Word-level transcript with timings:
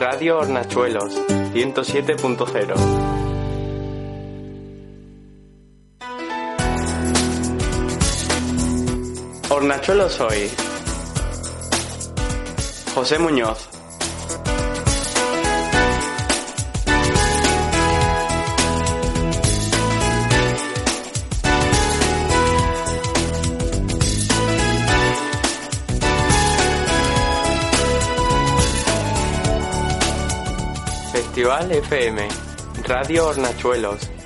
Radio 0.00 0.38
Hornachuelos, 0.38 1.14
107.0. 1.52 2.74
Hornachuelos 9.50 10.20
hoy. 10.22 10.50
José 12.94 13.18
Muñoz. 13.18 13.79
Festival 31.40 31.72
FM, 31.72 32.18
Radio 32.86 33.28
Hornachuelos. 33.28 34.19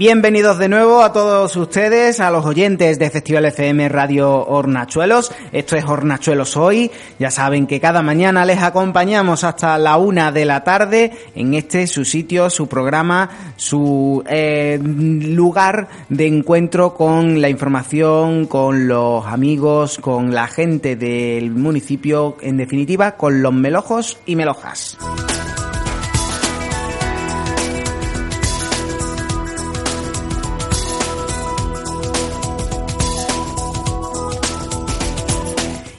Bienvenidos 0.00 0.56
de 0.56 0.70
nuevo 0.70 1.02
a 1.02 1.12
todos 1.12 1.54
ustedes, 1.56 2.20
a 2.20 2.30
los 2.30 2.46
oyentes 2.46 2.98
de 2.98 3.10
Festival 3.10 3.44
FM 3.44 3.86
Radio 3.90 4.46
Hornachuelos. 4.46 5.30
Esto 5.52 5.76
es 5.76 5.84
Hornachuelos 5.84 6.56
hoy. 6.56 6.90
Ya 7.18 7.30
saben 7.30 7.66
que 7.66 7.80
cada 7.80 8.00
mañana 8.00 8.46
les 8.46 8.62
acompañamos 8.62 9.44
hasta 9.44 9.76
la 9.76 9.98
una 9.98 10.32
de 10.32 10.46
la 10.46 10.64
tarde 10.64 11.12
en 11.34 11.52
este 11.52 11.86
su 11.86 12.06
sitio, 12.06 12.48
su 12.48 12.66
programa, 12.66 13.28
su 13.56 14.24
eh, 14.26 14.80
lugar 14.82 15.88
de 16.08 16.26
encuentro 16.28 16.94
con 16.94 17.42
la 17.42 17.50
información, 17.50 18.46
con 18.46 18.88
los 18.88 19.26
amigos, 19.26 19.98
con 19.98 20.32
la 20.32 20.46
gente 20.46 20.96
del 20.96 21.50
municipio, 21.50 22.38
en 22.40 22.56
definitiva, 22.56 23.18
con 23.18 23.42
los 23.42 23.52
melojos 23.52 24.16
y 24.24 24.34
melojas. 24.34 24.96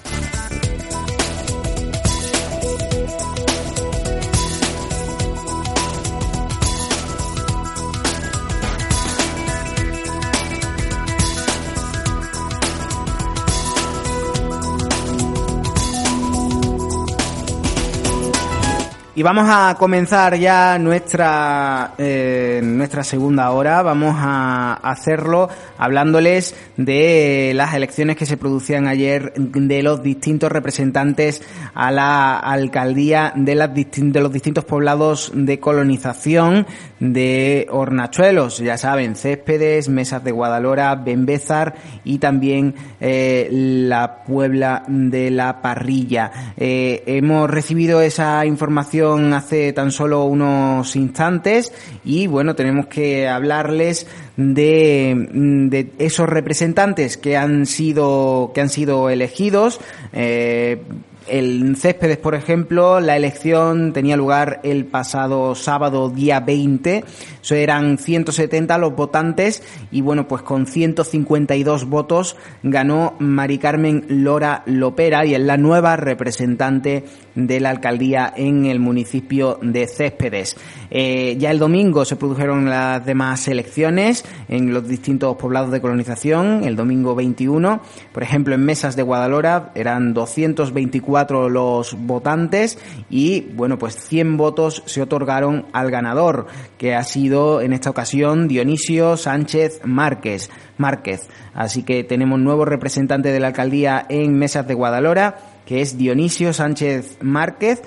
Y 19.16 19.22
vamos 19.22 19.46
a 19.48 19.76
comenzar 19.78 20.34
ya 20.34 20.76
nuestra, 20.76 21.94
eh, 21.98 22.60
nuestra 22.64 23.04
segunda 23.04 23.48
hora. 23.52 23.80
Vamos 23.80 24.16
a 24.18 24.74
hacerlo 24.82 25.48
hablándoles 25.78 26.56
de 26.76 27.52
las 27.54 27.74
elecciones 27.74 28.16
que 28.16 28.26
se 28.26 28.36
producían 28.36 28.88
ayer 28.88 29.32
de 29.36 29.84
los 29.84 30.02
distintos 30.02 30.50
representantes 30.50 31.42
a 31.74 31.92
la 31.92 32.36
alcaldía 32.36 33.32
de, 33.36 33.54
las 33.54 33.70
de 33.72 34.20
los 34.20 34.32
distintos 34.32 34.64
poblados 34.64 35.30
de 35.32 35.60
colonización 35.60 36.66
de 36.98 37.68
Hornachuelos. 37.70 38.58
Ya 38.58 38.76
saben, 38.78 39.14
Céspedes, 39.14 39.88
Mesas 39.88 40.24
de 40.24 40.32
Guadalora, 40.32 40.92
Bembézar 40.96 41.76
y 42.02 42.18
también 42.18 42.74
eh, 43.00 43.48
la 43.52 44.24
Puebla 44.24 44.82
de 44.88 45.30
la 45.30 45.62
Parrilla. 45.62 46.32
Eh, 46.56 47.04
hemos 47.06 47.48
recibido 47.48 48.00
esa 48.00 48.44
información 48.44 49.03
hace 49.12 49.72
tan 49.72 49.90
solo 49.90 50.24
unos 50.24 50.96
instantes 50.96 51.72
y 52.04 52.26
bueno, 52.26 52.54
tenemos 52.54 52.86
que 52.86 53.28
hablarles 53.28 54.06
de, 54.36 55.28
de 55.70 55.92
esos 55.98 56.28
representantes 56.28 57.16
que 57.16 57.36
han 57.36 57.66
sido, 57.66 58.52
que 58.54 58.60
han 58.60 58.68
sido 58.68 59.10
elegidos. 59.10 59.80
Eh, 60.12 60.82
el 61.28 61.76
Céspedes, 61.76 62.18
por 62.18 62.34
ejemplo, 62.34 63.00
la 63.00 63.16
elección 63.16 63.92
tenía 63.92 64.16
lugar 64.16 64.60
el 64.62 64.84
pasado 64.84 65.54
sábado 65.54 66.10
día 66.10 66.40
20. 66.40 67.04
Eso 67.42 67.54
eran 67.54 67.98
170 67.98 68.78
los 68.78 68.94
votantes 68.94 69.62
y 69.90 70.00
bueno, 70.00 70.28
pues 70.28 70.42
con 70.42 70.66
152 70.66 71.86
votos 71.86 72.36
ganó 72.62 73.14
Mari 73.18 73.58
Carmen 73.58 74.04
Lora 74.08 74.62
Lopera 74.66 75.24
y 75.24 75.34
es 75.34 75.40
la 75.40 75.56
nueva 75.56 75.96
representante 75.96 77.04
de 77.34 77.60
la 77.60 77.70
alcaldía 77.70 78.32
en 78.36 78.66
el 78.66 78.78
municipio 78.78 79.58
de 79.60 79.86
Céspedes. 79.86 80.56
Eh, 80.90 81.36
ya 81.38 81.50
el 81.50 81.58
domingo 81.58 82.04
se 82.04 82.16
produjeron 82.16 82.70
las 82.70 83.04
demás 83.04 83.48
elecciones 83.48 84.24
en 84.48 84.72
los 84.72 84.86
distintos 84.86 85.36
poblados 85.36 85.72
de 85.72 85.80
colonización, 85.80 86.64
el 86.64 86.76
domingo 86.76 87.14
21. 87.14 87.80
Por 88.12 88.22
ejemplo, 88.22 88.54
en 88.54 88.64
Mesas 88.64 88.94
de 88.94 89.02
Guadalora 89.02 89.72
eran 89.74 90.14
224 90.14 91.13
24 91.14 91.48
los 91.48 91.94
votantes 91.94 92.78
y 93.08 93.42
bueno, 93.54 93.78
pues 93.78 93.96
100 93.96 94.36
votos 94.36 94.82
se 94.86 95.00
otorgaron 95.00 95.66
al 95.72 95.90
ganador, 95.90 96.46
que 96.76 96.94
ha 96.94 97.04
sido 97.04 97.60
en 97.60 97.72
esta 97.72 97.90
ocasión 97.90 98.48
Dionisio 98.48 99.16
Sánchez 99.16 99.80
Márquez. 99.84 100.50
Márquez. 100.76 101.28
Así 101.54 101.84
que 101.84 102.02
tenemos 102.02 102.40
nuevo 102.40 102.64
representante 102.64 103.30
de 103.30 103.40
la 103.40 103.48
alcaldía 103.48 104.04
en 104.08 104.36
Mesas 104.36 104.66
de 104.66 104.74
Guadalora, 104.74 105.36
que 105.66 105.80
es 105.80 105.96
Dionisio 105.96 106.52
Sánchez 106.52 107.18
Márquez. 107.20 107.82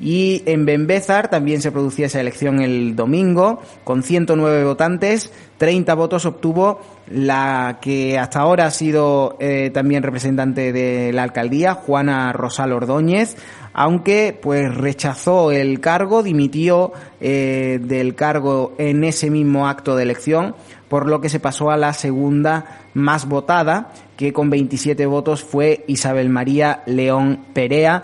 Y 0.00 0.42
en 0.46 0.64
Benbézar 0.64 1.28
también 1.28 1.60
se 1.60 1.70
producía 1.70 2.06
esa 2.06 2.20
elección 2.20 2.62
el 2.62 2.96
domingo, 2.96 3.60
con 3.84 4.02
109 4.02 4.64
votantes, 4.64 5.30
30 5.58 5.94
votos 5.94 6.24
obtuvo 6.24 6.80
la 7.10 7.80
que 7.82 8.18
hasta 8.18 8.40
ahora 8.40 8.64
ha 8.64 8.70
sido 8.70 9.36
eh, 9.40 9.70
también 9.74 10.02
representante 10.02 10.72
de 10.72 11.12
la 11.12 11.22
alcaldía, 11.24 11.74
Juana 11.74 12.32
Rosal 12.32 12.72
Ordóñez, 12.72 13.36
aunque 13.74 14.38
pues 14.40 14.74
rechazó 14.74 15.52
el 15.52 15.80
cargo, 15.80 16.22
dimitió 16.22 16.92
eh, 17.20 17.78
del 17.82 18.14
cargo 18.14 18.74
en 18.78 19.04
ese 19.04 19.28
mismo 19.28 19.68
acto 19.68 19.96
de 19.96 20.04
elección, 20.04 20.54
por 20.88 21.06
lo 21.06 21.20
que 21.20 21.28
se 21.28 21.40
pasó 21.40 21.70
a 21.70 21.76
la 21.76 21.92
segunda 21.92 22.80
más 22.94 23.28
votada, 23.28 23.92
que 24.16 24.32
con 24.32 24.50
27 24.50 25.04
votos 25.06 25.44
fue 25.44 25.84
Isabel 25.86 26.30
María 26.30 26.82
León 26.86 27.44
Perea, 27.52 28.02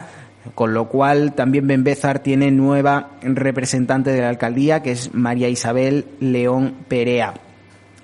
con 0.54 0.75
lo 0.75 0.88
cual 0.88 1.34
también 1.34 1.66
Benbézar 1.66 2.20
tiene 2.20 2.50
nueva 2.50 3.10
representante 3.22 4.10
de 4.10 4.20
la 4.20 4.28
alcaldía, 4.28 4.82
que 4.82 4.93
es 4.93 5.14
María 5.14 5.48
Isabel 5.48 6.06
León 6.20 6.75
Perea. 6.88 7.34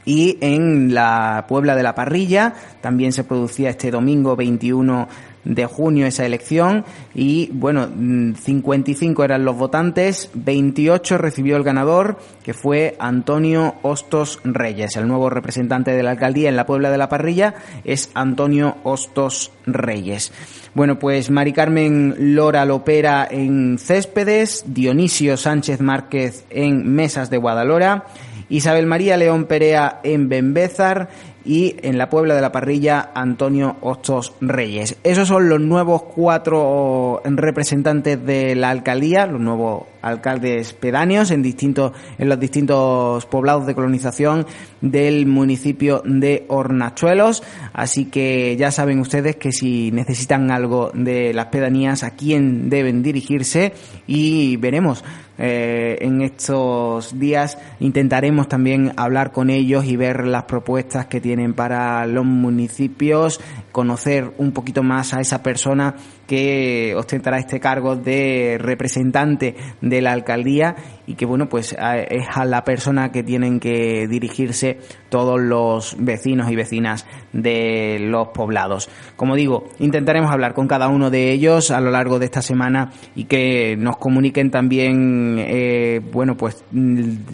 Y 0.04 0.38
en 0.40 0.94
la 0.94 1.44
Puebla 1.48 1.76
de 1.76 1.84
la 1.84 1.94
Parrilla 1.94 2.54
también 2.80 3.12
se 3.12 3.24
producía 3.24 3.70
este 3.70 3.90
domingo 3.90 4.34
21 4.34 5.08
de 5.44 5.66
junio 5.66 6.06
esa 6.06 6.24
elección 6.24 6.84
y 7.14 7.50
bueno, 7.52 7.88
55 7.88 9.24
eran 9.24 9.44
los 9.44 9.56
votantes, 9.56 10.30
28 10.34 11.18
recibió 11.18 11.56
el 11.56 11.64
ganador 11.64 12.18
que 12.44 12.54
fue 12.54 12.96
Antonio 12.98 13.74
Hostos 13.82 14.40
Reyes, 14.44 14.96
el 14.96 15.08
nuevo 15.08 15.30
representante 15.30 15.92
de 15.92 16.02
la 16.02 16.12
alcaldía 16.12 16.48
en 16.48 16.56
la 16.56 16.66
Puebla 16.66 16.90
de 16.90 16.98
la 16.98 17.08
Parrilla 17.08 17.54
es 17.84 18.10
Antonio 18.14 18.76
Hostos 18.84 19.52
Reyes. 19.66 20.32
Bueno, 20.74 20.98
pues 20.98 21.30
Mari 21.30 21.52
Carmen 21.52 22.34
Lora 22.34 22.64
Lopera 22.64 23.28
en 23.30 23.78
Céspedes, 23.78 24.64
Dionisio 24.68 25.36
Sánchez 25.36 25.80
Márquez 25.80 26.44
en 26.50 26.94
Mesas 26.94 27.28
de 27.30 27.36
Guadalora, 27.36 28.06
Isabel 28.48 28.86
María 28.86 29.16
León 29.16 29.46
Perea 29.46 30.00
en 30.02 30.28
Benbézar 30.28 31.08
y 31.44 31.76
en 31.82 31.98
la 31.98 32.08
Puebla 32.08 32.34
de 32.34 32.40
la 32.40 32.52
Parrilla 32.52 33.10
Antonio 33.14 33.76
Hostos 33.80 34.34
Reyes. 34.40 34.96
Esos 35.02 35.28
son 35.28 35.48
los 35.48 35.60
nuevos 35.60 36.02
cuatro 36.02 37.22
representantes 37.24 38.24
de 38.24 38.54
la 38.54 38.70
alcaldía, 38.70 39.26
los 39.26 39.40
nuevos 39.40 39.84
alcaldes 40.02 40.72
pedáneos 40.72 41.30
en 41.30 41.42
distintos 41.42 41.92
en 42.18 42.28
los 42.28 42.38
distintos 42.38 43.24
poblados 43.26 43.66
de 43.66 43.74
colonización 43.74 44.46
del 44.80 45.26
municipio 45.26 46.02
de 46.04 46.44
Hornachuelos, 46.48 47.42
así 47.72 48.06
que 48.06 48.56
ya 48.56 48.70
saben 48.70 48.98
ustedes 48.98 49.36
que 49.36 49.52
si 49.52 49.92
necesitan 49.92 50.50
algo 50.50 50.90
de 50.92 51.32
las 51.32 51.46
pedanías 51.46 52.02
a 52.02 52.10
quién 52.10 52.68
deben 52.68 53.02
dirigirse 53.02 53.72
y 54.06 54.56
veremos 54.56 55.04
eh, 55.44 55.98
en 56.02 56.22
estos 56.22 57.18
días 57.18 57.58
intentaremos 57.80 58.46
también 58.46 58.92
hablar 58.96 59.32
con 59.32 59.50
ellos 59.50 59.84
y 59.84 59.96
ver 59.96 60.24
las 60.24 60.44
propuestas 60.44 61.06
que 61.06 61.20
tienen 61.20 61.52
para 61.52 62.06
los 62.06 62.24
municipios, 62.24 63.40
conocer 63.72 64.30
un 64.38 64.52
poquito 64.52 64.84
más 64.84 65.14
a 65.14 65.20
esa 65.20 65.42
persona 65.42 65.96
que 66.32 66.94
ostentará 66.96 67.37
este 67.37 67.61
cargo 67.61 67.94
de 67.94 68.56
representante 68.58 69.55
de 69.82 70.00
la 70.00 70.12
alcaldía 70.12 70.75
y 71.06 71.12
que 71.12 71.26
bueno 71.26 71.46
pues 71.46 71.76
es 72.08 72.26
a 72.34 72.46
la 72.46 72.64
persona 72.64 73.12
que 73.12 73.23
tienen 73.23 73.61
que 73.61 74.08
dirigirse 74.08 74.79
todos 75.11 75.38
los 75.38 75.94
vecinos 75.99 76.50
y 76.50 76.56
vecinas 76.56 77.06
de 77.34 77.99
los 78.00 78.29
poblados. 78.29 78.88
Como 79.14 79.37
digo, 79.37 79.69
intentaremos 79.79 80.31
hablar 80.31 80.55
con 80.55 80.67
cada 80.67 80.88
uno 80.88 81.11
de 81.11 81.32
ellos 81.32 81.70
a 81.70 81.82
lo 81.82 81.90
largo 81.90 82.19
de 82.19 82.25
esta 82.25 82.40
semana 82.40 82.93
y 83.14 83.25
que 83.25 83.76
nos 83.76 83.99
comuniquen 83.99 84.50
también 84.50 85.37
eh, 85.38 86.00
bueno 86.14 86.34
pues 86.38 86.64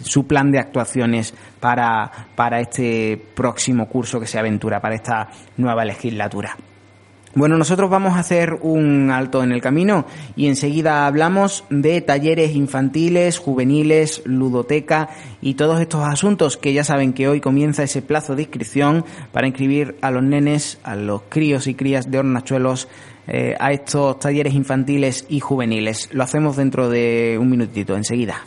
su 0.03 0.27
plan 0.27 0.51
de 0.51 0.59
actuaciones 0.59 1.33
para, 1.61 2.11
para 2.35 2.59
este 2.59 3.15
próximo 3.33 3.87
curso 3.87 4.19
que 4.19 4.27
se 4.27 4.37
aventura, 4.37 4.81
para 4.81 4.95
esta 4.95 5.29
nueva 5.55 5.85
legislatura. 5.85 6.57
Bueno, 7.35 7.57
nosotros 7.57 7.91
vamos 7.91 8.15
a 8.15 8.19
hacer 8.19 8.57
un 8.61 9.11
alto 9.11 9.43
en 9.43 9.51
el 9.51 9.61
camino 9.61 10.05
y 10.35 10.47
enseguida 10.47 11.05
hablamos 11.05 11.63
de 11.69 12.01
talleres 12.01 12.55
infantiles, 12.55 13.37
juveniles, 13.37 14.23
ludoteca 14.25 15.09
y 15.39 15.53
todos 15.53 15.79
estos 15.79 16.03
asuntos 16.07 16.57
que 16.57 16.73
ya 16.73 16.83
saben 16.83 17.13
que 17.13 17.27
hoy 17.27 17.39
comienza 17.39 17.83
ese 17.83 18.01
plazo 18.01 18.35
de 18.35 18.43
inscripción 18.43 19.05
para 19.31 19.45
inscribir 19.45 19.95
a 20.01 20.09
los 20.09 20.23
nenes, 20.23 20.79
a 20.81 20.95
los 20.95 21.21
críos 21.29 21.67
y 21.67 21.75
crías 21.75 22.09
de 22.09 22.17
hornachuelos 22.17 22.87
eh, 23.27 23.55
a 23.59 23.73
estos 23.73 24.17
talleres 24.17 24.55
infantiles 24.55 25.27
y 25.29 25.39
juveniles. 25.39 26.09
Lo 26.11 26.23
hacemos 26.23 26.55
dentro 26.55 26.89
de 26.89 27.37
un 27.39 27.47
minutito, 27.47 27.95
enseguida. 27.95 28.43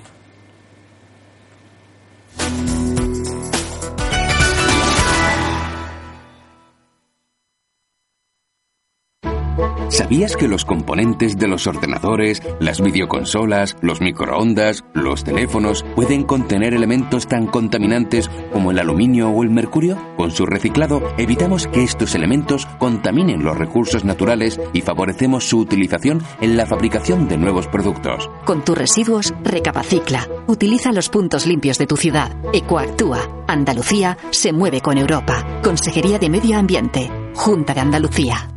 ¿Sabías 10.03 10.37
que 10.37 10.49
los 10.49 10.65
componentes 10.65 11.39
de 11.39 11.47
los 11.47 11.69
ordenadores, 11.69 12.43
las 12.59 12.81
videoconsolas, 12.81 13.77
los 13.83 14.01
microondas, 14.01 14.83
los 14.95 15.23
teléfonos 15.23 15.85
pueden 15.95 16.25
contener 16.25 16.75
elementos 16.75 17.29
tan 17.29 17.47
contaminantes 17.47 18.29
como 18.53 18.73
el 18.73 18.81
aluminio 18.81 19.31
o 19.31 19.45
el 19.45 19.51
mercurio? 19.51 19.97
Con 20.17 20.33
su 20.33 20.45
reciclado 20.45 21.01
evitamos 21.19 21.69
que 21.69 21.85
estos 21.85 22.17
elementos 22.17 22.67
contaminen 22.81 23.45
los 23.45 23.57
recursos 23.57 24.05
naturales 24.05 24.61
y 24.73 24.81
favorecemos 24.81 25.49
su 25.49 25.59
utilización 25.61 26.21
en 26.41 26.57
la 26.57 26.67
fabricación 26.67 27.29
de 27.29 27.39
nuevos 27.39 27.69
productos. 27.69 28.29
Con 28.45 28.65
tus 28.65 28.77
residuos, 28.77 29.33
recapacicla. 29.45 30.27
Utiliza 30.49 30.91
los 30.91 31.11
puntos 31.11 31.47
limpios 31.47 31.79
de 31.79 31.87
tu 31.87 31.97
ciudad. 31.97 32.37
Ecoactúa. 32.53 33.45
Andalucía 33.47 34.19
se 34.33 34.53
mueve 34.53 34.81
con 34.81 34.99
Europa. 34.99 35.61
Consejería 35.63 36.19
de 36.19 36.29
Medio 36.29 36.59
Ambiente. 36.59 37.09
Junta 37.37 37.73
de 37.73 37.81
Andalucía. 37.81 38.49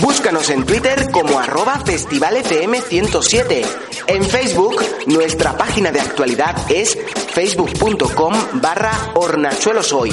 Búscanos 0.00 0.50
en 0.50 0.66
Twitter 0.66 1.10
como 1.10 1.38
arroba 1.38 1.80
festivalfm107. 1.84 3.64
En 4.08 4.22
Facebook, 4.24 4.84
nuestra 5.06 5.56
página 5.56 5.90
de 5.90 6.00
actualidad 6.00 6.54
es 6.70 6.98
facebook.com 7.32 8.34
barra 8.54 8.92
hornachueloshoy. 9.14 10.12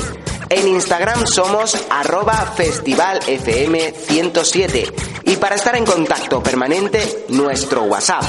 En 0.49 0.67
Instagram 0.67 1.27
somos 1.27 1.77
arroba 1.89 2.53
festivalfm107. 2.55 4.93
Y 5.25 5.35
para 5.37 5.55
estar 5.55 5.75
en 5.75 5.85
contacto 5.85 6.41
permanente, 6.41 7.25
nuestro 7.29 7.83
WhatsApp 7.83 8.23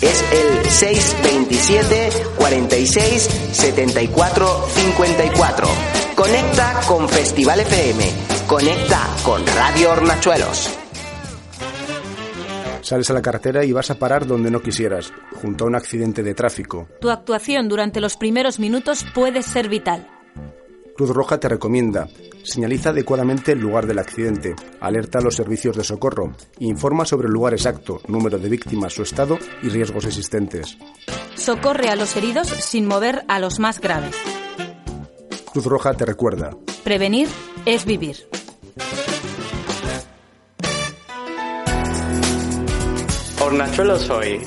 es 0.00 0.24
el 0.30 0.70
627 0.70 2.10
46 2.36 3.28
74 3.52 4.68
54. 4.74 5.68
Conecta 6.14 6.80
con 6.86 7.08
Festival 7.08 7.60
FM. 7.60 8.12
Conecta 8.46 9.08
con 9.22 9.44
Radio 9.46 9.92
Hornachuelos. 9.92 10.77
Sales 12.88 13.10
a 13.10 13.12
la 13.12 13.20
carretera 13.20 13.66
y 13.66 13.72
vas 13.72 13.90
a 13.90 13.98
parar 13.98 14.26
donde 14.26 14.50
no 14.50 14.62
quisieras, 14.62 15.12
junto 15.42 15.64
a 15.64 15.66
un 15.66 15.74
accidente 15.74 16.22
de 16.22 16.32
tráfico. 16.32 16.88
Tu 17.02 17.10
actuación 17.10 17.68
durante 17.68 18.00
los 18.00 18.16
primeros 18.16 18.58
minutos 18.58 19.04
puede 19.14 19.42
ser 19.42 19.68
vital. 19.68 20.08
Cruz 20.96 21.10
Roja 21.10 21.38
te 21.38 21.50
recomienda, 21.50 22.08
señaliza 22.44 22.88
adecuadamente 22.88 23.52
el 23.52 23.58
lugar 23.58 23.86
del 23.86 23.98
accidente, 23.98 24.56
alerta 24.80 25.18
a 25.18 25.20
los 25.20 25.34
servicios 25.34 25.76
de 25.76 25.84
socorro, 25.84 26.32
informa 26.60 27.04
sobre 27.04 27.26
el 27.26 27.34
lugar 27.34 27.52
exacto, 27.52 28.00
número 28.08 28.38
de 28.38 28.48
víctimas, 28.48 28.94
su 28.94 29.02
estado 29.02 29.38
y 29.62 29.68
riesgos 29.68 30.06
existentes. 30.06 30.78
Socorre 31.34 31.90
a 31.90 31.94
los 31.94 32.16
heridos 32.16 32.48
sin 32.48 32.86
mover 32.86 33.22
a 33.28 33.38
los 33.38 33.58
más 33.58 33.82
graves. 33.82 34.16
Cruz 35.52 35.66
Roja 35.66 35.92
te 35.92 36.06
recuerda. 36.06 36.56
Prevenir 36.84 37.28
es 37.66 37.84
vivir. 37.84 38.16
Hornachuelos 43.48 44.10
hoy. 44.10 44.46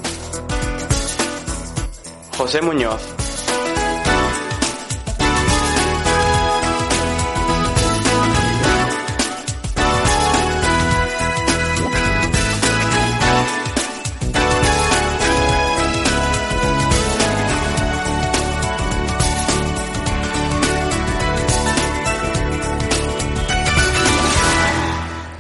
José 2.38 2.62
Muñoz. 2.62 3.21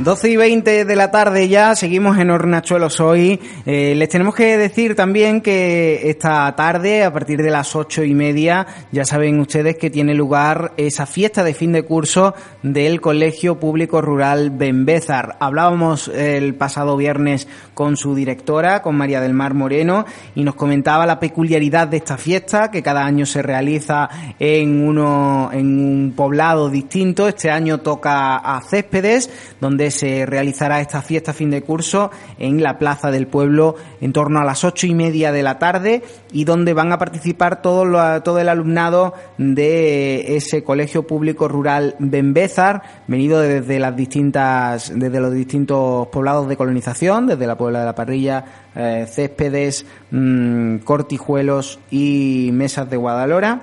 Doce 0.03 0.31
y 0.31 0.35
20 0.35 0.85
de 0.85 0.95
la 0.95 1.11
tarde 1.11 1.47
ya, 1.47 1.75
seguimos 1.75 2.17
en 2.17 2.31
Hornachuelos 2.31 2.99
hoy. 2.99 3.39
Eh, 3.67 3.93
les 3.95 4.09
tenemos 4.09 4.33
que 4.33 4.57
decir 4.57 4.95
también 4.95 5.41
que 5.41 6.09
esta 6.09 6.55
tarde, 6.55 7.03
a 7.03 7.13
partir 7.13 7.43
de 7.43 7.51
las 7.51 7.75
ocho 7.75 8.03
y 8.03 8.15
media, 8.15 8.65
ya 8.91 9.05
saben 9.05 9.39
ustedes 9.39 9.77
que 9.77 9.91
tiene 9.91 10.15
lugar 10.15 10.73
esa 10.77 11.05
fiesta 11.05 11.43
de 11.43 11.53
fin 11.53 11.71
de 11.71 11.83
curso 11.83 12.33
del 12.63 12.99
Colegio 12.99 13.59
Público 13.59 14.01
Rural 14.01 14.49
Benbézar. 14.49 15.37
Hablábamos 15.39 16.07
el 16.07 16.55
pasado 16.55 16.97
viernes 16.97 17.47
con 17.75 17.95
su 17.95 18.15
directora, 18.15 18.81
con 18.81 18.95
María 18.95 19.21
del 19.21 19.35
Mar 19.35 19.53
Moreno, 19.53 20.05
y 20.33 20.43
nos 20.43 20.55
comentaba 20.55 21.05
la 21.05 21.19
peculiaridad 21.19 21.87
de 21.87 21.97
esta 21.97 22.17
fiesta, 22.17 22.71
que 22.71 22.81
cada 22.81 23.05
año 23.05 23.27
se 23.27 23.43
realiza 23.43 24.09
en, 24.39 24.83
uno, 24.83 25.51
en 25.53 25.79
un 25.79 26.13
poblado 26.15 26.71
distinto. 26.71 27.27
Este 27.27 27.51
año 27.51 27.81
toca 27.81 28.37
a 28.37 28.61
Céspedes, 28.61 29.29
donde 29.59 29.90
se 29.91 30.25
realizará 30.25 30.81
esta 30.81 31.01
fiesta 31.01 31.33
fin 31.33 31.51
de 31.51 31.61
curso 31.61 32.09
en 32.39 32.63
la 32.63 32.77
Plaza 32.79 33.11
del 33.11 33.27
Pueblo 33.27 33.75
en 34.01 34.13
torno 34.13 34.39
a 34.39 34.45
las 34.45 34.63
ocho 34.63 34.87
y 34.87 34.93
media 34.93 35.31
de 35.31 35.43
la 35.43 35.59
tarde 35.59 36.01
y 36.31 36.43
donde 36.45 36.73
van 36.73 36.91
a 36.91 36.97
participar 36.97 37.61
todo, 37.61 37.85
lo- 37.85 38.21
todo 38.23 38.39
el 38.39 38.49
alumnado 38.49 39.13
de 39.37 40.35
ese 40.37 40.63
colegio 40.63 41.05
público 41.05 41.47
rural 41.47 41.95
Benbézar, 41.99 42.81
venido 43.07 43.39
desde 43.41 43.79
las 43.79 43.95
distintas, 43.95 44.91
desde 44.95 45.19
los 45.19 45.33
distintos 45.33 46.07
poblados 46.07 46.47
de 46.47 46.57
colonización, 46.57 47.27
desde 47.27 47.47
la 47.47 47.57
Puebla 47.57 47.79
de 47.79 47.85
la 47.85 47.95
Parrilla, 47.95 48.45
eh, 48.75 49.05
Céspedes, 49.09 49.85
mm, 50.11 50.77
Cortijuelos 50.77 51.79
y 51.91 52.49
Mesas 52.53 52.89
de 52.89 52.97
Guadalhora 52.97 53.61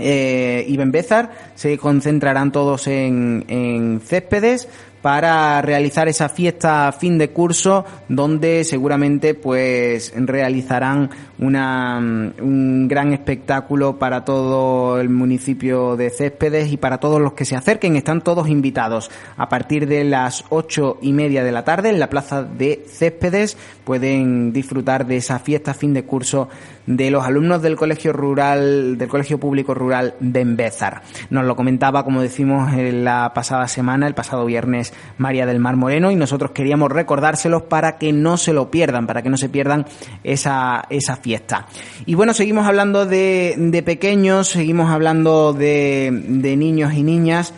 eh, 0.00 0.64
y 0.68 0.76
Benbézar 0.76 1.30
se 1.56 1.76
concentrarán 1.76 2.52
todos 2.52 2.86
en, 2.86 3.44
en 3.48 4.00
Céspedes 4.00 4.68
para 5.02 5.62
realizar 5.62 6.08
esa 6.08 6.28
fiesta 6.28 6.90
fin 6.92 7.18
de 7.18 7.30
curso 7.30 7.84
donde 8.08 8.64
seguramente 8.64 9.34
pues 9.34 10.12
realizarán 10.16 11.10
una, 11.38 12.00
mm, 12.00 12.32
un 12.40 12.88
gran 12.88 13.12
espectáculo 13.12 13.98
para 13.98 14.24
todo 14.24 15.00
el 15.00 15.08
municipio 15.08 15.96
de 15.96 16.10
Céspedes 16.10 16.72
y 16.72 16.76
para 16.76 16.98
todos 16.98 17.20
los 17.20 17.32
que 17.34 17.44
se 17.44 17.56
acerquen. 17.56 17.96
Están 17.96 18.22
todos 18.22 18.48
invitados. 18.48 19.10
A 19.36 19.48
partir 19.48 19.86
de 19.86 20.04
las 20.04 20.44
ocho 20.48 20.98
y 21.00 21.12
media 21.12 21.44
de 21.44 21.52
la 21.52 21.64
tarde 21.64 21.90
en 21.90 22.00
la 22.00 22.10
plaza 22.10 22.42
de 22.42 22.84
Céspedes 22.88 23.56
pueden 23.84 24.52
disfrutar 24.52 25.06
de 25.06 25.16
esa 25.18 25.38
fiesta 25.38 25.74
fin 25.74 25.94
de 25.94 26.04
curso 26.04 26.48
de 26.88 27.10
los 27.10 27.24
alumnos 27.24 27.60
del 27.60 27.76
colegio 27.76 28.14
rural 28.14 28.96
del 28.96 29.08
colegio 29.08 29.38
público 29.38 29.74
rural 29.74 30.14
Benbézar. 30.20 31.02
Nos 31.28 31.44
lo 31.44 31.54
comentaba, 31.54 32.02
como 32.02 32.22
decimos, 32.22 32.72
en 32.72 33.04
la 33.04 33.32
pasada 33.34 33.68
semana, 33.68 34.06
el 34.06 34.14
pasado 34.14 34.46
viernes, 34.46 34.94
María 35.18 35.44
del 35.44 35.60
Mar 35.60 35.76
Moreno, 35.76 36.10
y 36.10 36.16
nosotros 36.16 36.52
queríamos 36.52 36.90
recordárselos 36.90 37.62
para 37.64 37.98
que 37.98 38.12
no 38.14 38.38
se 38.38 38.54
lo 38.54 38.70
pierdan, 38.70 39.06
para 39.06 39.22
que 39.22 39.28
no 39.28 39.36
se 39.36 39.50
pierdan 39.50 39.84
esa, 40.24 40.86
esa 40.88 41.16
fiesta. 41.16 41.66
Y 42.06 42.14
bueno, 42.14 42.32
seguimos 42.32 42.66
hablando 42.66 43.04
de, 43.04 43.54
de 43.58 43.82
pequeños, 43.82 44.48
seguimos 44.48 44.90
hablando 44.90 45.52
de, 45.52 46.10
de 46.10 46.56
niños 46.56 46.94
y 46.94 47.02
niñas 47.02 47.52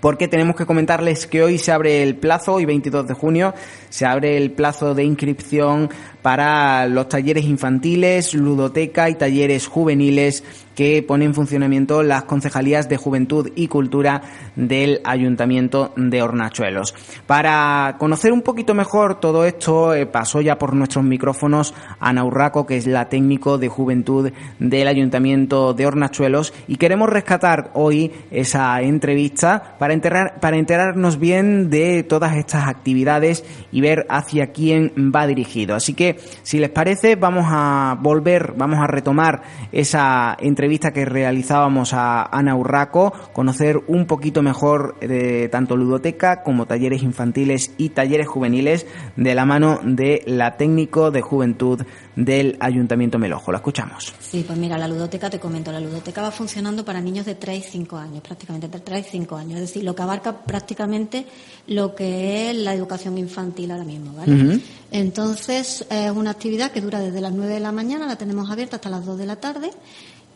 porque 0.00 0.28
tenemos 0.28 0.56
que 0.56 0.66
comentarles 0.66 1.26
que 1.26 1.42
hoy 1.42 1.58
se 1.58 1.72
abre 1.72 2.02
el 2.02 2.16
plazo, 2.16 2.54
hoy 2.54 2.64
22 2.64 3.08
de 3.08 3.14
junio, 3.14 3.54
se 3.88 4.06
abre 4.06 4.36
el 4.36 4.52
plazo 4.52 4.94
de 4.94 5.04
inscripción 5.04 5.90
para 6.26 6.88
los 6.88 7.08
talleres 7.08 7.44
infantiles, 7.44 8.34
ludoteca 8.34 9.08
y 9.08 9.14
talleres 9.14 9.68
juveniles 9.68 10.42
que 10.76 11.02
pone 11.02 11.24
en 11.24 11.34
funcionamiento 11.34 12.02
las 12.02 12.24
concejalías 12.24 12.88
de 12.88 12.98
Juventud 12.98 13.50
y 13.56 13.66
Cultura 13.66 14.22
del 14.54 15.00
Ayuntamiento 15.04 15.92
de 15.96 16.22
Hornachuelos. 16.22 16.94
Para 17.26 17.96
conocer 17.98 18.32
un 18.32 18.42
poquito 18.42 18.74
mejor 18.74 19.18
todo 19.18 19.46
esto, 19.46 19.94
eh, 19.94 20.04
pasó 20.04 20.42
ya 20.42 20.58
por 20.58 20.74
nuestros 20.74 21.02
micrófonos 21.02 21.74
Ana 21.98 22.24
Urraco, 22.24 22.66
que 22.66 22.76
es 22.76 22.86
la 22.86 23.08
técnico 23.08 23.56
de 23.56 23.68
Juventud 23.68 24.30
del 24.58 24.88
Ayuntamiento 24.88 25.72
de 25.72 25.86
Hornachuelos, 25.86 26.52
y 26.68 26.76
queremos 26.76 27.08
rescatar 27.08 27.70
hoy 27.72 28.12
esa 28.30 28.80
entrevista 28.82 29.76
para, 29.78 29.96
para 30.40 30.58
enterarnos 30.58 31.18
bien 31.18 31.70
de 31.70 32.02
todas 32.02 32.36
estas 32.36 32.68
actividades 32.68 33.44
y 33.72 33.80
ver 33.80 34.06
hacia 34.10 34.52
quién 34.52 34.92
va 34.96 35.26
dirigido. 35.26 35.74
Así 35.74 35.94
que, 35.94 36.15
si 36.42 36.58
les 36.58 36.70
parece, 36.70 37.16
vamos 37.16 37.46
a 37.48 37.96
volver, 38.00 38.54
vamos 38.56 38.78
a 38.78 38.86
retomar 38.86 39.42
esa 39.72 40.36
entrevista 40.40 40.92
que 40.92 41.04
realizábamos 41.04 41.92
a 41.92 42.24
Ana 42.24 42.56
Urraco, 42.56 43.12
conocer 43.32 43.80
un 43.86 44.06
poquito 44.06 44.42
mejor 44.42 44.98
de 45.00 45.48
tanto 45.48 45.76
ludoteca 45.76 46.42
como 46.42 46.66
talleres 46.66 47.02
infantiles 47.02 47.74
y 47.78 47.90
talleres 47.90 48.28
juveniles 48.28 48.86
de 49.16 49.34
la 49.34 49.44
mano 49.44 49.80
de 49.82 50.22
la 50.26 50.56
técnico 50.56 51.10
de 51.10 51.22
juventud 51.22 51.82
del 52.16 52.56
Ayuntamiento 52.58 53.18
Melojo. 53.18 53.52
La 53.52 53.58
escuchamos. 53.58 54.12
Sí, 54.18 54.42
pues 54.46 54.58
mira, 54.58 54.76
la 54.78 54.88
ludoteca, 54.88 55.30
te 55.30 55.38
comento, 55.38 55.70
la 55.70 55.80
ludoteca 55.80 56.22
va 56.22 56.30
funcionando 56.30 56.84
para 56.84 57.00
niños 57.00 57.26
de 57.26 57.36
3 57.36 57.58
y 57.58 57.70
5 57.70 57.96
años, 57.96 58.22
prácticamente 58.22 58.66
entre 58.66 58.80
3 58.80 59.06
y 59.06 59.10
5 59.10 59.36
años, 59.36 59.54
es 59.56 59.60
decir, 59.60 59.84
lo 59.84 59.94
que 59.94 60.02
abarca 60.02 60.42
prácticamente 60.42 61.26
lo 61.68 61.94
que 61.94 62.50
es 62.50 62.56
la 62.56 62.74
educación 62.74 63.18
infantil 63.18 63.70
ahora 63.70 63.84
mismo, 63.84 64.14
¿vale? 64.14 64.60
Entonces, 64.90 65.86
es 65.90 66.10
una 66.10 66.30
actividad 66.30 66.72
que 66.72 66.80
dura 66.80 67.00
desde 67.00 67.20
las 67.20 67.32
9 67.32 67.52
de 67.52 67.60
la 67.60 67.70
mañana, 67.70 68.06
la 68.06 68.16
tenemos 68.16 68.50
abierta 68.50 68.76
hasta 68.76 68.88
las 68.88 69.04
2 69.04 69.18
de 69.18 69.26
la 69.26 69.36
tarde. 69.36 69.70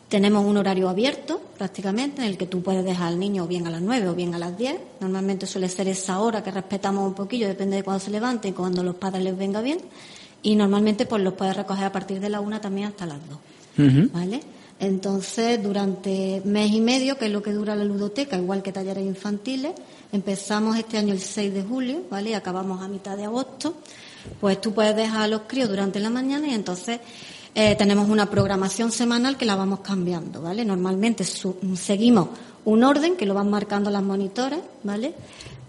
Tenemos 0.07 0.45
un 0.45 0.57
horario 0.57 0.89
abierto 0.89 1.41
prácticamente 1.57 2.21
en 2.21 2.27
el 2.27 2.37
que 2.37 2.45
tú 2.45 2.61
puedes 2.61 2.83
dejar 2.83 3.07
al 3.07 3.17
niño 3.17 3.45
o 3.45 3.47
bien 3.47 3.65
a 3.65 3.69
las 3.69 3.81
9 3.81 4.09
o 4.09 4.13
bien 4.13 4.35
a 4.35 4.39
las 4.39 4.57
10. 4.57 4.77
Normalmente 4.99 5.47
suele 5.47 5.69
ser 5.69 5.87
esa 5.87 6.19
hora 6.19 6.43
que 6.43 6.51
respetamos 6.51 7.07
un 7.07 7.13
poquillo, 7.13 7.47
depende 7.47 7.77
de 7.77 7.83
cuándo 7.83 8.03
se 8.03 8.11
levante 8.11 8.49
y 8.49 8.51
cuando 8.51 8.83
los 8.83 8.95
padres 8.95 9.23
les 9.23 9.37
venga 9.37 9.61
bien. 9.61 9.79
Y 10.43 10.55
normalmente 10.55 11.05
pues 11.05 11.21
los 11.21 11.33
puedes 11.33 11.55
recoger 11.55 11.85
a 11.85 11.91
partir 11.91 12.19
de 12.19 12.29
la 12.29 12.39
1 12.41 12.61
también 12.61 12.87
hasta 12.87 13.05
las 13.05 13.19
2. 13.29 13.37
¿Vale? 14.11 14.39
Entonces, 14.79 15.61
durante 15.61 16.41
mes 16.43 16.71
y 16.71 16.81
medio, 16.81 17.17
que 17.17 17.27
es 17.27 17.31
lo 17.31 17.43
que 17.43 17.51
dura 17.53 17.75
la 17.75 17.83
ludoteca, 17.85 18.35
igual 18.37 18.63
que 18.63 18.71
talleres 18.71 19.05
infantiles, 19.05 19.73
empezamos 20.11 20.75
este 20.77 20.97
año 20.97 21.13
el 21.13 21.19
6 21.19 21.53
de 21.53 21.61
julio, 21.61 22.01
¿vale? 22.09 22.31
Y 22.31 22.33
acabamos 22.33 22.81
a 22.81 22.87
mitad 22.87 23.15
de 23.15 23.25
agosto. 23.25 23.75
Pues 24.39 24.59
tú 24.59 24.73
puedes 24.73 24.95
dejar 24.95 25.21
a 25.21 25.27
los 25.27 25.41
críos 25.47 25.69
durante 25.69 25.99
la 25.99 26.09
mañana 26.09 26.47
y 26.47 26.53
entonces 26.55 26.99
eh, 27.53 27.75
tenemos 27.75 28.09
una 28.09 28.27
programación 28.29 28.91
semanal 28.91 29.37
que 29.37 29.45
la 29.45 29.55
vamos 29.55 29.81
cambiando, 29.81 30.41
¿vale? 30.41 30.65
Normalmente 30.65 31.23
su- 31.25 31.57
seguimos 31.75 32.29
un 32.65 32.83
orden 32.83 33.15
que 33.15 33.25
lo 33.27 33.33
van 33.35 33.49
marcando 33.51 33.89
las 33.91 34.01
monitores, 34.03 34.59
¿vale? 34.83 35.13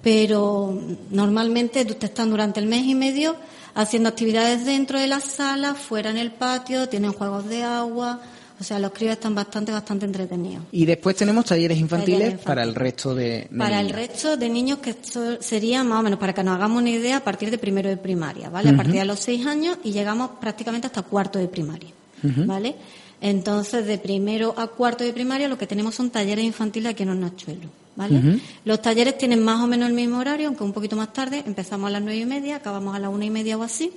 Pero 0.02 0.76
normalmente 1.10 1.80
ustedes 1.82 2.04
están 2.04 2.30
durante 2.30 2.60
el 2.60 2.66
mes 2.66 2.84
y 2.84 2.94
medio 2.94 3.36
haciendo 3.74 4.08
actividades 4.08 4.64
dentro 4.64 4.98
de 4.98 5.06
la 5.06 5.20
sala, 5.20 5.74
fuera 5.74 6.10
en 6.10 6.18
el 6.18 6.30
patio, 6.30 6.88
tienen 6.88 7.12
juegos 7.12 7.48
de 7.48 7.62
agua, 7.62 8.20
o 8.60 8.64
sea, 8.64 8.78
los 8.78 8.92
críos 8.92 9.12
están 9.14 9.34
bastante, 9.34 9.72
bastante 9.72 10.06
entretenidos. 10.06 10.64
Y 10.70 10.84
después 10.84 11.16
tenemos 11.16 11.44
talleres 11.46 11.78
infantiles, 11.78 12.18
Talleres 12.18 12.32
infantiles. 12.34 12.46
para 12.46 12.62
el 12.62 12.74
resto 12.74 13.14
de, 13.14 13.48
de 13.50 13.58
Para 13.58 13.80
el 13.80 13.86
niños. 13.88 13.98
resto 13.98 14.36
de 14.36 14.48
niños 14.48 14.78
que 14.78 14.90
esto 14.90 15.42
sería 15.42 15.82
más 15.82 15.98
o 15.98 16.02
menos, 16.02 16.18
para 16.20 16.32
que 16.32 16.44
nos 16.44 16.54
hagamos 16.56 16.80
una 16.80 16.90
idea, 16.90 17.16
a 17.16 17.24
partir 17.24 17.50
de 17.50 17.58
primero 17.58 17.88
de 17.88 17.96
primaria, 17.96 18.50
¿vale? 18.50 18.70
A 18.70 18.76
partir 18.76 18.94
de 18.96 19.04
los 19.04 19.18
seis 19.18 19.44
años 19.46 19.78
y 19.82 19.90
llegamos 19.92 20.30
prácticamente 20.40 20.86
hasta 20.86 21.02
cuarto 21.02 21.38
de 21.38 21.48
primaria. 21.48 21.90
¿vale? 22.22 22.76
Entonces, 23.20 23.84
de 23.86 23.98
primero 23.98 24.54
a 24.56 24.68
cuarto 24.68 25.02
de 25.02 25.12
primaria 25.12 25.48
lo 25.48 25.58
que 25.58 25.66
tenemos 25.66 25.94
son 25.96 26.10
talleres 26.10 26.44
infantiles 26.44 26.92
aquí 26.92 27.02
en 27.02 27.08
Hornachuelos, 27.10 27.66
¿vale? 27.96 28.40
Los 28.64 28.80
talleres 28.80 29.18
tienen 29.18 29.42
más 29.42 29.60
o 29.62 29.66
menos 29.66 29.88
el 29.88 29.94
mismo 29.94 30.18
horario, 30.18 30.48
aunque 30.48 30.64
un 30.64 30.72
poquito 30.72 30.96
más 30.96 31.12
tarde. 31.12 31.42
Empezamos 31.46 31.88
a 31.88 31.92
las 31.92 32.02
nueve 32.02 32.18
y 32.18 32.26
media, 32.26 32.56
acabamos 32.56 32.94
a 32.94 32.98
las 32.98 33.10
una 33.10 33.24
y 33.24 33.30
media 33.30 33.56
o 33.56 33.62
así. 33.62 33.92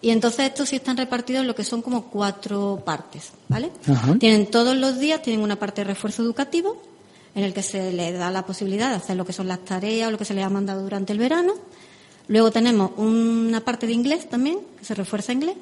Y 0.00 0.10
entonces 0.10 0.46
estos 0.46 0.68
sí 0.68 0.76
están 0.76 0.98
repartidos 0.98 1.40
en 1.40 1.46
lo 1.46 1.54
que 1.54 1.64
son 1.64 1.80
como 1.80 2.04
cuatro 2.04 2.82
partes, 2.84 3.32
¿vale? 3.48 3.70
Tienen 4.20 4.50
todos 4.50 4.76
los 4.76 4.98
días, 4.98 5.22
tienen 5.22 5.42
una 5.42 5.56
parte 5.56 5.80
de 5.80 5.86
refuerzo 5.86 6.22
educativo, 6.22 6.82
en 7.34 7.42
el 7.42 7.54
que 7.54 7.62
se 7.62 7.90
les 7.90 8.18
da 8.18 8.30
la 8.30 8.44
posibilidad 8.44 8.90
de 8.90 8.96
hacer 8.96 9.16
lo 9.16 9.24
que 9.24 9.32
son 9.32 9.48
las 9.48 9.64
tareas 9.64 10.08
o 10.08 10.10
lo 10.10 10.18
que 10.18 10.26
se 10.26 10.34
les 10.34 10.44
ha 10.44 10.50
mandado 10.50 10.82
durante 10.82 11.12
el 11.14 11.18
verano. 11.18 11.54
Luego 12.28 12.50
tenemos 12.50 12.90
una 12.96 13.60
parte 13.60 13.86
de 13.86 13.94
inglés 13.94 14.28
también, 14.28 14.58
que 14.78 14.84
se 14.84 14.94
refuerza 14.94 15.32
inglés. 15.32 15.56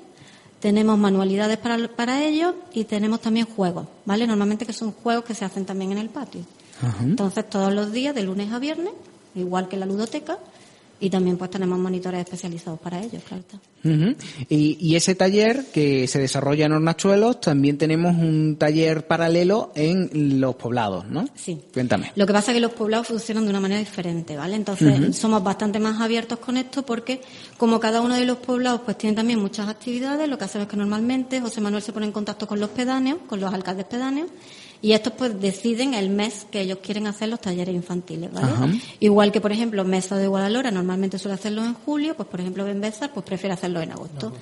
tenemos 0.63 0.97
manualidades 0.97 1.59
para, 1.59 1.89
para 1.89 2.25
ellos 2.25 2.55
y 2.73 2.85
tenemos 2.85 3.21
también 3.21 3.47
juegos, 3.47 3.87
¿vale? 4.05 4.29
Normalmente 4.29 4.65
que 4.65 4.73
son 4.73 4.93
juegos 4.93 5.25
que 5.25 5.35
se 5.35 5.45
hacen 5.45 5.65
también 5.65 5.91
en 5.91 5.99
el 5.99 6.09
patio. 6.09 6.43
Entonces, 7.03 7.49
todos 7.49 7.73
los 7.73 7.93
días, 7.93 8.15
de 8.15 8.23
lunes 8.23 8.53
a 8.53 8.59
viernes, 8.59 8.93
igual 9.35 9.69
que 9.69 9.77
la 9.77 9.87
ludoteca, 9.87 10.39
y 11.03 11.11
también 11.11 11.37
pues 11.37 11.51
tenemos 11.51 11.81
monitores 11.81 12.21
especializados 12.21 12.79
para 12.79 13.03
ellos, 13.03 13.25
claro 13.27 13.43
está. 13.43 13.59
Y, 14.49 14.79
y 14.81 14.95
ese 14.95 15.17
taller 15.17 15.65
que 15.73 16.07
se 16.07 16.21
desarrolla 16.21 16.67
en 16.67 16.73
Hornachuelos, 16.73 17.41
también 17.41 17.77
tenemos 17.77 18.17
un 18.17 18.55
taller 18.57 19.09
paralelo 19.09 19.73
en 19.75 20.41
los 20.41 20.55
poblados, 20.55 21.05
¿no? 21.07 21.25
Sí. 21.35 21.59
Cuéntame. 21.75 22.13
Lo 22.15 22.25
que 22.25 22.33
pasa 22.33 22.53
es 22.53 22.55
que 22.55 22.61
los 22.61 22.71
poblados 22.71 23.09
funcionan 23.09 23.43
de 23.43 23.51
una 23.51 23.59
manera 23.59 23.81
diferente, 23.81 24.37
¿vale? 24.37 24.55
Entonces 24.55 25.17
somos 25.17 25.43
bastante 25.43 25.81
más 25.81 26.01
abiertos 26.01 26.39
con 26.39 26.57
esto 26.57 26.87
porque 26.87 27.21
como 27.57 27.81
cada 27.81 28.01
uno 28.01 28.15
de 28.15 28.25
los 28.25 28.37
poblados 28.37 28.83
pues 28.85 28.97
tiene 28.97 29.17
también 29.17 29.41
muchas 29.41 29.69
actividades, 29.69 30.29
lo 30.29 30.39
que 30.39 30.45
hacemos 30.45 30.67
es 30.67 30.71
que 30.71 30.77
normalmente 30.77 31.41
José 31.41 31.61
Manuel 31.61 31.83
se 31.83 31.93
pone 31.93 32.07
en 32.07 32.13
contacto 32.13 32.47
con 32.47 32.61
los 32.61 32.71
pedáneos, 32.71 33.19
con 33.27 33.41
los 33.41 33.53
alcaldes 33.53 33.87
pedáneos 33.87 34.29
y 34.83 34.93
estos 34.93 35.13
pues 35.15 35.41
deciden 35.41 35.95
el 35.95 36.11
mes 36.11 36.47
que 36.51 36.61
ellos 36.61 36.79
quieren 36.83 37.07
hacer 37.07 37.29
los 37.29 37.41
talleres 37.41 37.75
infantiles, 37.75 38.33
¿vale? 38.33 38.53
Ajá. 38.53 38.69
Igual 39.01 39.31
que 39.31 39.41
por 39.41 39.53
ejemplo 39.53 39.85
Mesa 39.85 40.17
de 40.17 40.27
Guadalhora 40.27 40.73
normalmente 40.73 41.19
suele 41.19 41.37
hacerlo 41.37 41.65
en 41.65 41.75
julio, 41.75 42.17
pues 42.17 42.29
por 42.29 42.41
ejemplo 42.41 42.65
Benbezar 42.65 43.13
pues 43.15 43.25
prefiere 43.25 43.55
hacerlo 43.55 43.81
en 43.81 43.93
agosto. 43.93 44.33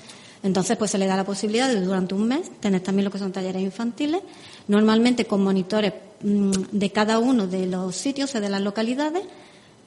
Entonces, 0.43 0.75
pues 0.77 0.91
se 0.91 0.97
le 0.97 1.05
da 1.05 1.15
la 1.15 1.23
posibilidad 1.23 1.69
de 1.69 1.81
durante 1.81 2.15
un 2.15 2.27
mes 2.27 2.49
tener 2.59 2.81
también 2.81 3.05
lo 3.05 3.11
que 3.11 3.19
son 3.19 3.31
talleres 3.31 3.61
infantiles, 3.61 4.21
normalmente 4.67 5.25
con 5.25 5.43
monitores 5.43 5.93
mm, 6.23 6.51
de 6.71 6.91
cada 6.91 7.19
uno 7.19 7.45
de 7.45 7.67
los 7.67 7.95
sitios, 7.95 8.33
o 8.33 8.41
de 8.41 8.49
las 8.49 8.61
localidades, 8.61 9.23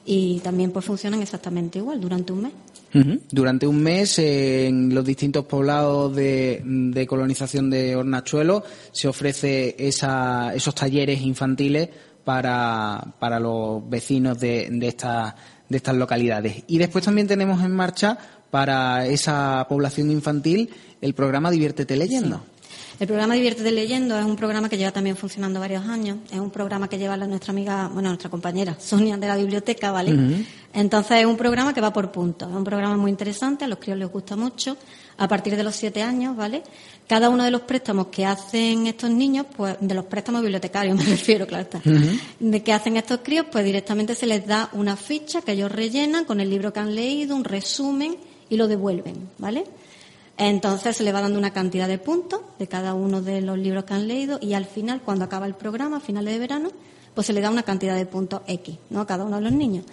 y 0.05 0.39
también 0.39 0.71
pues 0.71 0.85
funcionan 0.85 1.21
exactamente 1.21 1.79
igual 1.79 1.99
durante 1.99 2.31
un 2.31 2.43
mes. 2.43 2.53
Ujú. 2.95 3.19
Durante 3.31 3.67
un 3.67 3.83
mes 3.83 4.17
eh, 4.19 4.67
en 4.67 4.95
los 4.95 5.03
distintos 5.05 5.45
poblados 5.45 6.15
de, 6.15 6.61
de 6.63 7.05
colonización 7.05 7.69
de 7.69 7.95
Hornachuelo 7.95 8.63
se 8.91 9.07
ofrece 9.07 9.75
esa, 9.77 10.53
esos 10.55 10.73
talleres 10.73 11.21
infantiles 11.21 11.89
para, 12.23 13.13
para 13.19 13.39
los 13.39 13.87
vecinos 13.89 14.39
de, 14.39 14.67
de, 14.71 14.87
esta- 14.87 15.35
de 15.69 15.77
estas 15.77 15.95
localidades. 15.95 16.63
Y 16.67 16.77
después 16.77 17.03
también 17.05 17.27
tenemos 17.27 17.63
en 17.63 17.71
marcha 17.71 18.17
para 18.49 19.05
esa 19.05 19.65
población 19.67 20.09
infantil 20.11 20.69
el 21.01 21.13
programa 21.13 21.51
Diviértete 21.51 21.95
leyendo. 21.97 22.43
El 22.97 23.07
programa 23.07 23.33
Diviértete 23.33 23.71
Leyendo 23.73 24.17
es 24.17 24.23
un 24.23 24.37
programa 24.37 24.69
que 24.69 24.77
lleva 24.77 24.91
también 24.91 25.17
funcionando 25.17 25.59
varios 25.59 25.85
años. 25.85 26.17
Es 26.31 26.39
un 26.39 26.49
programa 26.49 26.87
que 26.87 26.97
lleva 26.97 27.17
la- 27.17 27.27
nuestra 27.27 27.51
amiga, 27.51 27.89
bueno, 27.93 28.07
nuestra 28.09 28.29
compañera 28.29 28.77
Sonia 28.79 29.17
de 29.17 29.27
la 29.27 29.35
biblioteca, 29.35 29.91
¿vale? 29.91 30.45
Entonces 30.73 31.17
es 31.19 31.25
un 31.25 31.35
programa 31.35 31.73
que 31.73 31.81
va 31.81 31.91
por 31.91 32.09
puntos. 32.11 32.49
Es 32.49 32.55
un 32.55 32.63
programa 32.63 32.95
muy 32.95 33.11
interesante, 33.11 33.65
a 33.65 33.67
los 33.67 33.79
críos 33.79 33.97
les 33.99 34.09
gusta 34.09 34.37
mucho. 34.37 34.77
A 35.17 35.27
partir 35.27 35.55
de 35.57 35.63
los 35.63 35.75
siete 35.75 36.01
años, 36.03 36.35
¿vale? 36.37 36.61
Cada 37.07 37.29
uno 37.29 37.43
de 37.43 37.51
los 37.51 37.61
préstamos 37.61 38.07
que 38.07 38.25
hacen 38.25 38.87
estos 38.87 39.09
niños, 39.09 39.45
pues, 39.55 39.75
de 39.79 39.93
los 39.93 40.05
préstamos 40.05 40.41
bibliotecarios 40.41 40.97
me 40.97 41.03
refiero, 41.05 41.45
claro 41.47 41.63
está. 41.63 41.81
De 42.39 42.63
que 42.63 42.71
hacen 42.73 42.95
estos 42.97 43.19
críos, 43.23 43.45
pues 43.51 43.63
directamente 43.65 44.15
se 44.15 44.25
les 44.25 44.45
da 44.47 44.69
una 44.73 44.95
ficha 44.95 45.41
que 45.41 45.51
ellos 45.53 45.71
rellenan 45.71 46.23
con 46.25 46.39
el 46.39 46.49
libro 46.49 46.71
que 46.71 46.79
han 46.79 46.95
leído, 46.95 47.35
un 47.35 47.43
resumen 47.43 48.15
y 48.49 48.55
lo 48.57 48.67
devuelven, 48.69 49.15
¿vale? 49.37 49.65
Entonces 50.37 50.97
se 50.97 51.03
le 51.03 51.11
va 51.11 51.21
dando 51.21 51.39
una 51.39 51.53
cantidad 51.53 51.87
de 51.87 51.97
puntos 51.97 52.41
de 52.59 52.67
cada 52.67 52.93
uno 52.93 53.21
de 53.21 53.41
los 53.41 53.57
libros 53.57 53.85
que 53.85 53.93
han 53.93 54.07
leído 54.07 54.37
y 54.41 54.53
al 54.53 54.65
final, 54.65 55.01
cuando 55.01 55.25
acaba 55.25 55.45
el 55.45 55.55
programa, 55.55 55.97
a 55.97 55.99
finales 56.01 56.33
de 56.33 56.39
verano, 56.39 56.71
pues 57.13 57.27
se 57.27 57.33
le 57.33 57.41
da 57.41 57.49
una 57.49 57.63
cantidad 57.63 57.95
de 57.95 58.05
puntos 58.05 58.41
X, 58.47 58.75
¿no? 58.89 59.01
A 59.01 59.07
cada 59.07 59.23
uno 59.23 59.37
de 59.37 59.43
los 59.43 59.53
niños. 59.53 59.85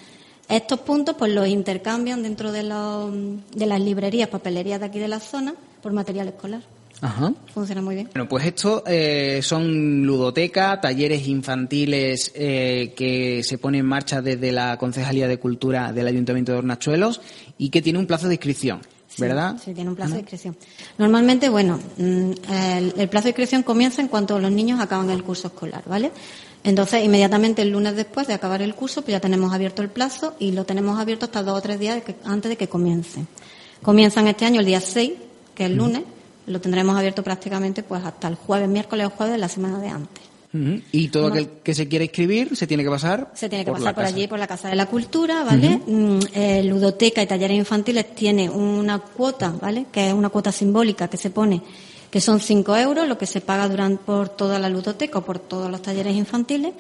Estos 0.49 0.81
puntos 0.81 1.15
pues 1.17 1.33
los 1.33 1.47
intercambian 1.47 2.23
dentro 2.23 2.51
de, 2.51 2.65
los, 2.65 3.13
de 3.55 3.67
las 3.67 3.81
librerías, 3.81 4.29
papelerías 4.29 4.81
de 4.81 4.87
aquí 4.87 4.99
de 4.99 5.09
la 5.09 5.21
zona 5.21 5.55
por 5.81 5.93
material 5.93 6.29
escolar. 6.29 6.63
Ajá. 7.01 7.33
Funciona 7.53 7.83
muy 7.83 7.97
bien. 7.97 8.11
Bueno, 8.13 8.29
pues 8.29 8.47
esto 8.47 8.85
eh, 8.87 9.41
son 9.43 10.07
ludoteca, 10.07 10.81
talleres 10.81 11.27
infantiles 11.27 12.31
eh, 12.35 12.93
que 12.97 13.43
se 13.43 13.59
ponen 13.59 13.81
en 13.81 13.87
marcha 13.87 14.23
desde 14.23 14.53
la 14.53 14.77
Concejalía 14.77 15.27
de 15.27 15.39
Cultura 15.39 15.93
del 15.93 16.07
Ayuntamiento 16.07 16.53
de 16.53 16.59
Hornachuelos 16.59 17.21
y 17.59 17.71
que 17.71 17.83
tiene 17.83 17.99
un 17.99 18.07
plazo 18.07 18.29
de 18.29 18.35
inscripción, 18.35 18.83
Sí, 19.14 19.21
¿verdad? 19.23 19.57
Sí, 19.62 19.75
tiene 19.75 19.90
un 19.90 19.96
plazo 19.96 20.14
de 20.14 20.20
inscripción. 20.20 20.57
Normalmente, 20.98 21.48
bueno, 21.48 21.79
mm, 21.98 22.31
el, 22.51 22.94
el 22.96 23.09
plazo 23.09 23.25
de 23.25 23.31
inscripción 23.31 23.62
comienza 23.62 24.01
en 24.01 24.09
cuanto 24.09 24.38
los 24.38 24.51
niños 24.51 24.81
acaban 24.81 25.11
el 25.11 25.22
curso 25.22 25.48
escolar, 25.48 25.83
¿vale? 25.87 26.11
Entonces, 26.64 27.05
inmediatamente 27.05 27.61
el 27.62 27.70
lunes 27.70 27.94
después 27.96 28.27
de 28.29 28.35
acabar 28.35 28.62
el 28.62 28.75
curso, 28.75 29.03
pues 29.03 29.12
ya 29.12 29.20
tenemos 29.20 29.53
abierto 29.53 29.83
el 29.83 29.88
plazo 29.90 30.35
y 30.38 30.53
lo 30.53 30.64
tenemos 30.64 30.98
abierto 30.98 31.27
hasta 31.27 31.42
dos 31.42 31.59
o 31.59 31.61
tres 31.62 31.79
días 31.79 31.96
de 31.96 32.03
que- 32.03 32.16
antes 32.25 32.48
de 32.51 32.57
que 32.57 32.68
comience. 32.68 33.25
Comienzan 33.83 34.29
este 34.29 34.44
año 34.46 34.61
el 34.61 34.66
día 34.66 34.81
6, 34.81 35.12
que 35.55 35.64
es 35.64 35.70
el 35.70 35.77
lunes, 35.77 36.03
lo 36.46 36.61
tendremos 36.61 36.96
abierto 36.96 37.22
prácticamente 37.22 37.83
pues 37.83 38.05
hasta 38.05 38.29
el 38.29 38.37
jueves, 38.37 38.68
miércoles 38.68 39.07
o 39.09 39.11
jueves 39.11 39.33
de 39.35 39.38
la 39.38 39.48
semana 39.48 39.79
de 39.79 39.88
antes. 39.88 40.22
Y 40.93 41.09
todo 41.09 41.29
aquel 41.29 41.49
que 41.62 41.75
se 41.75 41.88
quiera 41.88 42.05
inscribir 42.05 42.55
se 42.55 42.67
tiene 42.67 42.85
que 42.85 42.91
pasar 42.91 43.31
Se 43.35 43.49
tiene 43.49 43.65
que 43.65 43.71
por 43.71 43.81
pasar 43.81 43.95
por 43.95 44.05
casa. 44.05 44.15
allí, 44.15 44.27
por 44.29 44.38
la 44.38 44.47
Casa 44.47 44.69
de 44.69 44.77
la 44.77 44.87
Cultura, 44.87 45.45
¿vale? 45.45 45.81
Eh, 46.35 46.62
ludoteca 46.65 47.23
y 47.23 47.27
talleres 47.27 47.57
infantiles 47.57 48.15
tiene 48.15 48.51
una 48.51 48.99
cuota, 48.99 49.55
¿vale? 49.61 49.87
Que 49.91 50.09
es 50.09 50.15
una 50.15 50.29
cuota 50.29 50.53
simbólica 50.53 51.09
que 51.09 51.17
se 51.17 51.31
pone, 51.31 51.62
que 52.11 52.21
son 52.21 52.38
5 52.38 52.77
euros, 52.77 53.09
lo 53.09 53.17
que 53.17 53.25
se 53.27 53.41
paga 53.41 53.67
durante, 53.69 54.05
por 54.05 54.29
toda 54.29 54.59
la 54.59 54.69
ludoteca 54.69 55.21
o 55.21 55.25
por 55.25 55.38
todos 55.38 55.71
los 55.71 55.81
talleres 55.81 56.15
infantiles, 56.15 56.75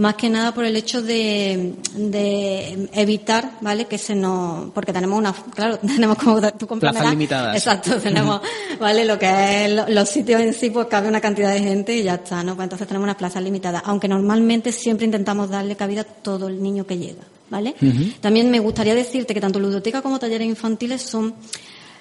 más 0.00 0.14
que 0.14 0.30
nada 0.30 0.52
por 0.54 0.64
el 0.64 0.74
hecho 0.76 1.02
de, 1.02 1.74
de 1.94 2.88
evitar, 2.94 3.58
¿vale? 3.60 3.84
Que 3.86 3.98
se 3.98 4.14
nos, 4.14 4.70
porque 4.70 4.92
tenemos 4.92 5.18
una, 5.18 5.32
claro, 5.54 5.78
tenemos 5.86 6.16
como 6.16 6.40
tú 6.52 6.66
comprenderás. 6.66 7.02
Plazas 7.02 7.10
limitadas. 7.10 7.56
Exacto, 7.56 7.96
tenemos, 8.02 8.40
¿vale? 8.80 9.04
Lo 9.04 9.18
que 9.18 9.64
es 9.66 9.72
lo- 9.72 9.88
los 9.88 10.08
sitios 10.08 10.40
en 10.40 10.54
sí, 10.54 10.70
pues 10.70 10.86
cabe 10.86 11.08
una 11.08 11.20
cantidad 11.20 11.52
de 11.52 11.60
gente 11.60 11.94
y 11.96 12.02
ya 12.02 12.14
está, 12.14 12.42
¿no? 12.42 12.54
Pues 12.56 12.64
entonces 12.64 12.88
tenemos 12.88 13.04
unas 13.04 13.16
plazas 13.16 13.42
limitadas, 13.42 13.82
aunque 13.84 14.08
normalmente 14.08 14.72
siempre 14.72 15.04
intentamos 15.04 15.50
darle 15.50 15.76
cabida 15.76 16.00
a 16.00 16.04
todo 16.04 16.48
el 16.48 16.62
niño 16.62 16.86
que 16.86 16.96
llega, 16.96 17.22
¿vale? 17.50 17.74
También 18.22 18.50
me 18.50 18.58
gustaría 18.58 18.94
decirte 18.94 19.34
que 19.34 19.40
tanto 19.40 19.60
ludoteca 19.60 20.00
como 20.02 20.18
talleres 20.18 20.48
infantiles 20.48 21.02
son, 21.02 21.34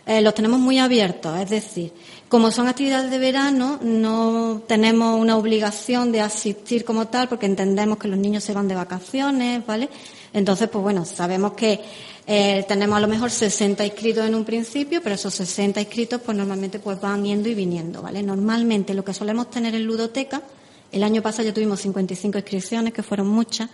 eh, 0.05 0.21
los 0.21 0.33
tenemos 0.33 0.59
muy 0.59 0.79
abiertos, 0.79 1.37
es 1.39 1.49
decir, 1.49 1.91
como 2.29 2.51
son 2.51 2.67
actividades 2.67 3.09
de 3.09 3.17
verano, 3.17 3.79
no 3.81 4.61
tenemos 4.67 5.19
una 5.19 5.35
obligación 5.35 6.11
de 6.11 6.21
asistir 6.21 6.85
como 6.85 7.07
tal, 7.07 7.27
porque 7.27 7.47
entendemos 7.47 7.97
que 7.97 8.07
los 8.07 8.19
niños 8.19 8.43
se 8.43 8.53
van 8.53 8.67
de 8.67 8.75
vacaciones, 8.75 9.65
¿vale? 9.65 9.89
Entonces, 10.31 10.69
pues 10.69 10.83
bueno, 10.83 11.05
sabemos 11.05 11.53
que 11.53 11.81
eh, 12.27 12.63
tenemos 12.67 12.97
a 12.97 12.99
lo 12.99 13.07
mejor 13.07 13.31
60 13.31 13.83
inscritos 13.83 14.27
en 14.27 14.35
un 14.35 14.45
principio, 14.45 15.01
pero 15.01 15.15
esos 15.15 15.33
60 15.33 15.81
inscritos, 15.81 16.21
pues 16.23 16.37
normalmente 16.37 16.77
pues 16.77 17.01
van 17.01 17.25
yendo 17.25 17.49
y 17.49 17.55
viniendo, 17.55 18.03
¿vale? 18.03 18.21
Normalmente 18.21 18.93
lo 18.93 19.03
que 19.03 19.15
solemos 19.15 19.49
tener 19.49 19.73
en 19.73 19.85
ludoteca, 19.85 20.43
el 20.91 21.01
año 21.01 21.23
pasado 21.23 21.47
ya 21.47 21.53
tuvimos 21.53 21.81
55 21.81 22.37
inscripciones, 22.37 22.93
que 22.93 23.01
fueron 23.01 23.27
muchas, 23.27 23.69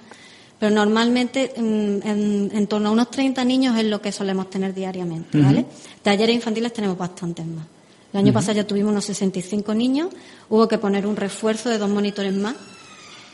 pero 0.57 0.73
normalmente 0.73 1.51
mm, 1.57 1.61
en, 2.07 2.51
en 2.53 2.67
torno 2.67 2.87
a 2.87 2.91
unos 2.93 3.11
30 3.11 3.43
niños 3.43 3.77
es 3.77 3.83
lo 3.83 4.01
que 4.01 4.13
solemos 4.13 4.49
tener 4.49 4.73
diariamente, 4.73 5.37
¿vale? 5.41 5.65
Talleres 6.01 6.35
infantiles 6.35 6.71
tenemos 6.71 6.97
bastantes 6.97 7.45
más. 7.45 7.74
El 8.15 8.19
año 8.19 8.31
pasado 8.31 8.55
ya 8.55 8.65
tuvimos 8.65 8.91
unos 8.93 9.03
65 9.03 9.75
niños, 9.75 10.07
hubo 10.47 10.69
que 10.69 10.77
poner 10.77 11.05
un 11.05 11.17
refuerzo 11.17 11.69
de 11.69 11.77
dos 11.77 11.89
monitores 11.89 12.33
más, 12.33 12.55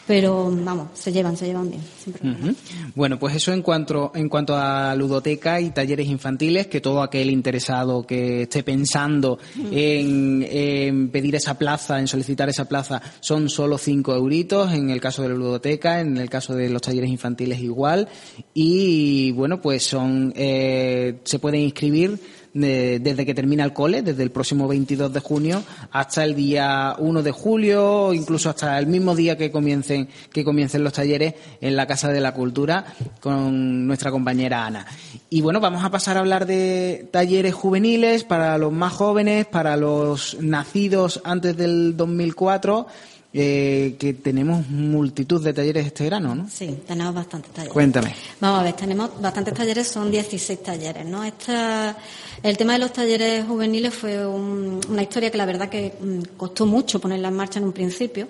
pero 0.08 0.52
vamos, 0.52 0.88
se 0.96 1.12
llevan, 1.12 1.38
se 1.38 1.46
llevan 1.46 1.70
bien. 1.70 1.84
sin 2.04 2.14
problema. 2.14 2.40
Ujú. 2.40 2.56
Bueno, 2.96 3.20
pues 3.20 3.36
eso 3.36 3.54
en 3.54 3.62
cuanto, 3.62 4.12
en 4.16 4.28
cuanto 4.28 4.58
a 4.58 4.96
ludoteca 4.96 5.62
y 5.62 5.70
talleres 5.70 6.08
infantiles, 6.08 6.66
que 6.66 6.82
todo 6.82 7.04
aquel 7.04 7.30
interesado 7.30 8.08
que 8.08 8.42
esté 8.42 8.64
pensando 8.64 9.38
en, 9.72 10.48
en 10.50 11.10
pedir 11.10 11.36
esa 11.36 11.60
plaza, 11.60 12.00
en 12.00 12.08
solicitar 12.08 12.50
esa 12.50 12.66
plaza, 12.66 13.04
son 13.20 13.50
solo 13.50 13.78
cinco 13.78 14.16
euritos, 14.16 14.74
en 14.74 14.90
el 14.90 15.00
caso 15.00 15.22
de 15.22 15.30
la 15.30 15.36
ludoteca, 15.36 16.00
en 16.00 16.18
el 16.18 16.28
caso 16.28 16.56
de 16.56 16.70
los 16.70 16.82
talleres 16.82 17.12
infantiles 17.12 17.60
igual, 17.60 18.10
y 18.56 19.32
bueno, 19.34 19.62
pues 19.62 19.84
son, 19.84 20.34
eh, 20.36 21.20
se 21.24 21.38
pueden 21.38 21.62
inscribir 21.62 22.20
de- 22.54 23.00
desde 23.00 23.26
que 23.26 23.34
termina 23.34 23.64
el 23.64 23.74
cole, 23.74 24.02
desde 24.02 24.24
el 24.24 24.32
próximo 24.32 24.68
22 24.68 25.14
de 25.14 25.20
junio 25.20 25.64
hasta 25.92 26.24
el 26.24 26.36
día 26.36 26.96
1 27.00 27.24
de 27.24 27.32
julio, 27.32 28.14
incluso 28.14 28.50
hasta 28.50 28.78
el 28.78 28.88
mismo 28.88 29.16
día 29.16 29.38
que 29.38 29.52
comiencen, 29.52 30.10
que 30.32 30.44
comiencen 30.44 30.84
los 30.84 30.94
talleres 30.94 31.36
en 31.62 31.76
la 31.76 31.88
Casa 31.88 32.10
de 32.10 32.20
la 32.22 32.34
Cultura 32.34 32.86
con 33.20 33.88
nuestra 33.88 34.12
compañera 34.12 34.66
Ana. 34.66 34.86
Y 35.30 35.42
bueno, 35.42 35.60
vamos 35.60 35.84
a 35.84 35.92
pasar 35.92 36.18
a 36.18 36.20
hablar 36.20 36.46
de 36.46 37.08
talleres 37.12 37.54
juveniles 37.54 38.24
para 38.24 38.58
los 38.58 38.74
más 38.74 38.94
jóvenes, 38.94 39.46
para 39.46 39.78
los 39.78 40.38
nacidos 40.42 41.22
antes 41.24 41.56
del 41.56 41.96
2004, 41.96 42.88
eh, 43.34 43.96
que 43.98 44.14
tenemos 44.14 44.68
multitud 44.70 45.42
de 45.44 45.54
talleres 45.54 45.86
este 45.86 46.04
verano, 46.04 46.36
¿no? 46.36 46.50
Sí, 46.50 46.80
tenemos 46.86 47.14
bastantes 47.16 47.52
talleres. 47.52 47.74
Cuéntame. 47.74 48.14
Vamos 48.42 48.60
a 48.60 48.64
ver, 48.64 48.74
tenemos 48.74 49.22
bastantes 49.22 49.54
talleres, 49.54 49.88
son 49.88 50.12
16 50.12 50.62
talleres, 50.62 51.06
¿no? 51.06 51.24
Esta, 51.24 51.96
el 52.44 52.58
tema 52.58 52.74
de 52.74 52.80
los 52.80 52.92
talleres 52.92 53.46
juveniles 53.46 53.94
fue 53.94 54.26
un- 54.28 54.82
una 54.90 55.02
historia 55.02 55.32
que 55.32 55.38
la 55.38 55.46
verdad 55.46 55.70
que 55.70 55.94
mm, 56.00 56.36
costó 56.38 56.66
mucho 56.66 57.00
ponerla 57.00 57.30
en 57.30 57.36
marcha 57.36 57.60
en 57.60 57.66
un 57.66 57.72
principio, 57.74 58.28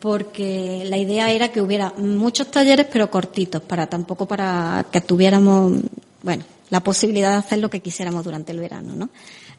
porque 0.00 0.84
la 0.86 0.98
idea 0.98 1.30
era 1.30 1.48
que 1.50 1.62
hubiera 1.62 1.94
muchos 1.96 2.50
talleres 2.50 2.86
pero 2.92 3.10
cortitos, 3.10 3.62
para 3.62 3.86
tampoco 3.86 4.26
para 4.26 4.84
que 4.92 5.00
tuviéramos, 5.00 5.72
bueno, 6.22 6.44
la 6.70 6.80
posibilidad 6.80 7.30
de 7.32 7.36
hacer 7.38 7.58
lo 7.60 7.70
que 7.70 7.80
quisiéramos 7.80 8.24
durante 8.24 8.52
el 8.52 8.58
verano, 8.60 8.94
¿no? 8.94 9.08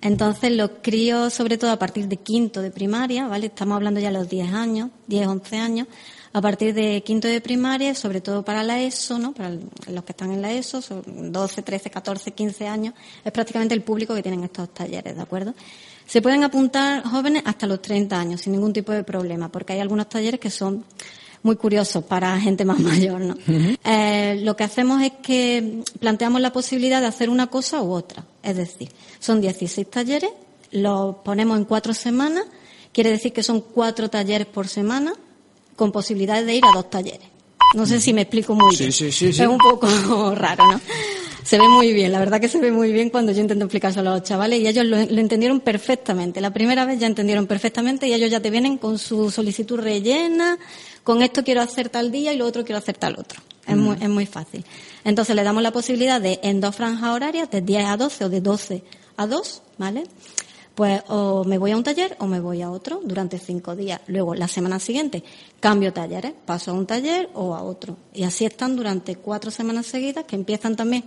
Entonces, 0.05 0.51
los 0.51 0.69
críos, 0.83 1.33
sobre 1.33 1.57
todo 1.57 1.71
a 1.71 1.79
partir 1.79 2.07
de 2.07 2.17
quinto 2.17 2.61
de 2.61 2.69
primaria, 2.69 3.27
¿vale? 3.27 3.47
Estamos 3.47 3.75
hablando 3.75 3.99
ya 3.99 4.09
de 4.09 4.13
los 4.13 4.29
10 4.29 4.53
años, 4.53 4.91
10, 5.07 5.27
11 5.27 5.57
años, 5.57 5.87
a 6.31 6.41
partir 6.41 6.75
de 6.75 7.01
quinto 7.01 7.27
de 7.27 7.41
primaria, 7.41 7.95
sobre 7.95 8.21
todo 8.21 8.45
para 8.45 8.61
la 8.61 8.79
ESO, 8.79 9.17
¿no? 9.17 9.33
Para 9.33 9.49
los 9.49 10.03
que 10.03 10.11
están 10.11 10.31
en 10.31 10.43
la 10.43 10.51
ESO, 10.51 10.83
son 10.83 11.31
12, 11.31 11.63
13, 11.63 11.89
14, 11.89 12.33
15 12.33 12.67
años, 12.67 12.93
es 13.23 13.31
prácticamente 13.31 13.73
el 13.73 13.81
público 13.81 14.13
que 14.13 14.21
tienen 14.21 14.43
estos 14.43 14.71
talleres, 14.75 15.15
¿de 15.15 15.21
acuerdo? 15.23 15.55
Se 16.05 16.21
pueden 16.21 16.43
apuntar 16.43 17.03
jóvenes 17.03 17.41
hasta 17.43 17.65
los 17.65 17.81
30 17.81 18.19
años, 18.19 18.41
sin 18.41 18.53
ningún 18.53 18.73
tipo 18.73 18.91
de 18.91 19.03
problema, 19.03 19.51
porque 19.51 19.73
hay 19.73 19.79
algunos 19.79 20.07
talleres 20.07 20.39
que 20.39 20.51
son 20.51 20.85
muy 21.45 21.55
curiosos 21.55 22.03
para 22.03 22.37
gente 22.39 22.65
más 22.65 22.79
mayor, 22.91 23.21
¿no? 23.21 23.37
eh, 23.83 24.39
lo 24.41 24.57
que 24.57 24.63
hacemos 24.63 25.01
es 25.01 25.11
que 25.23 25.83
planteamos 25.99 26.41
la 26.41 26.51
posibilidad 26.51 26.99
de 26.99 27.07
hacer 27.07 27.29
una 27.29 27.47
cosa 27.47 27.81
u 27.81 27.91
otra. 27.91 28.25
Es 28.43 28.57
decir, 28.57 28.89
son 29.19 29.39
16 29.39 29.89
talleres, 29.89 30.31
los 30.71 31.17
ponemos 31.17 31.57
en 31.57 31.65
cuatro 31.65 31.93
semanas, 31.93 32.45
quiere 32.91 33.11
decir 33.11 33.31
que 33.31 33.43
son 33.43 33.61
cuatro 33.61 34.09
talleres 34.09 34.47
por 34.47 34.67
semana, 34.67 35.13
con 35.75 35.91
posibilidades 35.91 36.45
de 36.47 36.55
ir 36.55 36.63
a 36.65 36.75
dos 36.75 36.89
talleres. 36.89 37.27
No 37.75 37.85
sé 37.85 37.99
si 38.01 38.11
me 38.13 38.21
explico 38.21 38.55
muy 38.55 38.75
bien. 38.75 38.91
Sí, 38.91 39.11
sí, 39.11 39.31
sí, 39.31 39.41
Es 39.41 39.47
un 39.47 39.57
poco 39.57 39.87
raro, 40.35 40.63
¿no? 40.71 40.81
Se 41.45 41.59
ve 41.59 41.69
muy 41.69 41.93
bien, 41.93 42.11
la 42.11 42.17
verdad 42.17 42.41
que 42.41 42.49
se 42.49 42.59
ve 42.59 42.71
muy 42.71 42.91
bien 42.91 43.11
cuando 43.11 43.31
yo 43.31 43.39
intento 43.39 43.65
explicárselo 43.65 44.09
a 44.09 44.13
los 44.15 44.23
chavales 44.23 44.59
y 44.59 44.67
ellos 44.67 44.83
lo, 44.83 44.97
lo, 44.97 45.19
entendieron 45.21 45.59
perfectamente. 45.59 46.41
La 46.41 46.51
primera 46.51 46.85
vez 46.85 46.99
ya 46.99 47.05
entendieron 47.05 47.45
perfectamente 47.45 48.07
y 48.07 48.13
ellos 48.15 48.31
ya 48.31 48.39
te 48.39 48.49
vienen 48.49 48.79
con 48.79 48.97
su 48.97 49.29
solicitud 49.29 49.79
rellena, 49.79 50.57
con 51.03 51.21
esto 51.21 51.43
quiero 51.43 51.61
hacer 51.61 51.89
tal 51.89 52.11
día 52.11 52.33
y 52.33 52.37
lo 52.37 52.47
otro 52.47 52.65
quiero 52.65 52.79
hacer 52.79 52.97
tal 52.97 53.13
otro. 53.19 53.39
Es, 53.67 53.77
muy, 53.77 53.95
es 54.01 54.09
muy 54.09 54.25
fácil. 54.25 54.65
Entonces 55.03 55.35
le 55.35 55.43
damos 55.43 55.61
la 55.61 55.71
posibilidad 55.71 56.19
de 56.19 56.39
en 56.41 56.61
dos 56.61 56.75
franjas 56.75 57.11
horarias, 57.11 57.51
de 57.51 57.61
10 57.61 57.85
a 57.85 57.97
12 57.97 58.25
o 58.25 58.29
de 58.29 58.41
12 58.41 58.83
a 59.17 59.27
2, 59.27 59.61
¿vale? 59.77 60.03
Pues 60.75 61.03
o 61.07 61.45
me 61.45 61.57
voy 61.57 61.71
a 61.71 61.77
un 61.77 61.83
taller 61.83 62.17
o 62.19 62.27
me 62.27 62.41
voy 62.41 62.61
a 62.61 62.69
otro 62.69 62.99
durante 63.03 63.39
cinco 63.39 63.77
días. 63.77 64.01
Luego, 64.07 64.35
la 64.35 64.49
semana 64.49 64.77
siguiente, 64.77 65.23
cambio 65.61 65.93
talleres, 65.93 66.33
paso 66.45 66.71
a 66.71 66.73
un 66.73 66.85
taller 66.85 67.29
o 67.33 67.55
a 67.55 67.63
otro. 67.63 67.95
Y 68.13 68.23
así 68.23 68.43
están 68.43 68.75
durante 68.75 69.15
cuatro 69.15 69.51
semanas 69.51 69.85
seguidas, 69.85 70.25
que 70.25 70.35
empiezan 70.35 70.75
también 70.75 71.05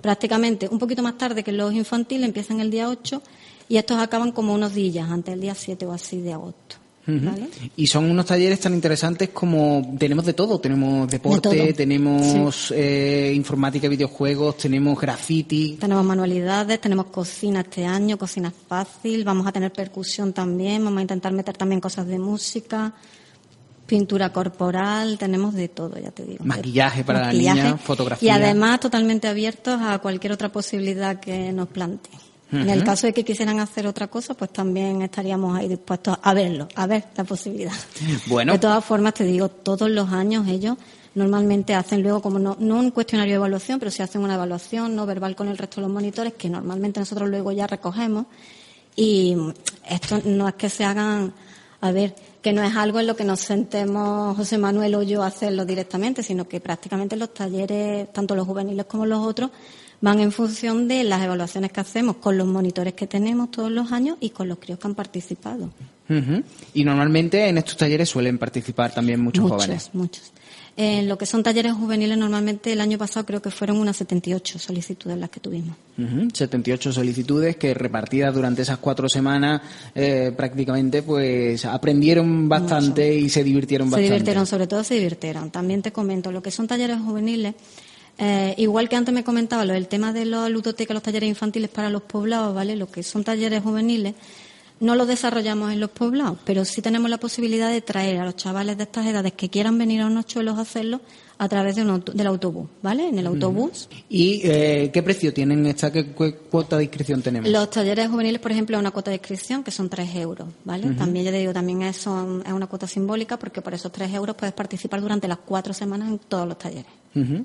prácticamente 0.00 0.68
un 0.68 0.78
poquito 0.78 1.02
más 1.02 1.18
tarde 1.18 1.44
que 1.44 1.52
los 1.52 1.74
infantiles, 1.74 2.26
empiezan 2.26 2.60
el 2.60 2.70
día 2.70 2.88
8 2.88 3.22
y 3.68 3.76
estos 3.76 3.98
acaban 3.98 4.32
como 4.32 4.54
unos 4.54 4.74
días 4.74 5.10
antes, 5.10 5.34
el 5.34 5.40
día 5.42 5.54
7 5.54 5.84
o 5.84 5.92
así 5.92 6.20
de 6.22 6.32
agosto. 6.32 6.76
¿Vale? 7.18 7.48
Y 7.76 7.86
son 7.86 8.10
unos 8.10 8.26
talleres 8.26 8.60
tan 8.60 8.74
interesantes 8.74 9.30
como 9.30 9.94
tenemos 9.98 10.24
de 10.24 10.32
todo, 10.34 10.58
tenemos 10.60 11.08
deporte, 11.10 11.48
De 11.48 11.56
todo. 11.66 11.74
tenemos 11.74 12.66
Sí. 12.68 12.74
eh, 12.76 13.32
informática, 13.34 13.88
videojuegos, 13.88 14.56
tenemos 14.58 14.98
graffiti. 15.00 15.76
Tenemos 15.80 16.04
manualidades, 16.04 16.80
tenemos 16.80 17.06
cocina 17.06 17.60
este 17.60 17.84
año, 17.86 18.16
cocina 18.18 18.52
fácil, 18.68 19.24
vamos 19.24 19.46
a 19.46 19.52
tener 19.52 19.72
percusión 19.72 20.32
también, 20.32 20.84
vamos 20.84 20.98
a 20.98 21.02
intentar 21.02 21.32
meter 21.32 21.56
también 21.56 21.80
cosas 21.80 22.06
de 22.06 22.18
música, 22.18 22.92
pintura 23.86 24.32
corporal, 24.32 25.18
tenemos 25.18 25.52
de 25.54 25.68
todo, 25.68 25.98
ya 25.98 26.10
te 26.12 26.24
digo. 26.24 26.44
Maquillaje 26.44 27.02
para 27.02 27.20
la 27.20 27.26
Maquillaje. 27.26 27.62
niña, 27.62 27.76
fotografía. 27.78 28.26
Y 28.26 28.30
además 28.42 28.78
totalmente 28.80 29.26
abiertos 29.26 29.80
a 29.82 29.98
cualquier 29.98 30.32
otra 30.32 30.50
posibilidad 30.52 31.18
que 31.18 31.50
nos 31.52 31.66
En 32.52 32.68
el 32.68 32.82
caso 32.84 33.06
de 33.06 33.12
que 33.12 33.24
quisieran 33.24 33.60
hacer 33.60 33.86
otra 33.86 34.08
cosa, 34.08 34.34
pues 34.34 34.52
también 34.52 35.02
estaríamos 35.02 35.56
ahí 35.56 35.68
dispuestos 35.68 36.18
a 36.20 36.34
verlo, 36.34 36.68
a 36.74 36.86
ver 36.86 37.04
la 37.16 37.24
posibilidad. 37.24 37.72
Bueno, 38.26 38.52
De 38.54 38.58
todas 38.58 38.84
formas, 38.84 39.14
te 39.14 39.24
digo, 39.24 39.48
todos 39.48 39.88
los 39.88 40.10
años 40.12 40.48
ellos 40.48 40.76
normalmente 41.14 41.74
hacen 41.74 42.02
luego 42.02 42.22
como 42.22 42.38
no, 42.38 42.56
no 42.58 42.78
un 42.78 42.90
cuestionario 42.90 43.34
de 43.34 43.36
evaluación, 43.36 43.78
pero 43.78 43.90
sí 43.90 44.02
hacen 44.02 44.22
una 44.22 44.34
evaluación 44.34 44.94
no 44.94 45.06
verbal 45.06 45.36
con 45.36 45.48
el 45.48 45.58
resto 45.58 45.76
de 45.76 45.82
los 45.86 45.92
monitores 45.92 46.34
que 46.34 46.48
normalmente 46.48 47.00
nosotros 47.00 47.28
luego 47.28 47.52
ya 47.52 47.66
recogemos. 47.66 48.26
Y 48.96 49.36
esto 49.88 50.20
no 50.24 50.48
es 50.48 50.54
que 50.54 50.68
se 50.68 50.84
hagan, 50.84 51.32
a 51.80 51.92
ver, 51.92 52.14
que 52.42 52.52
no 52.52 52.62
es 52.62 52.74
algo 52.74 53.00
en 53.00 53.06
lo 53.06 53.16
que 53.16 53.24
nos 53.24 53.40
sentemos 53.40 54.36
José 54.36 54.58
Manuel 54.58 54.94
o 54.94 55.02
yo 55.02 55.22
a 55.22 55.26
hacerlo 55.26 55.64
directamente, 55.64 56.22
sino 56.22 56.48
que 56.48 56.60
prácticamente 56.60 57.16
los 57.16 57.34
talleres, 57.34 58.12
tanto 58.12 58.34
los 58.34 58.46
juveniles 58.46 58.86
como 58.86 59.06
los 59.06 59.24
otros, 59.24 59.50
van 60.00 60.20
en 60.20 60.32
función 60.32 60.88
de 60.88 61.04
las 61.04 61.22
evaluaciones 61.22 61.72
que 61.72 61.80
hacemos 61.80 62.16
con 62.16 62.38
los 62.38 62.46
monitores 62.46 62.94
que 62.94 63.06
tenemos 63.06 63.50
todos 63.50 63.70
los 63.70 63.92
años 63.92 64.16
y 64.20 64.30
con 64.30 64.48
los 64.48 64.58
críos 64.58 64.78
que 64.78 64.86
han 64.88 64.94
participado. 64.94 65.70
Y 66.74 66.82
normalmente 66.84 67.48
en 67.48 67.58
estos 67.58 67.76
talleres 67.76 68.08
suelen 68.08 68.36
participar 68.38 68.92
también 68.92 69.20
muchos, 69.20 69.44
muchos, 69.44 69.62
jóvenes. 69.62 69.90
muchos. 69.92 70.32
En 70.76 71.08
lo 71.08 71.18
que 71.18 71.26
son 71.26 71.42
talleres 71.42 71.72
juveniles, 71.74 72.16
normalmente 72.16 72.72
el 72.72 72.80
año 72.80 72.96
pasado 72.96 73.26
creo 73.26 73.42
que 73.42 73.50
fueron 73.50 73.76
unas 73.78 73.96
78 73.98 74.58
solicitudes 74.58 75.18
las 75.18 75.28
que 75.28 75.38
tuvimos. 75.38 75.76
Ujú, 75.98 76.28
78 76.32 76.92
solicitudes 76.92 77.56
que 77.56 77.74
repartidas 77.74 78.34
durante 78.34 78.62
esas 78.62 78.78
cuatro 78.78 79.08
semanas 79.08 79.60
eh, 79.94 80.32
prácticamente 80.36 81.02
pues 81.02 81.64
aprendieron 81.64 82.48
bastante 82.48 83.14
y 83.14 83.28
se 83.28 83.44
divirtieron 83.44 83.88
Se 83.88 83.92
bastante. 83.92 84.10
divirtieron, 84.12 84.46
sobre 84.46 84.66
todo 84.66 84.82
se 84.82 84.94
divirtieron. 84.94 85.50
También 85.50 85.82
te 85.82 85.92
comento, 85.92 86.32
lo 86.32 86.42
que 86.42 86.50
son 86.50 86.66
talleres 86.66 86.98
juveniles, 86.98 87.54
eh, 88.20 88.54
igual 88.58 88.88
que 88.88 88.96
antes 88.96 89.12
me 89.14 89.24
comentaba, 89.24 89.64
lo 89.64 89.72
del 89.72 89.88
tema 89.88 90.12
de 90.12 90.26
los 90.26 90.48
ludotecas, 90.50 90.94
los 90.94 91.02
talleres 91.02 91.28
infantiles 91.28 91.70
para 91.70 91.88
los 91.90 92.02
poblados, 92.02 92.54
¿vale? 92.54 92.76
Lo 92.76 92.90
que 92.90 93.02
son 93.02 93.24
talleres 93.24 93.62
juveniles, 93.62 94.14
no 94.78 94.94
los 94.94 95.08
desarrollamos 95.08 95.72
en 95.72 95.80
los 95.80 95.90
poblados, 95.90 96.38
pero 96.44 96.64
sí 96.64 96.80
tenemos 96.82 97.10
la 97.10 97.18
posibilidad 97.18 97.70
de 97.70 97.80
traer 97.82 98.18
a 98.18 98.24
los 98.24 98.36
chavales 98.36 98.76
de 98.78 98.84
estas 98.84 99.06
edades 99.06 99.32
que 99.34 99.48
quieran 99.50 99.76
venir 99.76 100.00
a 100.02 100.06
unos 100.06 100.26
chuelos 100.26 100.56
a 100.58 100.62
hacerlo 100.62 101.00
a 101.36 101.48
través 101.48 101.76
de 101.76 101.82
un 101.82 101.90
auto- 101.90 102.12
del 102.12 102.26
autobús, 102.26 102.68
¿vale? 102.82 103.08
En 103.08 103.18
el 103.18 103.26
autobús. 103.26 103.88
¿Y 104.10 104.40
eh, 104.44 104.90
qué 104.92 105.02
precio 105.02 105.32
tienen 105.32 105.64
esta? 105.66 105.90
¿Qué, 105.90 106.12
cu- 106.12 106.34
cuota 106.50 106.76
de 106.76 106.84
inscripción 106.84 107.22
tenemos? 107.22 107.48
Los 107.50 107.70
talleres 107.70 108.08
juveniles, 108.08 108.40
por 108.40 108.52
ejemplo, 108.52 108.78
una 108.78 108.90
cuota 108.90 109.10
de 109.10 109.16
inscripción 109.16 109.62
que 109.64 109.70
son 109.70 109.88
3 109.88 110.14
euros, 110.16 110.48
¿vale? 110.64 110.88
También, 110.94 111.24
ya 111.26 111.30
te 111.30 111.38
digo, 111.38 111.52
también 111.54 111.80
es, 111.82 111.96
son- 111.96 112.42
es 112.46 112.52
una 112.52 112.66
cuota 112.66 112.86
simbólica 112.86 113.38
porque 113.38 113.62
por 113.62 113.72
esos 113.72 113.90
3 113.92 114.12
euros 114.12 114.36
puedes 114.36 114.54
participar 114.54 115.00
durante 115.00 115.28
las 115.28 115.38
cuatro 115.38 115.72
semanas 115.72 116.08
en 116.10 116.18
todos 116.18 116.46
los 116.48 116.58
talleres. 116.58 116.90
Ujú. 117.14 117.44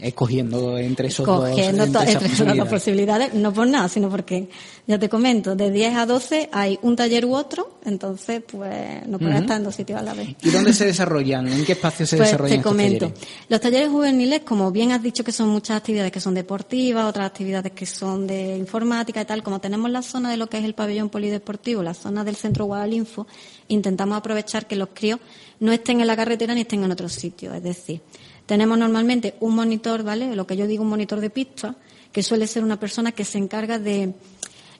Escogiendo 0.00 0.76
entre 0.76 1.06
esos 1.06 1.24
dos. 1.24 1.48
entre 1.50 1.84
esas 1.84 2.24
entre 2.24 2.46
las 2.46 2.56
dos 2.56 2.68
posibilidades. 2.68 3.32
no 3.34 3.52
por 3.52 3.66
nada, 3.68 3.88
sino 3.88 4.10
porque, 4.10 4.48
ya 4.88 4.98
te 4.98 5.08
comento, 5.08 5.54
de 5.54 5.70
10 5.70 5.96
a 5.96 6.04
12 6.06 6.48
hay 6.52 6.78
un 6.82 6.96
taller 6.96 7.24
u 7.24 7.36
otro, 7.36 7.78
entonces, 7.84 8.42
pues, 8.50 9.06
no 9.06 9.18
puedes 9.20 9.40
estar 9.40 9.56
en 9.58 9.64
dos 9.64 9.76
sitios 9.76 10.00
a 10.00 10.02
la 10.02 10.14
vez. 10.14 10.30
¿Y 10.42 10.50
dónde 10.50 10.72
se 10.72 10.84
desarrollan? 10.86 11.46
¿En 11.46 11.64
qué 11.64 11.72
espacio 11.72 12.06
se 12.06 12.16
Pues 12.18 12.28
desarrollan 12.30 12.50
te 12.50 12.56
estos 12.56 12.72
comento. 12.72 13.06
talleres? 13.06 13.28
Los 13.48 13.60
talleres 13.60 13.88
juveniles, 13.88 14.40
como 14.40 14.72
bien 14.72 14.90
has 14.90 15.02
dicho 15.02 15.22
que 15.22 15.30
son 15.30 15.48
muchas 15.48 15.76
actividades 15.76 16.10
que 16.10 16.20
son 16.20 16.34
deportivas, 16.34 17.04
otras 17.04 17.26
actividades 17.26 17.70
que 17.72 17.86
son 17.86 18.26
de 18.26 18.56
informática 18.56 19.20
y 19.20 19.24
tal, 19.26 19.44
como 19.44 19.60
tenemos 19.60 19.90
la 19.92 20.02
zona 20.02 20.28
de 20.30 20.36
lo 20.38 20.48
que 20.48 20.58
es 20.58 20.64
el 20.64 20.74
pabellón 20.74 21.08
polideportivo, 21.08 21.84
la 21.84 21.94
zona 21.94 22.24
del 22.24 22.34
centro 22.34 22.64
Guadalinfo, 22.64 23.28
intentamos 23.68 24.18
aprovechar 24.18 24.66
que 24.66 24.74
los 24.74 24.88
críos 24.92 25.20
no 25.60 25.70
estén 25.70 26.00
en 26.00 26.08
la 26.08 26.16
carretera 26.16 26.52
ni 26.54 26.62
estén 26.62 26.82
en 26.82 26.90
otro 26.90 27.08
sitio. 27.08 27.54
Es 27.54 27.62
decir, 27.62 28.00
tenemos 28.48 28.78
normalmente 28.78 29.34
un 29.40 29.54
monitor, 29.54 30.02
¿vale? 30.02 30.34
Lo 30.34 30.46
que 30.46 30.56
yo 30.56 30.66
digo 30.66 30.82
un 30.82 30.88
monitor 30.88 31.20
de 31.20 31.28
pista, 31.28 31.76
que 32.10 32.22
suele 32.22 32.46
ser 32.46 32.64
una 32.64 32.80
persona 32.80 33.12
que 33.12 33.26
se 33.26 33.36
encarga 33.36 33.78
de 33.78 34.14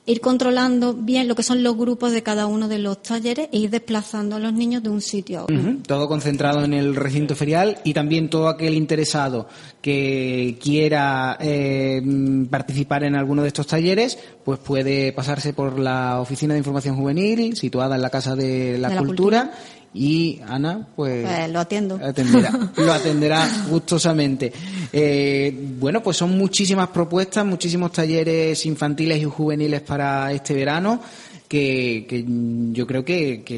ir 0.07 0.21
controlando 0.21 0.95
bien 0.95 1.27
lo 1.27 1.35
que 1.35 1.43
son 1.43 1.61
los 1.61 1.77
grupos 1.77 2.11
de 2.11 2.23
cada 2.23 2.47
uno 2.47 2.67
de 2.67 2.79
los 2.79 3.03
talleres 3.03 3.47
e 3.51 3.59
ir 3.59 3.69
desplazando 3.69 4.37
a 4.37 4.39
los 4.39 4.53
niños 4.53 4.81
de 4.81 4.89
un 4.89 5.01
sitio 5.01 5.41
a 5.41 5.43
otro. 5.43 5.55
Todo 5.85 6.07
concentrado 6.07 6.63
en 6.63 6.73
el 6.73 6.95
recinto 6.95 7.35
ferial 7.35 7.77
y 7.83 7.93
también 7.93 8.27
todo 8.27 8.47
aquel 8.47 8.73
interesado 8.73 9.47
que 9.83 10.57
quiera 10.59 11.37
eh, 11.39 12.01
participar 12.49 13.03
en 13.03 13.15
alguno 13.15 13.43
de 13.43 13.49
estos 13.49 13.67
talleres, 13.67 14.17
pues 14.43 14.57
puede 14.57 15.13
pasarse 15.13 15.53
por 15.53 15.77
la 15.77 16.19
Oficina 16.19 16.55
de 16.55 16.59
Información 16.59 16.95
Juvenil, 16.95 17.55
situada 17.55 17.95
en 17.95 18.01
la 18.01 18.09
Casa 18.09 18.35
de 18.35 18.79
la, 18.79 18.89
De 18.89 18.95
la 18.95 19.01
Cultura, 19.01 19.51
y 19.93 20.39
Ana, 20.47 20.87
pues, 20.95 21.25
Pues 21.25 21.49
lo 21.51 21.59
atiendo. 21.59 21.99
atenderá, 22.03 22.51
lo 22.77 22.93
atenderá 22.93 23.47
gustosamente. 23.69 24.51
Eh, 24.93 25.53
bueno, 25.79 26.01
pues 26.03 26.17
son 26.17 26.37
muchísimas 26.37 26.89
propuestas, 26.89 27.45
muchísimos 27.45 27.91
talleres 27.91 28.65
infantiles 28.65 29.19
y 29.19 29.25
juveniles 29.25 29.81
para 29.81 30.31
este 30.31 30.53
verano, 30.53 30.99
que, 31.47 32.05
que 32.07 32.23
yo 32.71 32.85
creo 32.85 33.03
que, 33.03 33.43
que 33.43 33.55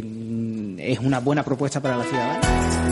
es 0.80 1.00
una 1.00 1.20
buena 1.20 1.44
propuesta 1.44 1.82
para 1.82 1.98
la 1.98 2.04
ciudad. 2.06 2.91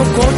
En 0.00 0.06
nuestro 0.06 0.29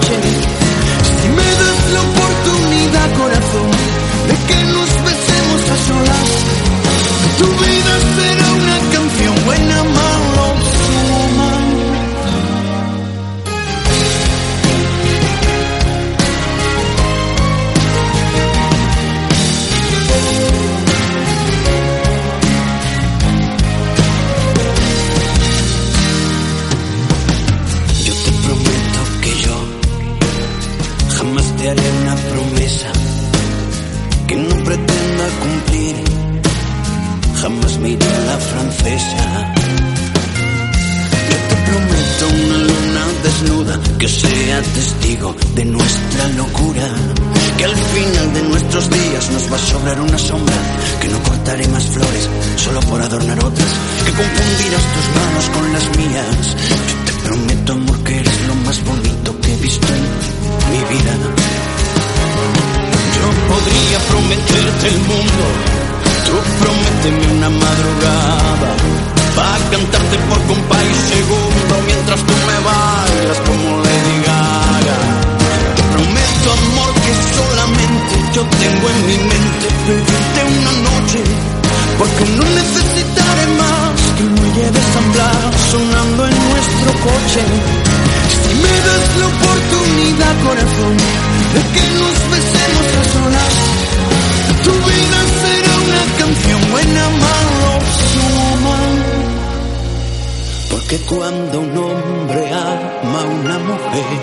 cuando 101.14 101.60
un 101.60 101.76
hombre 101.76 102.42
ama 102.48 103.20
a 103.20 103.24
una 103.38 103.58
mujer, 103.70 104.22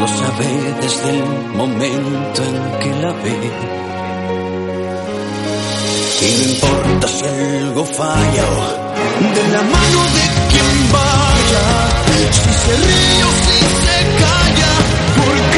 lo 0.00 0.08
sabe 0.08 0.48
desde 0.80 1.10
el 1.18 1.24
momento 1.54 2.42
en 2.50 2.56
que 2.80 2.90
la 3.02 3.12
ve. 3.22 3.38
Y 6.22 6.28
no 6.38 6.42
importa 6.52 7.06
si 7.08 7.24
algo 7.26 7.84
falla, 7.84 8.46
de 9.36 9.44
la 9.54 9.62
mano 9.74 10.00
de 10.16 10.24
quien 10.50 10.74
vaya, 10.96 11.64
si 12.32 12.50
se 12.62 12.74
ríe 12.86 13.22
o 13.28 13.32
si 13.44 13.58
se 13.82 13.98
calla, 14.22 14.72
porque 15.20 15.55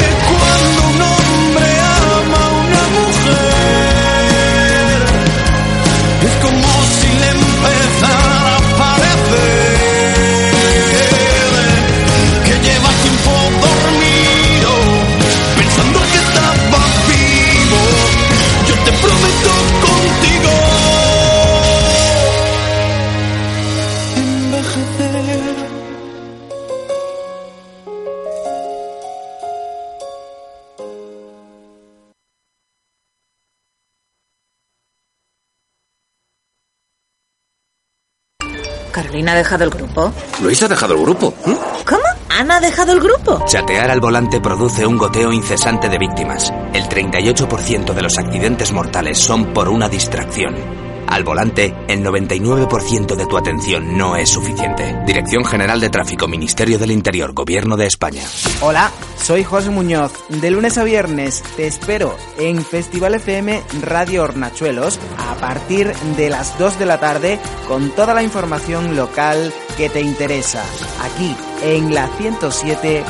dejado 39.39 39.63
el 39.63 39.69
grupo? 39.69 40.11
Luis 40.41 40.61
ha 40.63 40.67
dejado 40.67 40.93
el 40.95 41.01
grupo. 41.01 41.33
¿Cómo? 41.43 42.03
¿Ana 42.29 42.57
ha 42.57 42.59
dejado 42.59 42.91
el 42.93 42.99
grupo? 42.99 43.43
Chatear 43.45 43.89
al 43.89 43.99
volante 43.99 44.39
produce 44.39 44.85
un 44.85 44.97
goteo 44.97 45.31
incesante 45.31 45.89
de 45.89 45.97
víctimas. 45.97 46.53
El 46.73 46.83
38% 46.83 47.93
de 47.93 48.01
los 48.01 48.17
accidentes 48.17 48.71
mortales 48.71 49.17
son 49.17 49.53
por 49.53 49.69
una 49.69 49.89
distracción. 49.89 50.88
Al 51.09 51.23
volante, 51.23 51.73
el 51.87 52.05
99% 52.05 53.15
de 53.15 53.25
tu 53.25 53.35
atención 53.35 53.97
no 53.97 54.15
es 54.15 54.29
suficiente. 54.29 54.95
Dirección 55.07 55.43
General 55.43 55.81
de 55.81 55.89
Tráfico, 55.89 56.27
Ministerio 56.27 56.77
del 56.77 56.91
Interior, 56.91 57.33
Gobierno 57.33 57.77
de 57.77 57.87
España. 57.87 58.21
Hola, 58.61 58.91
soy 59.17 59.43
José 59.43 59.71
Muñoz. 59.71 60.13
De 60.29 60.51
lunes 60.51 60.77
a 60.77 60.83
viernes 60.83 61.41
te 61.57 61.65
espero 61.65 62.15
en 62.37 62.63
Festival 62.63 63.15
FM 63.15 63.59
Radio 63.81 64.21
Hornachuelos 64.21 64.99
a 65.17 65.33
partir 65.39 65.91
de 66.15 66.29
las 66.29 66.59
2 66.59 66.77
de 66.77 66.85
la 66.85 66.99
tarde 66.99 67.39
con 67.67 67.89
toda 67.89 68.13
la 68.13 68.21
información 68.21 68.95
local 68.95 69.51
que 69.77 69.89
te 69.89 70.01
interesa. 70.01 70.63
Aquí 71.01 71.35
en 71.63 71.91
la 71.95 72.07
107.0. 72.19 73.03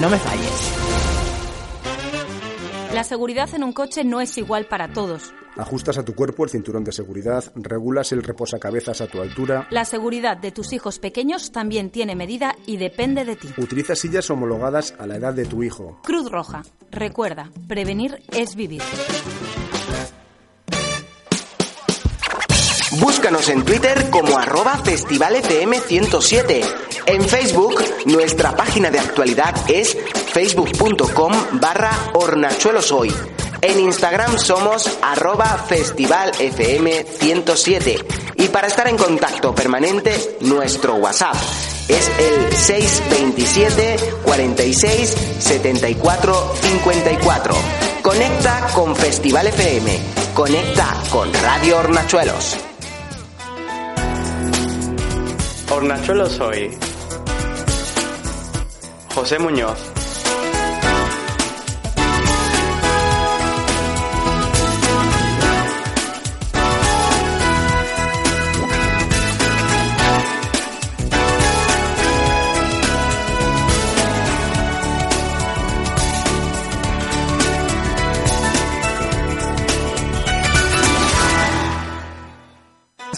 No 0.00 0.10
me 0.10 0.18
falles. 0.18 0.81
La 3.02 3.08
seguridad 3.08 3.52
en 3.52 3.64
un 3.64 3.72
coche 3.72 4.04
no 4.04 4.20
es 4.20 4.38
igual 4.38 4.66
para 4.66 4.92
todos. 4.92 5.34
Ajustas 5.56 5.98
a 5.98 6.04
tu 6.04 6.14
cuerpo 6.14 6.44
el 6.44 6.50
cinturón 6.50 6.84
de 6.84 6.92
seguridad, 6.92 7.42
regulas 7.56 8.12
el 8.12 8.22
reposacabezas 8.22 9.00
a 9.00 9.08
tu 9.08 9.20
altura, 9.20 9.66
La 9.70 9.84
seguridad 9.84 10.36
de 10.36 10.52
tus 10.52 10.72
hijos 10.72 11.00
pequeños 11.00 11.50
también 11.50 11.90
tiene 11.90 12.14
medida 12.14 12.54
y 12.64 12.76
depende 12.76 13.24
de 13.24 13.34
ti. 13.34 13.48
utilizas 13.58 13.98
sillas 13.98 14.30
homologadas 14.30 14.94
a 15.00 15.08
la 15.08 15.16
edad 15.16 15.34
de 15.34 15.46
tu 15.46 15.64
hijo. 15.64 15.98
Cruz 16.04 16.30
Roja. 16.30 16.62
Recuerda, 16.92 17.50
prevenir 17.66 18.22
es 18.30 18.54
vivir. 18.54 18.82
Búscanos 23.22 23.48
en 23.50 23.64
Twitter 23.64 24.10
como 24.10 24.36
arroba 24.36 24.80
festivalfm107. 24.82 26.64
En 27.06 27.22
Facebook, 27.22 27.80
nuestra 28.06 28.56
página 28.56 28.90
de 28.90 28.98
actualidad 28.98 29.54
es 29.70 29.96
facebook.com 30.32 31.32
barra 31.52 31.92
hornachueloshoy. 32.14 33.14
En 33.60 33.78
Instagram 33.78 34.38
somos 34.38 34.98
arroba 35.02 35.64
festivalfm107. 35.68 38.04
Y 38.38 38.48
para 38.48 38.66
estar 38.66 38.88
en 38.88 38.96
contacto 38.96 39.54
permanente, 39.54 40.38
nuestro 40.40 40.96
WhatsApp 40.96 41.36
es 41.86 42.10
el 42.18 42.52
627 42.52 43.98
46 44.24 45.14
74 45.38 46.54
54. 46.60 47.54
Conecta 48.02 48.66
con 48.74 48.96
Festival 48.96 49.46
FM. 49.46 49.96
Conecta 50.34 50.96
con 51.12 51.32
Radio 51.34 51.78
Hornachuelos. 51.78 52.71
Hornachuelo 55.74 56.28
soy. 56.28 56.70
José 59.14 59.38
Muñoz. 59.38 59.91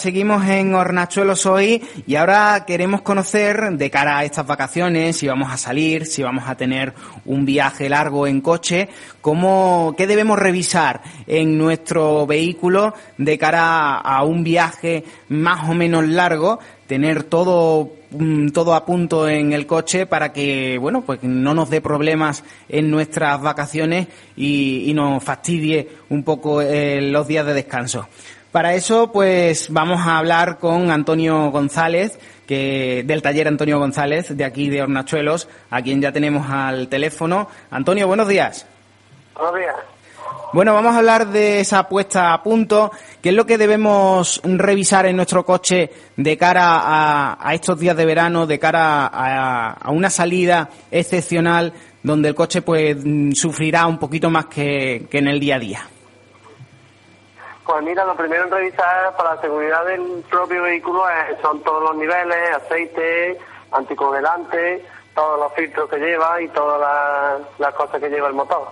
Seguimos 0.04 0.46
en 0.46 0.74
Hornachuelos 0.74 1.46
hoy 1.46 1.82
y 2.06 2.16
ahora 2.16 2.64
queremos 2.66 3.00
conocer 3.00 3.78
de 3.78 3.90
cara 3.90 4.18
a 4.18 4.24
estas 4.24 4.46
vacaciones 4.46 5.16
si 5.16 5.26
vamos 5.26 5.50
a 5.50 5.56
salir, 5.56 6.04
si 6.04 6.22
vamos 6.22 6.44
a 6.46 6.56
tener 6.56 6.92
un 7.24 7.46
viaje 7.46 7.88
largo 7.88 8.26
en 8.26 8.42
coche, 8.42 8.90
cómo, 9.22 9.94
qué 9.96 10.06
debemos 10.06 10.38
revisar 10.38 11.00
en 11.26 11.56
nuestro 11.56 12.26
vehículo 12.26 12.92
de 13.16 13.38
cara 13.38 13.94
a 13.94 14.22
un 14.24 14.44
viaje 14.44 15.04
más 15.30 15.70
o 15.70 15.72
menos 15.72 16.06
largo, 16.06 16.58
tener 16.86 17.22
todo 17.22 17.90
mm, 18.10 18.48
todo 18.48 18.74
a 18.74 18.84
punto 18.84 19.26
en 19.26 19.54
el 19.54 19.66
coche 19.66 20.04
para 20.04 20.34
que 20.34 20.76
bueno 20.76 21.00
pues 21.00 21.22
no 21.22 21.54
nos 21.54 21.70
dé 21.70 21.80
problemas 21.80 22.44
en 22.68 22.90
nuestras 22.90 23.40
vacaciones 23.40 24.08
y, 24.36 24.92
nos 24.94 25.24
fastidie 25.24 25.88
un 26.10 26.22
poco 26.24 26.60
eh, 26.60 27.00
los 27.00 27.26
días 27.26 27.46
de 27.46 27.54
descanso. 27.54 28.06
Para 28.54 28.74
eso, 28.74 29.10
pues 29.10 29.66
vamos 29.72 30.06
a 30.06 30.16
hablar 30.18 30.58
con 30.58 30.92
Antonio 30.92 31.50
González, 31.50 32.16
que 32.46 33.02
del 33.04 33.20
taller 33.20 33.48
Antonio 33.48 33.80
González, 33.80 34.28
de 34.36 34.44
aquí 34.44 34.70
de 34.70 34.80
Hornachuelos, 34.80 35.48
a 35.70 35.82
quien 35.82 36.00
ya 36.00 36.12
tenemos 36.12 36.48
al 36.48 36.86
teléfono. 36.86 37.48
Antonio, 37.72 38.06
buenos 38.06 38.28
días. 38.28 38.64
Buenos 39.34 39.56
días. 39.56 39.74
Bueno, 40.52 40.72
vamos 40.72 40.94
a 40.94 40.98
hablar 40.98 41.26
de 41.26 41.58
esa 41.58 41.88
puesta 41.88 42.32
a 42.32 42.44
punto. 42.44 42.92
¿Qué 43.20 43.30
es 43.30 43.34
lo 43.34 43.44
que 43.44 43.58
debemos 43.58 44.40
revisar 44.44 45.06
en 45.06 45.16
nuestro 45.16 45.44
coche 45.44 45.90
de 46.16 46.38
cara 46.38 47.34
a, 47.36 47.54
estos 47.54 47.76
días 47.80 47.96
de 47.96 48.06
verano, 48.06 48.46
de 48.46 48.60
cara 48.60 49.10
a, 49.12 49.90
una 49.90 50.10
salida 50.10 50.70
excepcional 50.92 51.72
donde 52.04 52.28
el 52.28 52.36
coche 52.36 52.62
pues 52.62 52.98
sufrirá 53.32 53.84
un 53.88 53.98
poquito 53.98 54.30
más 54.30 54.46
que 54.46 55.08
en 55.10 55.26
el 55.26 55.40
día 55.40 55.56
a 55.56 55.58
día? 55.58 55.88
Pues 57.64 57.82
mira, 57.82 58.04
lo 58.04 58.14
primero 58.14 58.44
en 58.44 58.50
revisar 58.50 59.16
para 59.16 59.36
la 59.36 59.40
seguridad 59.40 59.86
del 59.86 60.22
propio 60.30 60.62
vehículo 60.62 61.04
son 61.40 61.62
todos 61.62 61.82
los 61.82 61.96
niveles, 61.96 62.54
aceite, 62.56 63.38
anticongelante, 63.72 64.84
todos 65.14 65.40
los 65.40 65.52
filtros 65.54 65.88
que 65.88 65.98
lleva 65.98 66.42
y 66.42 66.48
todas 66.48 67.42
las, 67.58 67.74
cosas 67.74 68.00
que 68.00 68.10
lleva 68.10 68.28
el 68.28 68.34
motor. 68.34 68.68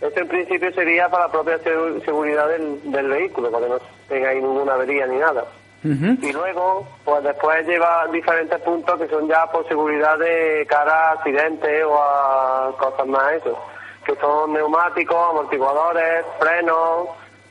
Esto 0.00 0.20
en 0.20 0.28
principio 0.28 0.72
sería 0.72 1.08
para 1.08 1.26
la 1.26 1.32
propia 1.32 1.58
seguridad 1.58 2.48
del, 2.48 3.08
vehículo, 3.08 3.50
para 3.50 3.66
que 3.66 3.72
no 3.72 3.78
tenga 4.08 4.28
ahí 4.28 4.40
ninguna 4.40 4.74
avería 4.74 5.06
ni 5.08 5.16
nada. 5.16 5.44
Y 5.82 6.32
luego, 6.32 6.86
pues 7.04 7.22
después 7.24 7.66
lleva 7.66 8.06
diferentes 8.12 8.60
puntos 8.60 9.00
que 9.00 9.08
son 9.08 9.26
ya 9.28 9.46
por 9.50 9.66
seguridad 9.66 10.16
de 10.18 10.64
cara 10.68 11.10
a 11.10 11.12
accidentes 11.12 11.84
o 11.84 12.00
a 12.00 12.72
cosas 12.78 13.06
más 13.06 13.32
eso, 13.32 13.58
que 14.04 14.14
son 14.16 14.52
neumáticos, 14.52 15.30
amortiguadores, 15.30 16.24
frenos, 16.38 17.08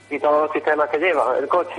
y 0.09 0.19
todos 0.19 0.43
los 0.43 0.51
sistemas 0.51 0.89
que 0.89 0.97
lleva 0.97 1.37
el 1.37 1.47
coche. 1.47 1.75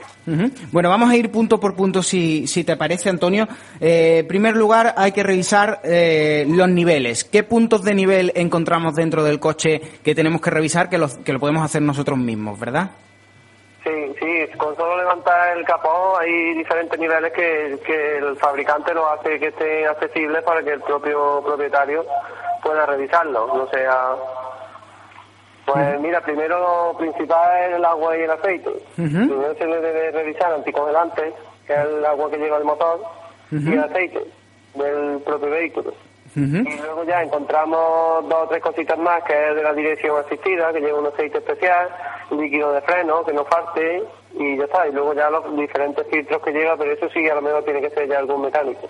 Bueno, 0.70 0.88
vamos 0.88 1.10
a 1.10 1.16
ir 1.16 1.30
punto 1.30 1.58
por 1.58 1.74
punto, 1.74 2.02
si, 2.02 2.46
si 2.46 2.64
te 2.64 2.76
parece, 2.76 3.08
Antonio. 3.08 3.48
Eh, 3.80 4.18
en 4.18 4.28
primer 4.28 4.56
lugar, 4.56 4.94
hay 4.96 5.12
que 5.12 5.22
revisar 5.22 5.80
eh, 5.82 6.44
los 6.48 6.68
niveles. 6.68 7.24
¿Qué 7.24 7.42
puntos 7.42 7.82
de 7.82 7.94
nivel 7.94 8.32
encontramos 8.34 8.94
dentro 8.94 9.24
del 9.24 9.40
coche 9.40 9.80
que 10.02 10.14
tenemos 10.14 10.40
que 10.40 10.50
revisar, 10.50 10.88
que, 10.88 11.00
que 11.24 11.32
lo 11.32 11.40
podemos 11.40 11.64
hacer 11.64 11.82
nosotros 11.82 12.18
mismos, 12.18 12.58
verdad? 12.58 12.90
Sí, 13.84 14.14
sí, 14.20 14.58
con 14.58 14.76
solo 14.76 14.98
levantar 14.98 15.56
el 15.56 15.64
capó 15.64 16.18
hay 16.18 16.54
diferentes 16.54 16.98
niveles 16.98 17.32
que, 17.32 17.78
que 17.86 18.18
el 18.18 18.36
fabricante 18.36 18.92
lo 18.92 19.08
hace 19.08 19.38
que 19.38 19.46
estén 19.46 19.86
accesibles 19.86 20.42
para 20.42 20.62
que 20.62 20.72
el 20.72 20.80
propio 20.80 21.42
propietario 21.42 22.04
pueda 22.62 22.84
revisarlo, 22.84 23.46
no 23.46 23.66
sea 23.70 24.14
pues 25.72 26.00
mira, 26.00 26.20
primero 26.20 26.58
lo 26.58 26.98
principal 26.98 27.68
es 27.68 27.76
el 27.76 27.84
agua 27.84 28.16
y 28.16 28.22
el 28.22 28.30
aceite. 28.30 28.70
Primero 28.94 29.54
se 29.54 29.66
le 29.66 29.80
debe 29.80 30.10
revisar 30.12 30.52
anticongelante, 30.52 31.34
que 31.66 31.72
es 31.74 31.80
el 31.80 32.04
agua 32.04 32.30
que 32.30 32.38
lleva 32.38 32.56
el 32.56 32.64
motor, 32.64 33.02
y 33.50 33.72
el 33.72 33.80
aceite 33.80 34.24
del 34.74 35.20
propio 35.24 35.50
vehículo. 35.50 35.92
Y 36.34 36.40
luego 36.80 37.04
ya 37.04 37.22
encontramos 37.22 38.28
dos 38.28 38.44
o 38.44 38.48
tres 38.48 38.62
cositas 38.62 38.98
más, 38.98 39.22
que 39.24 39.50
es 39.50 39.56
de 39.56 39.62
la 39.62 39.72
dirección 39.72 40.18
asistida, 40.24 40.72
que 40.72 40.80
lleva 40.80 41.00
un 41.00 41.06
aceite 41.06 41.38
especial, 41.38 41.88
líquido 42.30 42.72
de 42.72 42.80
freno, 42.82 43.24
que 43.24 43.32
no 43.32 43.44
falte, 43.44 44.04
y 44.34 44.56
ya 44.56 44.64
está. 44.64 44.88
Y 44.88 44.92
luego 44.92 45.14
ya 45.14 45.30
los 45.30 45.56
diferentes 45.56 46.06
filtros 46.10 46.42
que 46.42 46.52
lleva, 46.52 46.76
pero 46.76 46.92
eso 46.92 47.08
sí, 47.12 47.28
a 47.28 47.34
lo 47.34 47.42
mejor 47.42 47.64
tiene 47.64 47.80
que 47.80 47.90
ser 47.90 48.08
ya 48.08 48.18
algún 48.18 48.42
mecánico. 48.42 48.88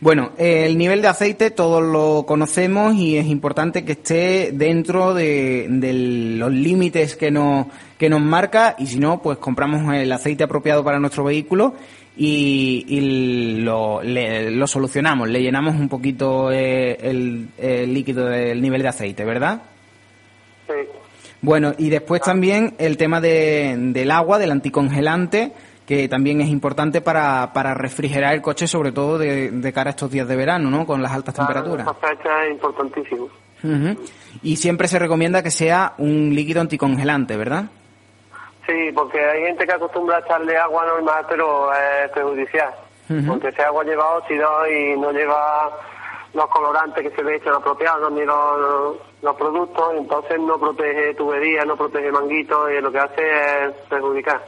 Bueno, 0.00 0.32
el 0.38 0.76
nivel 0.78 1.02
de 1.02 1.08
aceite 1.08 1.50
todos 1.50 1.82
lo 1.82 2.24
conocemos 2.26 2.94
y 2.94 3.18
es 3.18 3.26
importante 3.26 3.84
que 3.84 3.92
esté 3.92 4.50
dentro 4.52 5.14
de, 5.14 5.66
los 6.38 6.52
límites 6.52 7.16
que 7.16 7.30
nos, 7.30 7.66
que 7.98 8.08
nos 8.08 8.20
marca 8.20 8.76
y 8.78 8.86
si 8.86 8.98
no, 8.98 9.20
pues 9.22 9.38
compramos 9.38 9.92
el 9.94 10.12
aceite 10.12 10.44
apropiado 10.44 10.84
para 10.84 11.00
nuestro 11.00 11.24
vehículo 11.24 11.74
y, 12.16 13.60
lo, 13.62 14.00
lo, 14.02 14.66
solucionamos, 14.66 15.28
le 15.28 15.42
llenamos 15.42 15.74
un 15.74 15.88
poquito 15.88 16.50
eh, 16.50 16.96
el, 17.00 17.48
el, 17.58 17.92
líquido 17.92 18.26
del 18.26 18.62
nivel 18.62 18.82
de 18.82 18.88
aceite, 18.88 19.24
¿verdad? 19.24 19.62
Sí. 20.66 20.95
Bueno, 21.46 21.74
y 21.78 21.90
después 21.90 22.22
también 22.22 22.74
el 22.78 22.96
tema 22.96 23.20
de, 23.20 23.76
del 23.78 24.10
agua, 24.10 24.36
del 24.40 24.50
anticongelante, 24.50 25.52
que 25.86 26.08
también 26.08 26.40
es 26.40 26.48
importante 26.48 27.00
para, 27.00 27.52
para 27.52 27.72
refrigerar 27.72 28.34
el 28.34 28.42
coche, 28.42 28.66
sobre 28.66 28.90
todo 28.90 29.16
de, 29.16 29.52
de 29.52 29.72
cara 29.72 29.90
a 29.90 29.92
estos 29.92 30.10
días 30.10 30.26
de 30.26 30.34
verano, 30.34 30.68
¿no? 30.70 30.84
Con 30.84 31.00
las 31.00 31.12
altas 31.12 31.36
temperaturas. 31.36 31.86
Esa 31.86 31.94
fecha 31.94 32.44
es 32.46 32.50
importantísimo. 32.50 33.28
Y 34.42 34.56
siempre 34.56 34.88
se 34.88 34.98
recomienda 34.98 35.40
que 35.40 35.52
sea 35.52 35.92
un 35.98 36.34
líquido 36.34 36.60
anticongelante, 36.60 37.36
¿verdad? 37.36 37.66
Sí, 38.66 38.90
porque 38.92 39.24
hay 39.24 39.42
gente 39.42 39.66
que 39.66 39.72
acostumbra 39.72 40.16
a 40.16 40.20
echarle 40.22 40.56
agua 40.56 40.84
normal, 40.84 41.26
pero 41.28 41.72
es 41.72 42.10
perjudicial. 42.10 42.74
Porque 43.28 43.50
ese 43.50 43.62
agua 43.62 43.84
lleva 43.84 44.16
óxido 44.16 44.48
y 44.66 44.98
no 44.98 45.12
lleva 45.12 45.70
los 46.36 46.46
colorantes 46.46 47.02
que 47.02 47.16
se 47.16 47.22
le 47.22 47.36
echan 47.36 47.54
apropiados 47.54 48.12
ni 48.12 48.24
los, 48.24 48.96
los 49.22 49.36
productos, 49.36 49.94
entonces 49.96 50.38
no 50.38 50.58
protege 50.58 51.14
tubería, 51.14 51.64
no 51.64 51.76
protege 51.76 52.12
manguito 52.12 52.70
y 52.70 52.80
lo 52.80 52.92
que 52.92 52.98
hace 52.98 53.22
es 53.22 53.74
perjudicar. 53.88 54.42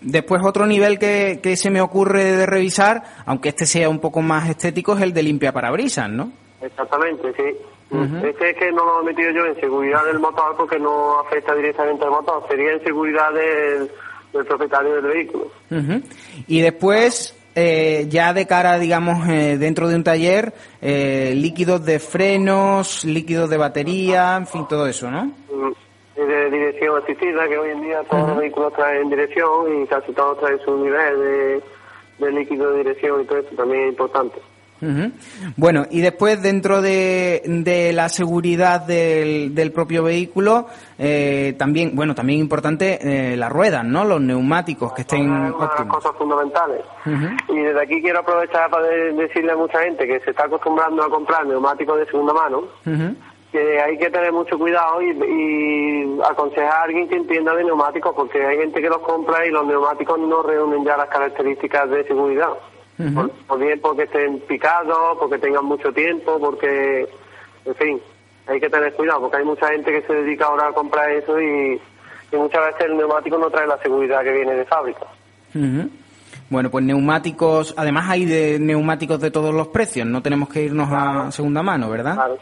después 0.00 0.42
otro 0.44 0.66
nivel 0.66 0.98
que, 0.98 1.40
que 1.42 1.56
se 1.56 1.70
me 1.70 1.80
ocurre 1.80 2.24
de 2.24 2.46
revisar, 2.46 3.02
aunque 3.26 3.50
este 3.50 3.66
sea 3.66 3.88
un 3.88 4.00
poco 4.00 4.22
más 4.22 4.48
estético, 4.48 4.94
es 4.94 5.02
el 5.02 5.12
de 5.12 5.22
limpia 5.22 5.52
parabrisas, 5.52 6.08
¿no? 6.08 6.32
Exactamente, 6.60 7.32
sí. 7.34 7.56
Este 8.24 8.50
es 8.50 8.56
que 8.56 8.72
no 8.72 8.84
lo 8.84 9.00
he 9.00 9.04
metido 9.04 9.30
yo 9.30 9.46
en 9.46 9.60
seguridad 9.60 10.04
del 10.04 10.18
motor 10.18 10.56
porque 10.56 10.78
no 10.78 11.20
afecta 11.20 11.54
directamente 11.54 12.04
al 12.04 12.10
motor, 12.10 12.44
sería 12.48 12.72
en 12.72 12.82
seguridad 12.82 13.32
del, 13.32 13.90
propietario 14.44 14.96
del 14.96 15.06
vehículo. 15.06 15.50
Y 16.48 16.60
después, 16.60 17.34
eh, 17.58 18.04
ya 18.10 18.34
de 18.34 18.46
cara, 18.46 18.78
digamos, 18.78 19.26
eh, 19.30 19.56
dentro 19.56 19.88
de 19.88 19.96
un 19.96 20.04
taller, 20.04 20.52
eh, 20.82 21.32
líquidos 21.34 21.86
de 21.86 21.98
frenos, 21.98 23.02
líquidos 23.06 23.48
de 23.48 23.56
batería, 23.56 24.36
en 24.36 24.46
fin, 24.46 24.66
todo 24.68 24.86
eso, 24.86 25.10
¿no? 25.10 25.32
De 26.14 26.50
dirección 26.50 27.02
asistida, 27.02 27.48
que 27.48 27.56
hoy 27.56 27.70
en 27.70 27.80
día 27.80 28.02
todos 28.10 28.28
los 28.28 28.38
vehículos 28.38 28.74
traen 28.74 29.08
dirección 29.08 29.82
y 29.82 29.86
casi 29.86 30.12
todos 30.12 30.38
traen 30.38 30.58
su 30.60 30.76
nivel 30.84 31.18
de, 31.18 31.62
de 32.18 32.32
líquido 32.32 32.72
de 32.72 32.78
dirección 32.78 33.22
y 33.22 33.24
todo 33.24 33.38
eso 33.38 33.56
también 33.56 33.84
es 33.84 33.88
importante. 33.88 34.38
Bueno, 35.56 35.86
y 35.90 36.00
después 36.00 36.42
dentro 36.42 36.82
de, 36.82 37.42
de 37.46 37.92
la 37.92 38.08
seguridad 38.08 38.80
del, 38.82 39.54
del 39.54 39.72
propio 39.72 40.02
vehículo, 40.02 40.66
eh, 40.98 41.54
también, 41.58 41.94
bueno, 41.94 42.14
también 42.14 42.40
importante 42.40 42.98
eh, 43.32 43.36
las 43.36 43.50
ruedas, 43.50 43.84
¿no? 43.84 44.04
Los 44.04 44.20
neumáticos 44.20 44.92
que 44.92 45.02
estén 45.02 45.30
Una 45.30 45.50
de 45.50 45.58
las 45.58 45.86
cosas 45.86 46.12
fundamentales. 46.18 46.80
Y 47.48 47.58
desde 47.58 47.80
aquí 47.80 48.02
quiero 48.02 48.20
aprovechar 48.20 48.70
para 48.70 48.86
decirle 48.86 49.52
a 49.52 49.56
mucha 49.56 49.82
gente 49.82 50.06
que 50.06 50.20
se 50.20 50.30
está 50.30 50.44
acostumbrando 50.44 51.02
a 51.02 51.08
comprar 51.08 51.46
neumáticos 51.46 51.98
de 51.98 52.06
segunda 52.06 52.34
mano, 52.34 52.64
que 53.52 53.80
hay 53.80 53.96
que 53.96 54.10
tener 54.10 54.32
mucho 54.32 54.58
cuidado 54.58 55.00
y, 55.00 55.10
y, 55.10 56.20
aconsejar 56.28 56.72
a 56.72 56.82
alguien 56.82 57.08
que 57.08 57.16
entienda 57.16 57.54
de 57.54 57.64
neumáticos, 57.64 58.14
porque 58.14 58.44
hay 58.44 58.58
gente 58.58 58.82
que 58.82 58.88
los 58.88 58.98
compra 58.98 59.46
y 59.46 59.50
los 59.50 59.64
neumáticos 59.66 60.18
no 60.18 60.42
reúnen 60.42 60.84
ya 60.84 60.96
las 60.96 61.08
características 61.08 61.88
de 61.88 62.04
seguridad 62.04 62.50
por, 63.46 63.58
bien 63.58 63.80
porque 63.80 64.04
estén 64.04 64.40
picados, 64.40 65.18
porque 65.18 65.38
tengan 65.38 65.64
mucho 65.64 65.92
tiempo, 65.92 66.38
porque, 66.38 67.06
en 67.64 67.74
fin, 67.74 68.00
hay 68.46 68.60
que 68.60 68.70
tener 68.70 68.92
cuidado 68.94 69.22
porque 69.22 69.36
hay 69.38 69.44
mucha 69.44 69.68
gente 69.68 69.90
que 69.90 70.06
se 70.06 70.14
dedica 70.14 70.46
ahora 70.46 70.68
a 70.68 70.72
comprar 70.72 71.10
eso 71.10 71.40
y, 71.40 71.80
muchas 72.32 72.66
veces 72.66 72.86
el 72.86 72.96
neumático 72.98 73.38
no 73.38 73.50
trae 73.50 73.66
la 73.66 73.78
seguridad 73.78 74.22
que 74.22 74.32
viene 74.32 74.54
de 74.54 74.64
fábrica. 74.66 75.06
Bueno, 76.50 76.70
pues 76.70 76.84
neumáticos, 76.84 77.74
además 77.78 78.10
hay 78.10 78.26
de 78.26 78.58
neumáticos 78.58 79.20
de 79.20 79.30
todos 79.30 79.54
los 79.54 79.68
precios, 79.68 80.06
no 80.06 80.22
tenemos 80.22 80.48
que 80.48 80.62
irnos 80.62 80.88
a 80.92 81.30
segunda 81.30 81.62
mano, 81.62 81.88
¿verdad? 81.88 82.14
Claro. 82.14 82.38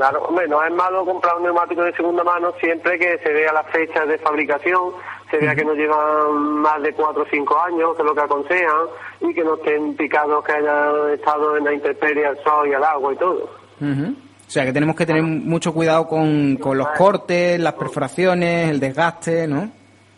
Claro, 0.00 0.22
hombre, 0.22 0.48
no 0.48 0.64
es 0.64 0.72
malo 0.72 1.04
comprar 1.04 1.36
un 1.36 1.42
neumático 1.42 1.82
de 1.82 1.92
segunda 1.92 2.24
mano 2.24 2.54
siempre 2.58 2.98
que 2.98 3.18
se 3.18 3.34
vea 3.34 3.52
las 3.52 3.66
fechas 3.66 4.08
de 4.08 4.16
fabricación, 4.16 4.94
se 5.30 5.38
vea 5.38 5.54
que 5.54 5.64
no 5.64 5.74
llevan 5.74 6.60
más 6.60 6.82
de 6.82 6.92
cuatro 6.92 7.22
o 7.22 7.26
cinco 7.30 7.58
años, 7.60 7.94
que 7.94 8.02
es 8.02 8.06
lo 8.06 8.14
que 8.14 8.20
aconsejan, 8.20 8.86
y 9.20 9.34
que 9.34 9.44
no 9.44 9.54
estén 9.54 9.94
picados, 9.96 10.44
que 10.44 10.52
hayan 10.52 11.10
estado 11.12 11.56
en 11.56 11.64
la 11.64 11.72
intemperie, 11.72 12.26
al 12.26 12.42
sol 12.42 12.68
y 12.68 12.74
al 12.74 12.84
agua 12.84 13.12
y 13.12 13.16
todo. 13.16 13.50
Ujú. 13.80 14.14
O 14.46 14.50
sea 14.50 14.64
que 14.64 14.72
tenemos 14.72 14.96
que 14.96 15.06
tener 15.06 15.22
mucho 15.22 15.72
cuidado 15.72 16.08
con, 16.08 16.56
con 16.56 16.76
los 16.76 16.88
cortes, 16.88 17.60
las 17.60 17.74
perforaciones, 17.74 18.68
el 18.68 18.80
desgaste, 18.80 19.46
¿no? 19.46 19.70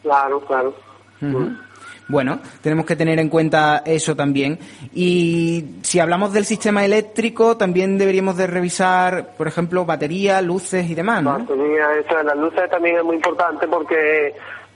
Claro, 0.03 0.41
claro. 0.41 0.75
Ujú. 1.21 1.51
Bueno, 2.09 2.41
tenemos 2.61 2.85
que 2.85 2.97
tener 2.97 3.19
en 3.21 3.29
cuenta 3.29 3.83
eso 3.87 4.17
también. 4.17 4.59
Y 4.93 5.77
si 5.83 6.01
hablamos 6.01 6.33
del 6.33 6.45
sistema 6.45 6.85
eléctrico, 6.85 7.57
también 7.57 7.97
deberíamos 7.97 8.37
de 8.37 8.47
revisar, 8.47 9.35
por 9.37 9.47
ejemplo, 9.47 9.85
batería, 9.85 10.43
luces 10.43 10.91
y 10.91 10.95
demás, 10.95 11.23
¿no? 11.23 11.39
Batería, 11.39 11.95
eso 11.95 12.23
las 12.23 12.37
luces 12.37 12.69
también 12.71 12.97
es 12.97 13.05
muy 13.05 13.17
importante 13.17 13.69
porque 13.69 14.35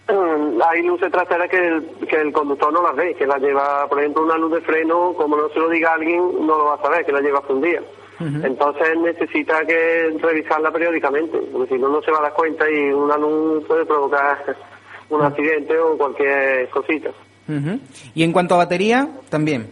hay 0.09 0.83
luces 0.83 1.11
traseras 1.11 1.49
que 1.49 1.57
el, 1.57 1.85
que 2.09 2.21
el 2.21 2.33
conductor 2.33 2.73
no 2.73 2.83
las 2.83 2.95
ve, 2.95 3.15
que 3.15 3.27
la 3.27 3.39
lleva, 3.39 3.89
por 3.89 3.99
ejemplo, 3.99 4.23
una 4.23 4.39
luz 4.39 4.53
de 4.53 4.61
freno, 4.61 5.15
como 5.15 5.37
no 5.37 5.49
se 5.49 5.59
lo 5.59 5.69
diga 5.69 5.95
alguien, 5.95 6.47
no 6.47 6.59
lo 6.59 6.65
va 6.67 6.75
a 6.75 6.83
saber, 6.83 7.05
que 7.05 7.13
la 7.13 7.21
lleva 7.21 7.41
fundida. 7.43 7.81
Entonces 8.19 8.97
necesita 8.99 9.63
que 9.67 10.17
revisarla 10.23 10.71
periódicamente, 10.71 11.39
porque 11.53 11.75
si 11.75 11.81
no, 11.81 11.89
no 11.89 12.01
se 12.01 12.11
va 12.11 12.19
a 12.19 12.23
dar 12.23 12.33
cuenta 12.33 12.65
y 12.71 12.91
una 12.91 13.19
luz 13.19 13.65
puede 13.67 13.85
provocar 13.85 14.57
un 15.11 15.23
accidente 15.23 15.79
o 15.79 15.99
cualquier 15.99 16.71
cosita. 16.71 17.11
Ujú. 17.47 17.79
Y 18.15 18.23
en 18.23 18.33
cuanto 18.33 18.55
a 18.55 18.59
batería, 18.59 19.07
también. 19.29 19.71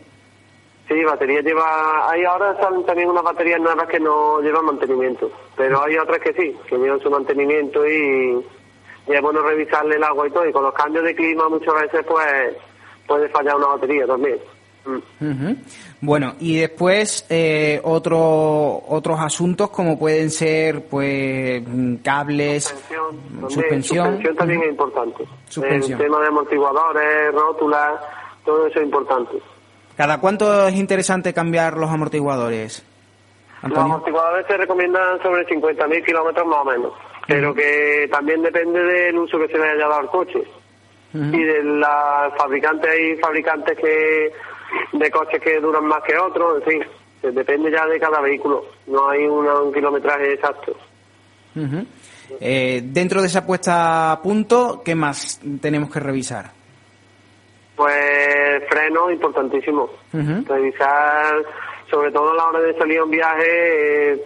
Sí, 0.89 1.03
batería 1.05 1.41
lleva... 1.41 2.11
Hay 2.11 2.25
ahora 2.25 2.53
están 2.53 2.85
también 2.85 3.09
unas 3.09 3.25
baterías 3.25 3.61
nuevas 3.61 3.89
que 3.89 3.99
no 3.99 4.43
llevan 4.43 4.67
mantenimiento, 4.67 5.31
pero 5.57 5.83
hay 5.83 5.97
otras 5.97 6.19
que 6.19 6.35
sí, 6.35 6.55
que 6.69 6.77
llevan 6.77 7.01
su 7.01 7.11
mantenimiento 7.11 7.89
y, 7.89 8.45
y 9.07 9.13
es 9.13 9.21
bueno 9.23 9.43
revisarle 9.43 9.97
el 9.97 10.05
agua 10.05 10.27
y 10.27 10.31
todo. 10.31 10.49
Y 10.49 10.53
con 10.53 10.63
los 10.63 10.75
cambios 10.75 11.05
de 11.05 11.15
clima 11.15 11.49
muchas 11.49 11.75
veces 11.75 12.05
pues 12.07 12.57
puede 13.07 13.29
fallar 13.29 13.57
una 13.57 13.69
batería 13.69 14.07
también. 14.07 14.39
Mm. 15.19 15.53
Bueno, 16.03 16.35
y 16.41 16.59
después 16.59 17.27
eh, 17.31 17.81
otro, 17.85 18.83
otros 18.87 19.19
asuntos 19.19 19.71
como 19.71 19.99
pueden 19.99 20.31
ser 20.31 20.85
pues 20.87 21.63
cables, 22.03 22.69
También, 22.69 23.51
suspensión. 23.51 24.07
suspensión 24.07 24.37
también 24.37 24.63
es 24.63 24.69
importante. 24.69 25.25
Suspensión. 25.49 26.01
El 26.01 26.07
tema 26.07 26.21
de 26.21 26.27
amortiguadores, 26.29 27.33
rótulas, 27.33 28.01
todo 28.45 28.67
eso 28.67 28.79
es 28.79 28.85
importante. 28.85 29.39
¿Cada 29.97 30.19
cuánto 30.21 30.69
es 30.69 30.75
interesante 30.75 31.33
cambiar 31.33 31.77
los 31.79 31.89
amortiguadores? 31.91 32.85
Los 33.63 33.79
amortiguadores 33.79 34.47
se 34.47 34.57
recomiendan 34.59 35.23
sobre 35.23 35.47
50.000 35.47 36.05
kilómetros 36.05 36.47
más 36.47 36.59
o 36.59 36.65
menos, 36.67 36.93
pero 37.27 37.55
que 37.55 38.09
también 38.11 38.43
depende 38.43 38.83
del 38.83 39.19
uso 39.19 39.39
que 39.39 39.49
se 39.49 39.59
le 39.59 39.65
haya 39.71 39.87
dado 39.89 40.01
al 40.01 40.11
coche. 40.11 40.43
Y 41.15 41.45
de 41.45 41.63
la 41.63 42.33
fabricantes, 42.37 42.91
hay 42.91 43.17
fabricantes 43.19 43.79
que 43.79 44.33
de 44.93 45.11
coches 45.13 45.41
que 45.41 45.61
duran 45.61 45.85
más 45.87 46.03
que 46.03 46.17
otros, 46.19 46.61
en 46.67 46.71
fin, 46.71 46.85
depende 47.33 47.71
ya 47.71 47.87
de 47.87 48.01
cada 48.01 48.21
vehículo, 48.21 48.65
no 48.89 49.09
hay 49.11 49.25
una- 49.25 49.61
un 49.61 49.73
kilometraje 49.73 50.33
exacto. 50.33 50.77
Eh, 52.41 52.81
dentro 52.85 53.21
de 53.21 53.29
esa 53.29 53.47
puesta 53.47 54.11
a 54.11 54.21
punto, 54.21 54.83
¿qué 54.85 54.97
más 54.97 55.41
tenemos 55.61 55.89
que 55.91 56.01
revisar? 56.01 56.51
Pues 57.77 58.63
freno, 58.69 59.11
importantísimo. 59.11 59.91
Revisar, 60.13 61.37
sobre 61.91 62.11
todo 62.13 62.33
a 62.33 62.35
la 62.37 62.45
hora 62.47 62.61
de 62.61 62.77
salir 62.79 62.99
a 62.99 63.05
un 63.05 63.11
viaje, 63.11 64.13
eh, 64.15 64.23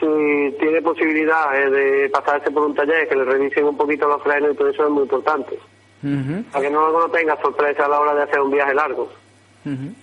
si 0.00 0.56
tiene 0.58 0.82
posibilidad 0.82 1.52
de 1.52 2.08
pasarse 2.10 2.50
por 2.50 2.64
un 2.64 2.74
taller, 2.74 3.08
que 3.08 3.16
le 3.16 3.24
revisen 3.24 3.64
un 3.64 3.76
poquito 3.76 4.08
los 4.08 4.22
frenos 4.22 4.52
y 4.52 4.56
todo 4.56 4.68
eso 4.68 4.84
es 4.84 4.90
muy 4.90 5.02
importante. 5.02 5.58
Ujú. 6.02 6.44
Para 6.52 6.64
que 6.64 6.70
no, 6.70 6.92
no 6.92 7.08
tenga 7.10 7.40
sorpresa 7.40 7.86
a 7.86 7.88
la 7.88 8.00
hora 8.00 8.14
de 8.14 8.22
hacer 8.22 8.40
un 8.40 8.50
viaje 8.50 8.74
largo. 8.74 9.08
Ujú. 9.64 9.94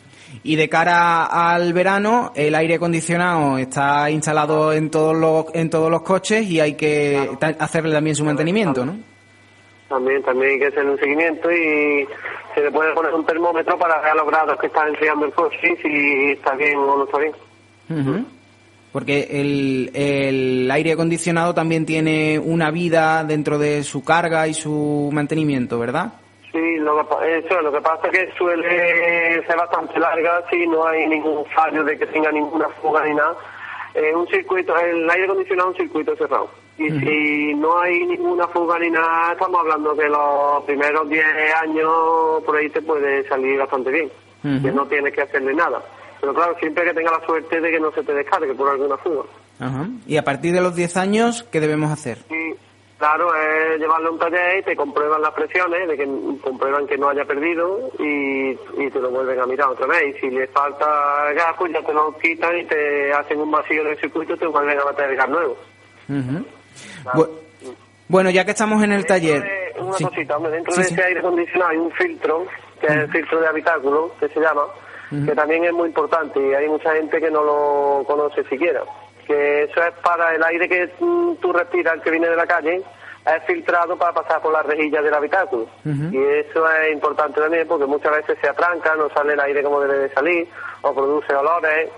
Y 0.44 0.56
de 0.56 0.68
cara 0.68 1.26
al 1.26 1.72
verano, 1.74 2.32
el 2.36 2.56
aire 2.56 2.76
acondicionado 2.76 3.58
está 3.58 4.10
instalado 4.10 4.74
en 4.74 4.90
todos 4.90 5.16
los, 5.16 5.46
en 5.54 5.70
todos 5.70 5.90
los 5.90 6.02
coches 6.02 6.46
y 6.50 6.60
hay 6.60 6.76
que 6.76 7.30
hacerle 7.60 7.94
también 7.94 8.16
su 8.16 8.26
mantenimiento, 8.26 8.86
¿no? 8.86 8.98
También, 9.88 10.24
también 10.24 10.54
hay 10.54 10.60
que 10.60 10.68
hacer 10.68 10.86
un 10.86 10.98
seguimiento 10.98 11.50
y 11.52 12.08
se 12.54 12.62
le 12.62 12.72
puede 12.72 12.94
poner 12.94 13.14
un 13.14 13.26
termómetro 13.26 13.78
para 13.78 14.02
ver 14.02 14.16
los 14.16 14.28
grados 14.28 14.60
que 14.60 14.68
está 14.68 14.88
enfriando 14.88 15.28
el 15.28 15.34
coche, 15.34 15.78
si 15.82 16.32
está 16.32 16.56
bien 16.56 16.78
o 16.78 16.98
no 16.98 17.04
está 17.06 17.20
bien. 17.20 17.34
Ujú. 17.90 18.26
Porque 18.96 19.28
el, 19.30 19.92
el 19.94 20.72
aire 20.72 20.94
acondicionado 20.94 21.54
también 21.54 21.86
tiene 21.86 22.40
una 22.40 22.72
vida 22.72 23.26
dentro 23.26 23.58
de 23.60 23.84
su 23.84 24.06
carga 24.06 24.48
y 24.48 24.54
su 24.54 25.10
mantenimiento, 25.12 25.78
¿verdad? 25.78 26.14
Sí, 26.50 26.78
lo 26.78 27.06
que, 27.06 27.40
eso, 27.40 27.62
lo 27.62 27.74
que 27.74 27.82
pasa 27.82 28.08
es 28.08 28.12
que 28.12 28.38
suele 28.38 29.46
ser 29.46 29.58
bastante 29.58 30.00
larga 30.00 30.46
si 30.50 30.66
no 30.66 30.88
hay 30.88 31.08
ningún 31.08 31.44
fallo 31.48 31.84
de 31.84 31.98
que 31.98 32.06
tenga 32.06 32.32
ninguna 32.32 32.70
fuga 32.82 33.04
ni 33.04 33.16
nada. 33.16 33.36
Es 33.94 34.16
un 34.16 34.28
circuito, 34.28 34.74
el 34.80 35.10
aire 35.10 35.26
acondicionado 35.26 35.72
es 35.72 35.76
un 35.78 35.86
circuito 35.88 36.16
cerrado. 36.16 36.50
Y 36.78 36.90
si 36.90 37.54
no 37.56 37.78
hay 37.78 38.00
ninguna 38.08 38.48
fuga 38.48 38.80
ni 38.80 38.92
nada, 38.92 39.34
estamos 39.34 39.60
hablando 39.60 39.94
que 39.98 40.08
los 40.08 40.64
primeros 40.64 41.10
10 41.10 41.26
años 41.64 41.92
por 42.46 42.56
ahí 42.56 42.70
te 42.70 42.82
puede 42.82 43.28
salir 43.28 43.60
bastante 43.60 43.92
bien. 43.92 44.10
Que 44.42 44.72
no 44.72 44.86
tienes 44.86 45.14
que 45.14 45.24
hacerle 45.24 45.54
nada. 45.54 45.84
Pero 46.22 46.34
claro, 46.34 46.56
siempre 46.60 46.84
que 46.86 46.94
tenga 46.94 47.12
la 47.12 47.26
suerte 47.26 47.60
de 47.62 47.72
que 47.72 47.80
no 47.80 47.92
se 47.92 48.04
te 48.04 48.14
descargue 48.14 48.54
por 48.56 48.70
alguna 48.70 48.98
fuga. 48.98 49.24
Ajá. 49.60 49.88
Y 50.08 50.18
a 50.18 50.24
partir 50.24 50.54
de 50.54 50.62
los 50.62 50.76
10 50.76 50.98
años, 50.98 51.44
¿qué 51.52 51.60
debemos 51.60 51.92
hacer? 51.92 52.18
Y 52.30 52.56
claro, 52.98 53.30
es 53.36 53.80
llevarlo 53.80 54.10
a 54.10 54.12
un 54.12 54.20
taller 54.20 54.60
y 54.60 54.64
te 54.64 54.76
comprueban 54.76 55.22
las 55.22 55.32
presiones, 55.32 55.88
de 55.88 55.96
que 55.98 56.06
comprueban 56.42 56.88
que 56.88 56.98
no 56.98 57.10
haya 57.10 57.24
perdido 57.26 57.92
y, 58.00 58.52
y 58.52 58.90
te 58.92 59.00
lo 59.00 59.10
vuelven 59.12 59.40
a 59.40 59.46
mirar 59.46 59.70
otra 59.70 59.88
vez. 59.88 60.16
Y 60.16 60.20
si 60.20 60.30
le 60.30 60.48
falta 60.48 60.86
gas, 61.34 61.56
pues 61.58 61.72
ya 61.74 61.82
te 61.82 61.94
lo 61.94 62.18
quitan 62.18 62.58
y 62.58 62.66
te 62.66 63.14
hacen 63.14 63.40
un 63.40 63.52
vacío 63.52 63.84
del 63.84 63.98
circuito 64.00 64.34
y 64.34 64.38
te 64.40 64.48
vuelven 64.48 64.80
a 64.80 64.86
meter 64.86 65.10
el 65.10 65.16
gas 65.16 65.30
nuevo. 65.30 65.58
Bu- 67.14 67.30
bueno, 68.08 68.30
ya 68.30 68.46
que 68.46 68.52
estamos 68.52 68.84
en 68.84 68.92
el 68.92 69.06
taller... 69.06 69.44
Una 69.80 69.94
Sí. 69.98 70.04
cosita, 70.06 70.38
dentro 70.40 70.72
Sí, 70.74 70.82
de 70.82 70.88
sí. 70.88 70.94
ese 70.94 71.04
aire 71.04 71.20
acondicionado 71.20 71.72
hay 71.72 71.78
un 71.78 71.92
filtro, 71.92 72.46
que 72.80 72.88
es 72.88 72.94
el 72.94 73.12
filtro 73.12 73.42
de 73.42 73.48
habitáculo, 73.48 74.16
que 74.20 74.28
se 74.30 74.40
llama, 74.40 74.62
Que 75.10 75.36
también 75.36 75.64
es 75.66 75.74
muy 75.74 75.90
importante 75.90 76.40
y 76.40 76.54
hay 76.54 76.68
mucha 76.68 76.94
gente 76.94 77.20
que 77.20 77.30
no 77.30 77.44
lo 77.44 78.04
conoce 78.06 78.44
siquiera. 78.46 78.82
Que 79.28 79.64
eso 79.64 79.84
es 79.84 79.94
para 80.04 80.36
el 80.36 80.44
aire 80.44 80.68
que 80.68 80.88
tú 81.00 81.54
respiras, 81.54 82.02
que 82.02 82.12
viene 82.12 82.28
de 82.28 82.36
la 82.36 82.46
calle, 82.46 82.82
es 83.26 83.44
filtrado 83.48 83.98
para 83.98 84.14
pasar 84.14 84.42
por 84.42 84.54
las 84.54 84.66
rejillas 84.66 85.04
del 85.04 85.14
habitáculo. 85.14 85.68
Y 85.84 86.18
eso 86.18 86.70
es 86.70 86.94
importante 86.94 87.42
también 87.42 87.68
porque 87.68 87.86
muchas 87.86 88.12
veces 88.12 88.38
se 88.42 88.50
atranca, 88.50 88.96
no 88.96 89.10
sale 89.10 89.34
el 89.34 89.40
aire 89.40 89.64
como 89.64 89.80
debe 89.82 89.98
de 89.98 90.14
salir, 90.14 90.48
o 90.82 90.94
produce 90.94 91.34
olores, 91.34 91.90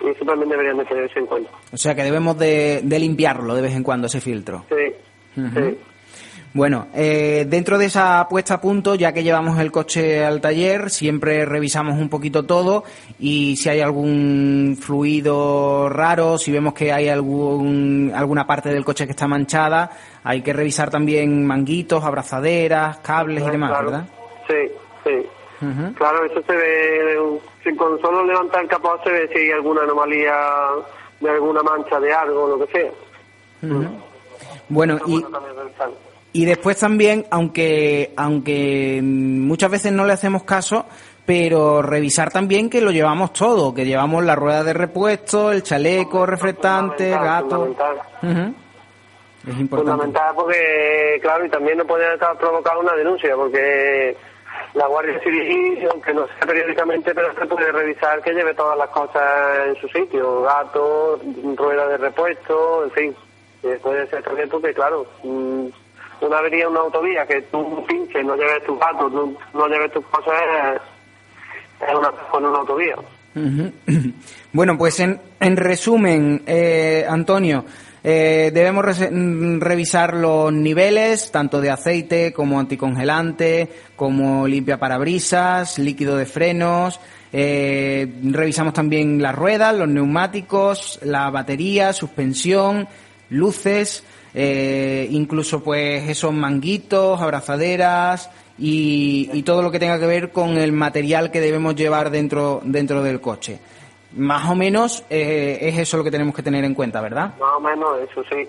y 0.00 0.08
eso 0.08 0.24
también 0.24 0.48
deberían 0.48 0.78
de 0.78 0.84
tenerse 0.84 1.18
en 1.18 1.26
cuenta. 1.26 1.50
O 1.72 1.76
sea 1.76 1.94
que 1.94 2.02
debemos 2.02 2.38
de, 2.38 2.80
de 2.82 2.98
limpiarlo 2.98 3.54
de 3.54 3.62
vez 3.62 3.74
en 3.74 3.82
cuando, 3.82 4.06
ese 4.06 4.20
filtro. 4.20 4.64
Sí, 4.68 4.94
sí. 5.34 5.78
Bueno, 6.56 6.86
eh, 6.94 7.44
dentro 7.46 7.76
de 7.76 7.84
esa 7.84 8.26
puesta 8.30 8.54
a 8.54 8.60
punto, 8.62 8.94
ya 8.94 9.12
que 9.12 9.22
llevamos 9.22 9.58
el 9.58 9.70
coche 9.70 10.24
al 10.24 10.40
taller, 10.40 10.88
siempre 10.88 11.44
revisamos 11.44 12.00
un 12.00 12.08
poquito 12.08 12.46
todo 12.46 12.82
y 13.18 13.56
si 13.56 13.68
hay 13.68 13.82
algún 13.82 14.78
fluido 14.80 15.90
raro, 15.90 16.38
si 16.38 16.50
vemos 16.50 16.72
que 16.72 16.94
hay 16.94 17.10
algún, 17.10 18.10
alguna 18.14 18.46
parte 18.46 18.70
del 18.70 18.86
coche 18.86 19.04
que 19.04 19.10
está 19.10 19.28
manchada, 19.28 19.90
hay 20.24 20.40
que 20.40 20.54
revisar 20.54 20.88
también 20.88 21.46
manguitos, 21.46 22.02
abrazaderas, 22.02 23.00
cables 23.00 23.44
y 23.46 23.50
demás, 23.50 23.72
Claro. 23.72 23.90
¿verdad? 23.90 24.06
Sí, 24.48 24.72
sí. 25.04 25.26
Claro, 25.94 26.24
eso 26.24 26.40
se 26.40 26.56
ve, 26.56 27.76
con 27.76 28.00
solo 28.00 28.24
levantar 28.24 28.62
el 28.62 28.68
capó 28.68 28.98
se 29.04 29.10
ve 29.10 29.28
si 29.30 29.40
hay 29.40 29.50
alguna 29.50 29.82
anomalía 29.82 30.34
de 31.20 31.28
alguna 31.28 31.62
mancha 31.62 32.00
de 32.00 32.14
algo, 32.14 32.56
lo 32.56 32.66
que 32.66 32.72
sea. 32.72 32.90
Bueno, 34.70 34.98
y, 35.06 35.22
y 36.36 36.44
después 36.44 36.78
también, 36.78 37.24
aunque, 37.30 38.12
aunque 38.14 39.00
muchas 39.02 39.70
veces 39.70 39.90
no 39.90 40.04
le 40.04 40.12
hacemos 40.12 40.42
caso, 40.42 40.84
pero 41.24 41.80
revisar 41.80 42.30
también 42.30 42.68
que 42.68 42.82
lo 42.82 42.90
llevamos 42.90 43.32
todo, 43.32 43.72
que 43.72 43.86
llevamos 43.86 44.22
la 44.22 44.36
rueda 44.36 44.62
de 44.62 44.74
repuesto, 44.74 45.50
el 45.50 45.62
chaleco 45.62 46.26
reflectante, 46.26 47.08
gato. 47.08 47.74
Es 48.22 49.58
importante. 49.58 49.92
Fundamental 49.92 50.34
porque, 50.34 51.18
claro, 51.22 51.46
y 51.46 51.48
también 51.48 51.78
no 51.78 51.86
puede 51.86 52.12
estar 52.12 52.36
provocado 52.36 52.80
una 52.80 52.92
denuncia, 52.92 53.34
porque 53.34 54.14
la 54.74 54.86
Guardia 54.88 55.18
Civil, 55.20 55.88
aunque 55.90 56.12
no 56.12 56.26
sea 56.26 56.46
periódicamente, 56.46 57.14
pero 57.14 57.34
se 57.34 57.46
puede 57.46 57.72
revisar 57.72 58.20
que 58.20 58.34
lleve 58.34 58.52
todas 58.52 58.76
las 58.76 58.90
cosas 58.90 59.68
en 59.68 59.76
su 59.76 59.88
sitio, 59.88 60.42
gato, 60.42 61.18
rueda 61.56 61.88
de 61.88 61.96
repuesto, 61.96 62.84
en 62.84 62.90
fin. 62.90 63.16
Puede 63.82 64.06
ser 64.08 64.22
también 64.22 64.50
porque, 64.50 64.74
claro, 64.74 65.06
mm, 65.22 65.68
una 66.20 66.38
avería 66.38 66.64
en 66.64 66.70
una 66.70 66.80
autovía 66.80 67.26
que 67.26 67.42
tú 67.42 67.84
pinches, 67.86 68.24
no 68.24 68.36
lleves 68.36 68.64
tus 68.64 68.78
gatos, 68.78 69.12
no, 69.12 69.34
no 69.54 69.68
lleves 69.68 69.92
tus 69.92 70.04
cosas, 70.06 70.34
es 71.80 71.94
una, 71.94 72.10
con 72.30 72.44
una 72.44 72.58
autovía. 72.58 72.96
Bueno, 74.52 74.78
pues 74.78 74.98
en, 75.00 75.20
en 75.38 75.56
resumen, 75.58 76.42
eh, 76.46 77.04
Antonio, 77.06 77.66
eh, 78.02 78.50
debemos 78.54 78.86
mm, 79.10 79.60
revisar 79.60 80.14
los 80.14 80.50
niveles, 80.50 81.30
tanto 81.30 81.60
de 81.60 81.68
aceite 81.70 82.32
como 82.32 82.58
anticongelante, 82.58 83.68
como 83.96 84.46
limpia 84.48 84.78
parabrisas, 84.78 85.78
líquido 85.78 86.16
de 86.16 86.24
frenos. 86.24 86.98
eh, 87.32 88.06
revisamos 88.30 88.72
también 88.72 89.20
las 89.20 89.34
ruedas, 89.34 89.76
los 89.76 89.88
neumáticos, 89.88 90.98
la 91.02 91.28
batería, 91.28 91.92
suspensión, 91.92 92.88
luces, 93.28 94.04
eh, 94.38 95.08
incluso 95.10 95.64
pues 95.64 96.06
esos 96.10 96.30
manguitos, 96.30 97.18
abrazaderas 97.22 98.30
y, 98.58 99.30
y 99.32 99.42
todo 99.44 99.62
lo 99.62 99.70
que 99.70 99.78
tenga 99.78 99.98
que 99.98 100.06
ver 100.06 100.30
con 100.30 100.58
el 100.58 100.72
material 100.72 101.30
que 101.30 101.40
debemos 101.40 101.74
llevar 101.74 102.10
dentro, 102.10 102.60
dentro 102.62 103.02
del 103.02 103.22
coche. 103.22 103.58
Más 104.12 104.48
o 104.50 104.54
menos 104.54 105.04
eh, 105.08 105.58
es 105.62 105.78
eso 105.78 105.96
lo 105.96 106.04
que 106.04 106.10
tenemos 106.10 106.34
que 106.34 106.42
tener 106.42 106.64
en 106.64 106.74
cuenta, 106.74 107.00
¿verdad? 107.00 107.32
Más 107.40 107.54
o 107.56 107.60
menos 107.60 107.98
eso, 108.10 108.22
sí. 108.30 108.46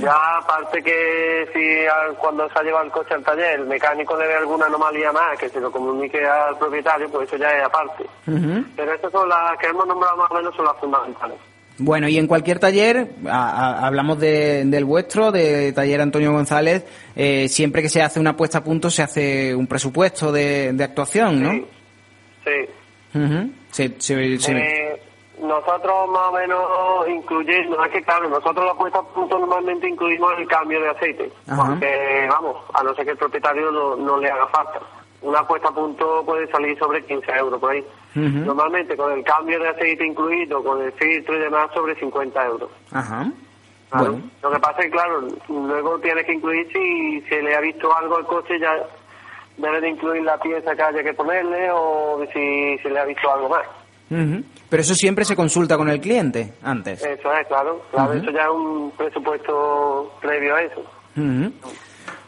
Ya 0.00 0.38
aparte 0.38 0.82
que 0.82 1.46
si 1.52 2.16
cuando 2.18 2.48
se 2.48 2.58
ha 2.58 2.62
llevado 2.62 2.86
el 2.86 2.90
coche 2.90 3.14
al 3.14 3.22
taller 3.22 3.60
el 3.60 3.66
mecánico 3.66 4.16
le 4.16 4.26
ve 4.26 4.34
alguna 4.36 4.66
anomalía 4.66 5.12
más 5.12 5.38
que 5.38 5.50
se 5.50 5.60
lo 5.60 5.70
comunique 5.70 6.26
al 6.26 6.56
propietario, 6.56 7.10
pues 7.10 7.28
eso 7.28 7.36
ya 7.36 7.50
es 7.58 7.64
aparte. 7.64 8.06
Pero 8.24 8.92
estas 8.94 9.12
son 9.12 9.28
las 9.28 9.58
que 9.58 9.66
hemos 9.66 9.86
nombrado 9.86 10.16
más 10.16 10.30
o 10.30 10.34
menos 10.34 10.56
son 10.56 10.64
las 10.64 10.76
fundamentales. 10.78 11.36
Bueno, 11.78 12.08
y 12.08 12.16
en 12.16 12.26
cualquier 12.26 12.58
taller, 12.58 13.10
a- 13.28 13.50
a- 13.80 13.86
hablamos 13.86 14.18
de- 14.18 14.64
del 14.64 14.84
vuestro, 14.86 15.30
de 15.30 15.72
taller 15.72 16.00
Antonio 16.00 16.32
González, 16.32 16.84
eh, 17.14 17.48
siempre 17.48 17.82
que 17.82 17.88
se 17.90 18.00
hace 18.00 18.18
una 18.18 18.34
puesta 18.36 18.58
a 18.58 18.64
punto 18.64 18.88
se 18.90 19.02
hace 19.02 19.54
un 19.54 19.66
presupuesto 19.66 20.32
de, 20.32 20.72
de 20.72 20.84
actuación, 20.84 21.42
¿no? 21.42 21.50
Sí. 22.44 23.18
Ujú. 23.18 23.50
Se- 23.70 23.94
se- 23.98 24.38
se- 24.38 24.52
Eh, 24.56 25.02
nosotros 25.42 26.08
más 26.10 26.28
o 26.28 26.32
menos 26.32 27.08
incluyendo, 27.08 27.84
es 27.84 27.90
que 27.92 28.02
claro, 28.02 28.28
nosotros 28.30 28.64
la 28.64 28.74
puesta 28.74 28.98
a 28.98 29.02
punto 29.02 29.38
normalmente 29.38 29.86
incluimos 29.88 30.32
el 30.38 30.46
cambio 30.48 30.80
de 30.80 30.88
aceite, 30.88 31.30
Ajá. 31.46 31.66
porque 31.66 32.26
vamos, 32.30 32.56
a 32.72 32.82
no 32.82 32.94
ser 32.94 33.04
que 33.04 33.10
el 33.12 33.18
propietario 33.18 33.70
no, 33.70 33.96
no 33.96 34.18
le 34.18 34.30
haga 34.30 34.46
falta. 34.48 34.80
Una 35.20 35.46
puesta 35.46 35.68
a 35.68 35.72
punto 35.74 36.22
puede 36.24 36.46
salir 36.50 36.78
sobre 36.78 37.04
15 37.04 37.30
euros 37.32 37.60
por 37.60 37.72
ahí. 37.72 37.84
Normalmente 38.16 38.96
con 38.96 39.12
el 39.12 39.22
cambio 39.22 39.60
de 39.60 39.68
aceite 39.68 40.06
incluido, 40.06 40.62
con 40.64 40.82
el 40.82 40.92
filtro 40.92 41.36
y 41.36 41.40
demás, 41.40 41.70
sobre 41.74 41.94
50 41.96 42.46
euros. 42.46 42.70
Ajá. 42.90 43.30
Claro. 43.90 44.12
Bueno. 44.12 44.30
Lo 44.42 44.50
que 44.50 44.58
pasa 44.58 44.78
es 44.78 44.84
que, 44.86 44.90
claro, 44.90 45.28
luego 45.48 45.98
tienes 46.00 46.24
que 46.24 46.32
incluir 46.32 46.66
si 46.72 47.20
se 47.28 47.42
le 47.42 47.54
ha 47.54 47.60
visto 47.60 47.94
algo 47.94 48.16
al 48.16 48.26
coche, 48.26 48.58
ya 48.58 48.74
debe 49.58 49.80
de 49.80 49.90
incluir 49.90 50.22
la 50.22 50.38
pieza 50.38 50.74
que 50.74 50.82
haya 50.82 51.02
que 51.02 51.14
ponerle 51.14 51.68
o 51.70 52.24
si 52.32 52.78
se 52.78 52.90
le 52.90 52.98
ha 52.98 53.04
visto 53.04 53.30
algo 53.30 53.48
más. 53.48 53.66
Pero 54.68 54.82
eso 54.82 54.94
siempre 54.94 55.24
se 55.24 55.36
consulta 55.36 55.76
con 55.76 55.88
el 55.88 56.00
cliente 56.00 56.54
antes. 56.62 57.02
Eso 57.04 57.32
es, 57.32 57.46
claro. 57.46 57.82
Claro, 57.90 58.12
eso 58.14 58.30
ya 58.30 58.44
es 58.44 58.50
un 58.50 58.92
presupuesto 58.96 60.12
previo 60.20 60.54
a 60.54 60.62
eso. 60.62 60.84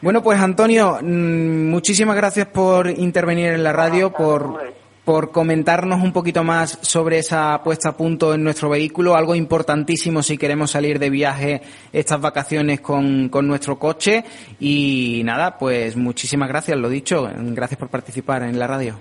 Bueno, 0.00 0.22
pues 0.22 0.40
Antonio, 0.40 0.98
mm, 1.02 1.70
muchísimas 1.70 2.16
gracias 2.16 2.46
por 2.46 2.88
intervenir 2.88 3.52
en 3.52 3.64
la 3.64 3.72
radio, 3.72 4.10
por, 4.10 4.60
por 5.08 5.32
comentarnos 5.32 6.02
un 6.02 6.12
poquito 6.12 6.44
más 6.44 6.78
sobre 6.82 7.20
esa 7.20 7.62
puesta 7.64 7.88
a 7.88 7.96
punto 7.96 8.34
en 8.34 8.44
nuestro 8.44 8.68
vehículo, 8.68 9.16
algo 9.16 9.34
importantísimo 9.34 10.22
si 10.22 10.36
queremos 10.36 10.72
salir 10.72 10.98
de 10.98 11.08
viaje 11.08 11.62
estas 11.94 12.20
vacaciones 12.20 12.82
con, 12.82 13.30
con 13.30 13.48
nuestro 13.48 13.78
coche. 13.78 14.22
Y 14.60 15.22
nada, 15.24 15.56
pues 15.56 15.96
muchísimas 15.96 16.50
gracias, 16.50 16.76
lo 16.76 16.90
dicho, 16.90 17.26
gracias 17.38 17.80
por 17.80 17.88
participar 17.88 18.42
en 18.42 18.58
la 18.58 18.66
radio. 18.66 19.00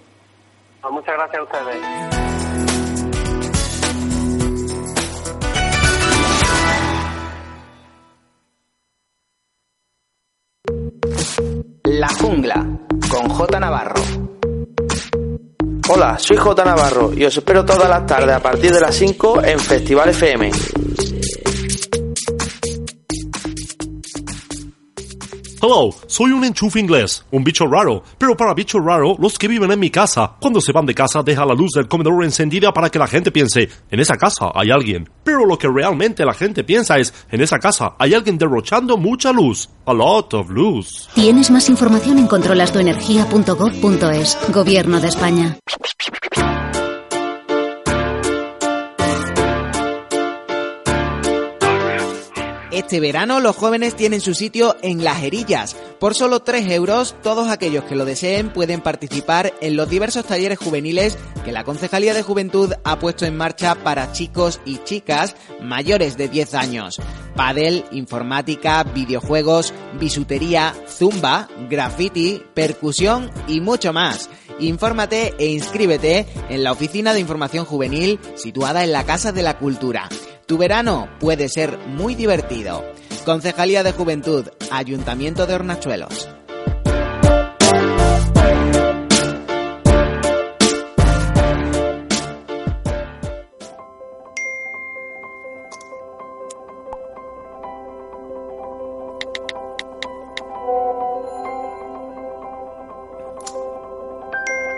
Pues 0.82 0.93
muchas 0.93 1.14
gracias 1.14 1.39
a 1.39 1.43
ustedes. 1.43 1.76
La 11.84 12.08
jungla, 12.08 12.66
con 13.12 13.28
J 13.28 13.60
Navarro. 13.60 14.07
Hola, 15.89 16.17
soy 16.19 16.35
J 16.35 16.65
Navarro 16.65 17.13
y 17.15 17.23
os 17.23 17.38
espero 17.38 17.63
todas 17.63 17.89
las 17.89 18.05
tardes 18.05 18.35
a 18.35 18.41
partir 18.41 18.73
de 18.73 18.81
las 18.81 18.93
5 18.93 19.41
en 19.43 19.57
Festival 19.57 20.09
FM. 20.09 20.51
Hello, 25.60 25.89
soy 26.05 26.34
un 26.34 26.43
enchufe 26.43 26.80
inglés, 26.80 27.26
un 27.32 27.43
bicho 27.43 27.66
raro, 27.66 28.03
pero 28.20 28.38
para 28.38 28.53
bicho 28.53 28.80
raro, 28.80 29.16
los 29.18 29.39
que 29.39 29.47
viven 29.47 29.72
en 29.72 29.80
mi 29.80 29.89
casa, 29.89 30.34
cuando 30.39 30.62
se 30.62 30.72
van 30.72 30.86
de 30.86 30.93
casa 30.93 31.24
deja 31.24 31.47
la 31.47 31.55
luz 31.55 31.72
del 31.72 31.88
comedor 31.88 32.24
encendida 32.24 32.72
para 32.72 32.91
que 32.91 32.99
la 32.99 33.08
gente 33.08 33.32
piense, 33.32 33.68
en 33.89 33.99
esa 33.99 34.18
casa 34.18 34.51
hay 34.53 34.70
alguien. 34.70 35.10
Pero 35.24 35.47
lo 35.47 35.58
que 35.58 35.68
realmente 35.68 36.24
la 36.26 36.36
gente 36.36 36.64
piensa 36.64 36.99
es, 36.99 37.12
en 37.32 37.41
esa 37.41 37.58
casa 37.58 37.95
hay 37.97 38.14
alguien 38.14 38.38
derrochando 38.38 38.97
mucha 38.97 39.32
luz, 39.32 39.68
a 39.88 39.93
lot 39.93 40.32
of 40.36 40.51
luz. 40.51 41.10
Tienes 41.16 41.49
más 41.49 41.70
información 41.70 42.20
en 42.20 42.28
controlastuenergia.gov.es, 42.28 44.38
Gobierno 44.53 44.99
de 44.99 45.08
España. 45.08 45.58
Este 52.78 52.99
verano 52.99 53.39
los 53.39 53.55
jóvenes 53.55 53.95
tienen 53.95 54.21
su 54.21 54.36
sitio 54.36 54.78
en 54.84 55.03
Las 55.03 55.23
Herillas. 55.23 55.75
Por 55.99 56.13
solo 56.13 56.41
3 56.41 56.69
euros, 56.73 57.15
todos 57.23 57.49
aquellos 57.49 57.84
que 57.86 57.95
lo 57.95 58.05
deseen 58.05 58.53
pueden 58.53 58.82
participar 58.82 59.51
en 59.61 59.75
los 59.75 59.89
diversos 59.89 60.25
talleres 60.25 60.59
juveniles 60.59 61.17
que 61.43 61.51
la 61.51 61.63
Concejalía 61.63 62.13
de 62.13 62.21
Juventud 62.21 62.71
ha 62.84 62.99
puesto 62.99 63.25
en 63.25 63.36
marcha 63.36 63.73
para 63.73 64.11
chicos 64.11 64.61
y 64.63 64.78
chicas 64.84 65.36
mayores 65.59 66.17
de 66.17 66.28
10 66.28 66.53
años. 66.53 67.01
Padel, 67.36 67.84
informática, 67.89 68.84
videojuegos, 68.84 69.73
bisutería, 69.99 70.75
zumba, 70.88 71.49
graffiti, 71.71 72.43
percusión 72.53 73.32
y 73.47 73.59
mucho 73.59 73.91
más. 73.91 74.30
Infórmate 74.59 75.34
e 75.39 75.47
inscríbete 75.47 76.28
en 76.49 76.63
la 76.63 76.73
Oficina 76.73 77.15
de 77.15 77.21
Información 77.21 77.65
Juvenil 77.65 78.19
situada 78.36 78.84
en 78.84 78.91
la 78.91 79.03
Casa 79.03 79.32
de 79.32 79.41
la 79.41 79.57
Cultura. 79.57 80.09
Tu 80.47 80.57
verano 80.57 81.09
puede 81.19 81.49
ser 81.49 81.77
muy 81.77 82.15
divertido. 82.15 82.81
Concejalía 83.25 83.83
de 83.83 83.91
Juventud, 83.91 84.47
Ayuntamiento 84.71 85.45
de 85.45 85.55
Hornachuelos. 85.55 86.29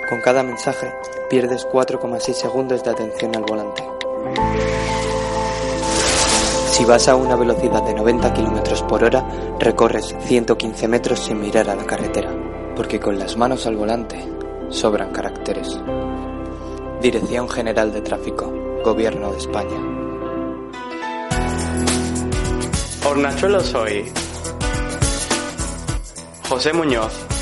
Con 0.09 0.21
cada 0.21 0.41
mensaje 0.41 0.91
pierdes 1.29 1.67
4,6 1.67 2.33
segundos 2.33 2.83
de 2.83 2.89
atención 2.89 3.35
al 3.35 3.43
volante. 3.43 3.98
Si 6.79 6.85
vas 6.85 7.09
a 7.09 7.15
una 7.17 7.35
velocidad 7.35 7.83
de 7.83 7.93
90 7.93 8.33
km 8.33 8.87
por 8.87 9.03
hora, 9.03 9.27
recorres 9.59 10.15
115 10.21 10.87
metros 10.87 11.19
sin 11.19 11.41
mirar 11.41 11.69
a 11.69 11.75
la 11.75 11.85
carretera, 11.85 12.33
porque 12.73 13.01
con 13.01 13.19
las 13.19 13.35
manos 13.35 13.67
al 13.67 13.75
volante 13.75 14.25
sobran 14.69 15.11
caracteres. 15.11 15.77
Dirección 17.01 17.49
General 17.49 17.91
de 17.91 17.99
Tráfico, 17.99 18.49
Gobierno 18.81 19.33
de 19.33 19.37
España. 19.39 19.77
Hornachuelo 23.05 23.59
soy. 23.59 24.09
José 26.47 26.71
Muñoz. 26.71 27.38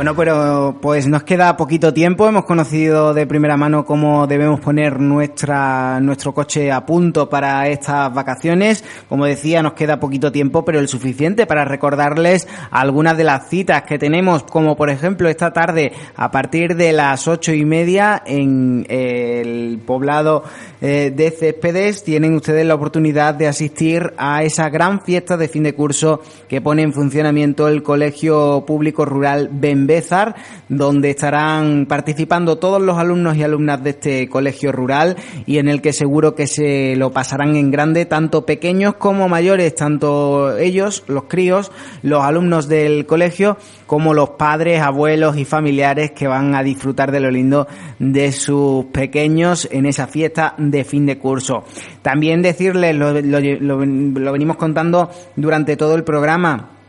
Bueno, 0.00 0.16
pero 0.16 0.78
pues 0.80 1.06
nos 1.06 1.24
queda 1.24 1.58
poquito 1.58 1.92
tiempo. 1.92 2.26
Hemos 2.26 2.46
conocido 2.46 3.12
de 3.12 3.26
primera 3.26 3.58
mano 3.58 3.84
cómo 3.84 4.26
debemos 4.26 4.58
poner 4.58 4.98
nuestra, 4.98 6.00
nuestro 6.00 6.32
coche 6.32 6.72
a 6.72 6.86
punto 6.86 7.28
para 7.28 7.68
estas 7.68 8.10
vacaciones. 8.14 8.82
Como 9.10 9.26
decía, 9.26 9.62
nos 9.62 9.74
queda 9.74 10.00
poquito 10.00 10.32
tiempo, 10.32 10.64
pero 10.64 10.78
el 10.80 10.88
suficiente 10.88 11.46
para 11.46 11.66
recordarles 11.66 12.48
algunas 12.70 13.18
de 13.18 13.24
las 13.24 13.50
citas 13.50 13.82
que 13.82 13.98
tenemos, 13.98 14.42
como 14.44 14.74
por 14.74 14.88
ejemplo 14.88 15.28
esta 15.28 15.52
tarde 15.52 15.92
a 16.16 16.30
partir 16.30 16.76
de 16.76 16.94
las 16.94 17.28
ocho 17.28 17.52
y 17.52 17.66
media 17.66 18.22
en 18.24 18.86
el 18.88 19.80
poblado 19.84 20.44
eh, 20.80 21.12
de 21.14 21.30
Céspedes 21.30 22.04
tienen 22.04 22.34
ustedes 22.34 22.64
la 22.64 22.74
oportunidad 22.74 23.34
de 23.34 23.48
asistir 23.48 24.14
a 24.16 24.44
esa 24.44 24.70
gran 24.70 25.02
fiesta 25.02 25.36
de 25.36 25.46
fin 25.46 25.62
de 25.62 25.74
curso 25.74 26.22
que 26.48 26.62
pone 26.62 26.80
en 26.80 26.94
funcionamiento 26.94 27.68
el 27.68 27.82
Colegio 27.82 28.64
Público 28.66 29.04
Rural 29.04 29.50
Donde 30.68 31.10
estarán 31.10 31.86
participando 31.86 32.58
todos 32.58 32.80
los 32.80 32.98
alumnos 32.98 33.36
y 33.36 33.42
alumnas 33.42 33.82
de 33.82 33.90
este 33.90 34.28
colegio 34.28 34.72
rural 34.72 35.16
y 35.46 35.58
en 35.58 35.68
el 35.68 35.80
que 35.80 35.92
seguro 35.92 36.34
que 36.34 36.46
se 36.46 36.94
lo 36.96 37.10
pasarán 37.12 37.56
en 37.56 37.70
grande, 37.70 38.06
tanto 38.06 38.46
pequeños 38.46 38.94
como 38.94 39.28
mayores, 39.28 39.74
tanto 39.74 40.56
ellos, 40.58 41.04
los 41.06 41.24
críos, 41.24 41.72
los 42.02 42.22
alumnos 42.22 42.68
del 42.68 43.06
colegio, 43.06 43.56
como 43.86 44.14
los 44.14 44.30
padres, 44.30 44.80
abuelos 44.80 45.36
y 45.36 45.44
familiares 45.44 46.12
que 46.12 46.26
van 46.26 46.54
a 46.54 46.62
disfrutar 46.62 47.10
de 47.10 47.20
lo 47.20 47.30
lindo 47.30 47.66
de 47.98 48.32
sus 48.32 48.86
pequeños 48.86 49.68
en 49.70 49.86
esa 49.86 50.06
fiesta 50.06 50.54
de 50.58 50.84
fin 50.84 51.06
de 51.06 51.18
curso. 51.18 51.64
También 52.02 52.42
decirles, 52.42 52.94
lo, 52.96 53.12
venimos 54.32 54.56
contando 54.56 55.10
durante 55.36 55.76
todo 55.76 55.94
el 55.94 56.04
programa, 56.04 56.79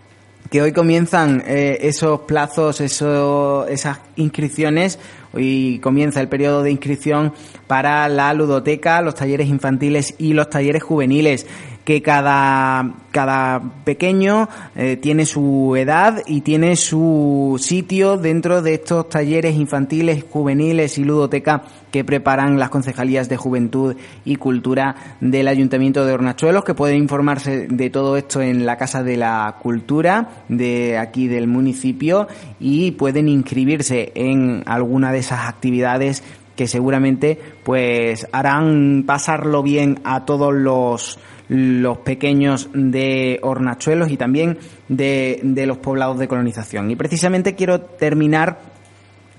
que 0.51 0.61
hoy 0.61 0.73
comienzan 0.73 1.41
eh, 1.47 1.77
esos 1.83 2.19
plazos, 2.21 2.81
eso, 2.81 3.65
esas 3.67 3.99
inscripciones, 4.17 4.99
hoy 5.31 5.79
comienza 5.81 6.19
el 6.19 6.27
periodo 6.27 6.61
de 6.61 6.71
inscripción 6.71 7.33
para 7.67 8.09
la 8.09 8.33
ludoteca, 8.33 9.01
los 9.01 9.15
talleres 9.15 9.47
infantiles 9.47 10.13
y 10.17 10.33
los 10.33 10.49
talleres 10.49 10.83
juveniles 10.83 11.47
que 11.91 12.01
cada, 12.01 12.89
cada 13.11 13.61
pequeño 13.83 14.47
eh, 14.77 14.95
tiene 14.95 15.25
su 15.25 15.75
edad 15.75 16.23
y 16.25 16.39
tiene 16.39 16.77
su 16.77 17.57
sitio 17.59 18.15
dentro 18.15 18.61
de 18.61 18.75
estos 18.75 19.09
talleres 19.09 19.57
infantiles, 19.57 20.23
juveniles 20.29 20.97
y 20.97 21.03
ludoteca 21.03 21.63
que 21.91 22.05
preparan 22.05 22.57
las 22.57 22.69
concejalías 22.69 23.27
de 23.27 23.35
juventud 23.35 23.97
y 24.23 24.37
cultura 24.37 25.17
del 25.19 25.49
Ayuntamiento 25.49 26.05
de 26.05 26.13
Hornachuelos, 26.13 26.63
que 26.63 26.75
pueden 26.75 26.95
informarse 26.95 27.67
de 27.67 27.89
todo 27.89 28.15
esto 28.15 28.41
en 28.41 28.65
la 28.65 28.77
Casa 28.77 29.03
de 29.03 29.17
la 29.17 29.57
Cultura 29.61 30.45
de 30.47 30.97
aquí 30.97 31.27
del 31.27 31.47
municipio 31.47 32.29
y 32.57 32.91
pueden 32.91 33.27
inscribirse 33.27 34.13
en 34.15 34.63
alguna 34.65 35.11
de 35.11 35.19
esas 35.19 35.49
actividades 35.49 36.23
que 36.55 36.67
seguramente 36.67 37.37
pues 37.63 38.27
harán 38.31 39.03
pasarlo 39.05 39.61
bien 39.61 39.99
a 40.05 40.25
todos 40.25 40.53
los 40.53 41.19
los 41.53 41.97
pequeños 41.97 42.69
de 42.73 43.41
Hornachuelos 43.43 44.09
y 44.09 44.15
también 44.15 44.57
de, 44.87 45.41
de 45.43 45.65
los 45.65 45.79
poblados 45.79 46.17
de 46.17 46.29
colonización. 46.29 46.89
Y 46.91 46.95
precisamente 46.95 47.55
quiero 47.55 47.81
terminar 47.81 48.59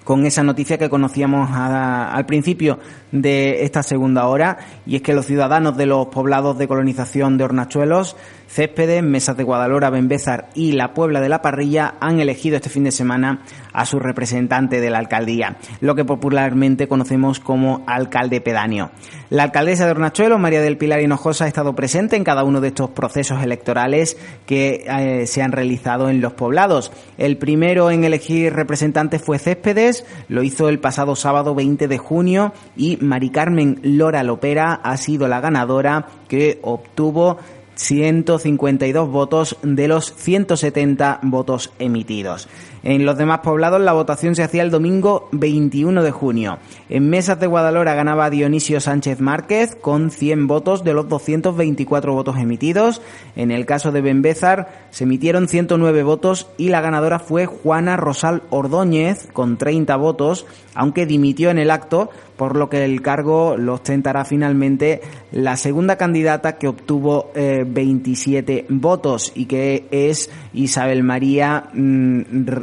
con 0.05 0.27
esa 0.27 0.43
noticia 0.43 0.77
que 0.77 0.91
conocíamos 0.91 1.49
al 1.53 2.27
principio 2.27 2.79
de 3.13 3.65
esta 3.65 3.83
segunda 3.83 4.27
hora, 4.27 4.59
y 4.87 4.97
es 4.97 5.03
que 5.03 5.15
los 5.15 5.27
ciudadanos 5.27 5.77
de 5.77 5.87
los 5.87 6.07
poblados 6.09 6.59
de 6.59 6.67
colonización 6.67 7.39
de 7.39 7.45
Hornachuelos 7.45 8.17
Céspedes, 8.53 9.03
Mesas 9.03 9.35
de 9.39 9.45
Guadalora, 9.45 9.89
Benbézar 9.89 10.51
y 10.55 10.73
la 10.73 10.93
Puebla 10.93 11.23
de 11.23 11.31
la 11.31 11.41
Parrilla 11.41 11.95
han 12.01 12.21
elegido 12.21 12.57
este 12.57 12.69
fin 12.69 12.85
de 12.85 12.93
semana 12.93 13.41
a 13.73 13.87
su 13.87 13.99
representante 13.99 14.79
de 14.83 14.91
la 14.91 14.99
alcaldía, 14.99 15.57
lo 15.81 15.95
que 15.95 16.05
popularmente 16.05 16.87
conocemos 16.87 17.41
como 17.41 17.83
alcalde 17.87 18.43
pedáneo. 18.43 18.91
La 19.31 19.45
alcaldesa 19.45 19.87
de 19.87 19.93
Hornachuelo, 19.93 20.39
María 20.39 20.61
del 20.61 20.77
Pilar 20.77 21.01
Hinojosa, 21.01 21.47
ha 21.47 21.49
estado 21.49 21.75
presente 21.75 22.17
en 22.17 22.25
cada 22.25 22.45
uno 22.45 22.61
de 22.61 22.69
estos 22.69 22.91
procesos 22.91 23.43
electorales 23.43 24.19
que 24.45 24.85
eh, 24.87 25.27
se 25.27 25.41
han 25.41 25.53
realizado 25.53 26.11
en 26.11 26.21
los 26.21 26.35
poblados. 26.35 26.93
El 27.17 27.39
primero 27.39 27.91
en 27.91 28.05
elegir 28.05 28.53
representante 28.53 29.19
fue 29.19 29.39
Céspedes, 29.39 30.05
lo 30.29 30.43
hizo 30.43 30.69
el 30.69 30.79
pasado 30.79 31.17
sábado 31.17 31.55
20 31.55 31.89
de 31.89 31.97
junio 31.97 32.53
y 32.77 32.99
Mari 33.03 33.31
Carmen 33.31 33.81
Lora 33.83 34.23
Lopera 34.23 34.75
ha 34.75 34.97
sido 34.97 35.29
la 35.29 35.41
ganadora 35.41 36.07
que 36.29 36.59
obtuvo 36.63 37.39
152 37.75 39.09
votos 39.09 39.57
de 39.63 39.89
los 39.89 40.15
170 40.15 41.21
votos 41.23 41.73
emitidos. 41.79 42.49
En 42.83 43.07
los 43.07 43.17
demás 43.17 43.41
poblados 43.41 43.81
la 43.81 43.93
votación 43.93 44.35
se 44.35 44.43
hacía 44.43 44.63
el 44.63 44.71
domingo 44.71 45.29
21 45.33 46.03
de 46.03 46.11
junio. 46.11 46.59
En 46.89 47.09
Mesas 47.09 47.39
de 47.39 47.47
Guadalora 47.47 47.95
ganaba 47.95 48.29
Dionisio 48.29 48.81
Sánchez 48.81 49.21
Márquez 49.21 49.77
con 49.77 50.11
100 50.11 50.49
votos 50.49 50.83
de 50.83 50.93
los 50.93 51.09
224 51.09 52.13
votos 52.13 52.37
emitidos. 52.39 53.01
En 53.37 53.53
el 53.53 53.67
caso 53.67 53.93
de 53.93 54.01
Benbézar 54.01 54.89
se 54.91 55.05
emitieron 55.05 55.49
109 55.49 56.03
votos 56.03 56.49
y 56.59 56.71
la 56.71 56.81
ganadora 56.81 57.21
fue 57.21 57.47
Juana 57.47 57.97
Rosal 57.97 58.43
Ordóñez 58.51 59.29
con 59.33 59.59
30 59.59 59.95
votos, 59.97 60.47
aunque 60.75 61.07
dimitió 61.07 61.51
en 61.51 61.59
el 61.59 61.71
acto, 61.71 62.11
por 62.37 62.57
lo 62.57 62.69
que 62.69 62.85
el 62.85 63.03
cargo 63.03 63.57
lo 63.57 63.75
ostentará 63.75 64.25
finalmente 64.25 65.01
la 65.31 65.57
segunda 65.57 65.97
candidata 65.97 66.59
que 66.59 66.67
obtuvo 66.67 67.31
27 67.35 68.53
eh, 68.53 68.67
votos 68.69 69.31
y 69.35 69.47
que 69.47 69.87
es 69.93 70.31
Isabel 70.53 71.05
María 71.05 71.69
mm, 71.73 72.23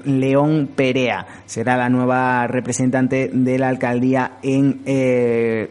León 0.10 0.70
Perea. 0.76 1.28
Será 1.46 1.78
la 1.78 1.90
nueva 1.90 2.48
representante 2.48 3.30
de 3.32 3.58
la 3.58 3.70
alcaldía 3.70 4.38
en 4.42 4.82
eh. 4.86 5.70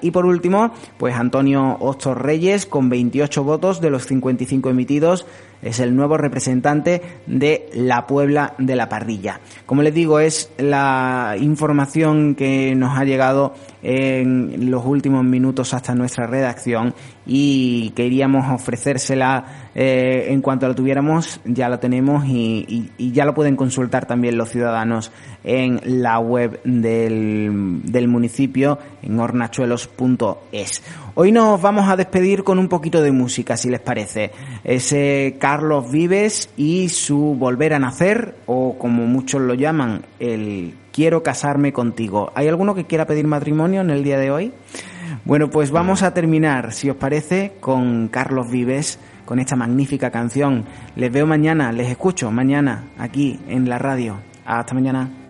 Y 0.00 0.10
por 0.10 0.26
último, 0.26 0.72
pues 0.98 1.14
Antonio 1.14 1.76
Ostor 1.80 2.24
Reyes 2.24 2.66
con 2.66 2.88
28 2.88 3.44
votos 3.44 3.80
de 3.80 3.90
los 3.90 4.06
55 4.06 4.70
emitidos 4.70 5.26
es 5.62 5.80
el 5.80 5.94
nuevo 5.94 6.16
representante 6.16 7.02
de 7.26 7.68
la 7.74 8.06
Puebla 8.06 8.54
de 8.58 8.76
la 8.76 8.88
Parrilla. 8.88 9.40
Como 9.66 9.82
les 9.82 9.94
digo, 9.94 10.20
es 10.20 10.50
la 10.58 11.36
información 11.38 12.34
que 12.34 12.74
nos 12.74 12.98
ha 12.98 13.04
llegado 13.04 13.54
en 13.82 14.70
los 14.70 14.84
últimos 14.84 15.24
minutos 15.24 15.72
hasta 15.74 15.94
nuestra 15.94 16.26
redacción 16.26 16.94
y 17.26 17.90
queríamos 17.90 18.50
ofrecérsela 18.50 19.70
eh, 19.74 20.26
en 20.28 20.42
cuanto 20.42 20.66
lo 20.66 20.74
tuviéramos, 20.74 21.40
ya 21.44 21.68
lo 21.68 21.78
tenemos 21.78 22.24
y, 22.26 22.90
ya 22.98 23.24
lo 23.24 23.34
pueden 23.34 23.56
consultar 23.56 24.06
también 24.06 24.36
los 24.36 24.50
ciudadanos 24.50 25.12
en 25.44 25.80
la 25.84 26.18
web 26.18 26.60
del, 26.64 27.80
del 27.84 28.08
municipio 28.08 28.78
en 29.02 29.18
hornachuelos.es. 29.18 30.82
Hoy 31.14 31.32
nos 31.32 31.60
vamos 31.60 31.88
a 31.88 31.96
despedir 31.96 32.44
con 32.44 32.58
un 32.58 32.68
poquito 32.68 33.02
de 33.02 33.12
música, 33.12 33.56
si 33.56 33.70
les 33.70 33.80
parece. 33.80 34.30
Ese 34.64 35.36
Carlos 35.38 35.90
Vives 35.90 36.50
y 36.56 36.88
su 36.88 37.36
Volver 37.38 37.74
a 37.74 37.78
Nacer, 37.78 38.34
o 38.46 38.76
como 38.78 39.06
muchos 39.06 39.40
lo 39.40 39.54
llaman, 39.54 40.02
el 40.18 40.74
Quiero 40.92 41.22
casarme 41.22 41.72
contigo. 41.72 42.32
¿Hay 42.34 42.48
alguno 42.48 42.74
que 42.74 42.84
quiera 42.84 43.06
pedir 43.06 43.26
matrimonio 43.26 43.80
en 43.80 43.90
el 43.90 44.02
día 44.02 44.18
de 44.18 44.30
hoy? 44.30 44.52
Bueno, 45.24 45.48
pues 45.48 45.70
vamos 45.70 46.02
a 46.02 46.12
terminar, 46.12 46.72
si 46.72 46.90
os 46.90 46.96
parece, 46.96 47.52
con 47.60 48.08
Carlos 48.08 48.50
Vives, 48.50 48.98
con 49.24 49.38
esta 49.38 49.54
magnífica 49.54 50.10
canción. 50.10 50.64
Les 50.96 51.12
veo 51.12 51.26
mañana, 51.26 51.70
les 51.72 51.88
escucho 51.88 52.30
mañana 52.30 52.84
aquí 52.98 53.38
en 53.48 53.68
la 53.68 53.78
radio. 53.78 54.18
Hasta 54.44 54.74
mañana. 54.74 55.29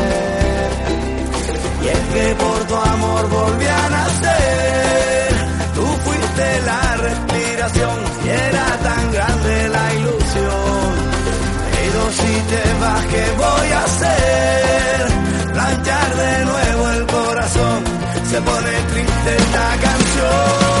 Por 2.21 2.59
tu 2.65 2.75
amor 2.75 3.29
volví 3.29 3.65
a 3.65 3.89
nacer, 3.89 5.33
tú 5.73 5.85
fuiste 6.05 6.61
la 6.65 6.97
respiración 6.97 7.97
y 8.23 8.29
era 8.29 8.77
tan 8.83 9.11
grande 9.11 9.69
la 9.69 9.93
ilusión. 9.95 10.91
Pero 11.73 12.11
si 12.11 12.33
te 12.51 12.63
vas, 12.79 13.05
¿qué 13.07 13.25
voy 13.37 13.71
a 13.71 13.83
hacer? 13.83 14.51
planchar 15.53 16.15
de 16.15 16.45
nuevo 16.45 16.89
el 16.91 17.05
corazón, 17.07 17.83
se 18.29 18.41
pone 18.41 18.71
triste 18.91 19.35
esta 19.37 19.67
canción. 19.81 20.80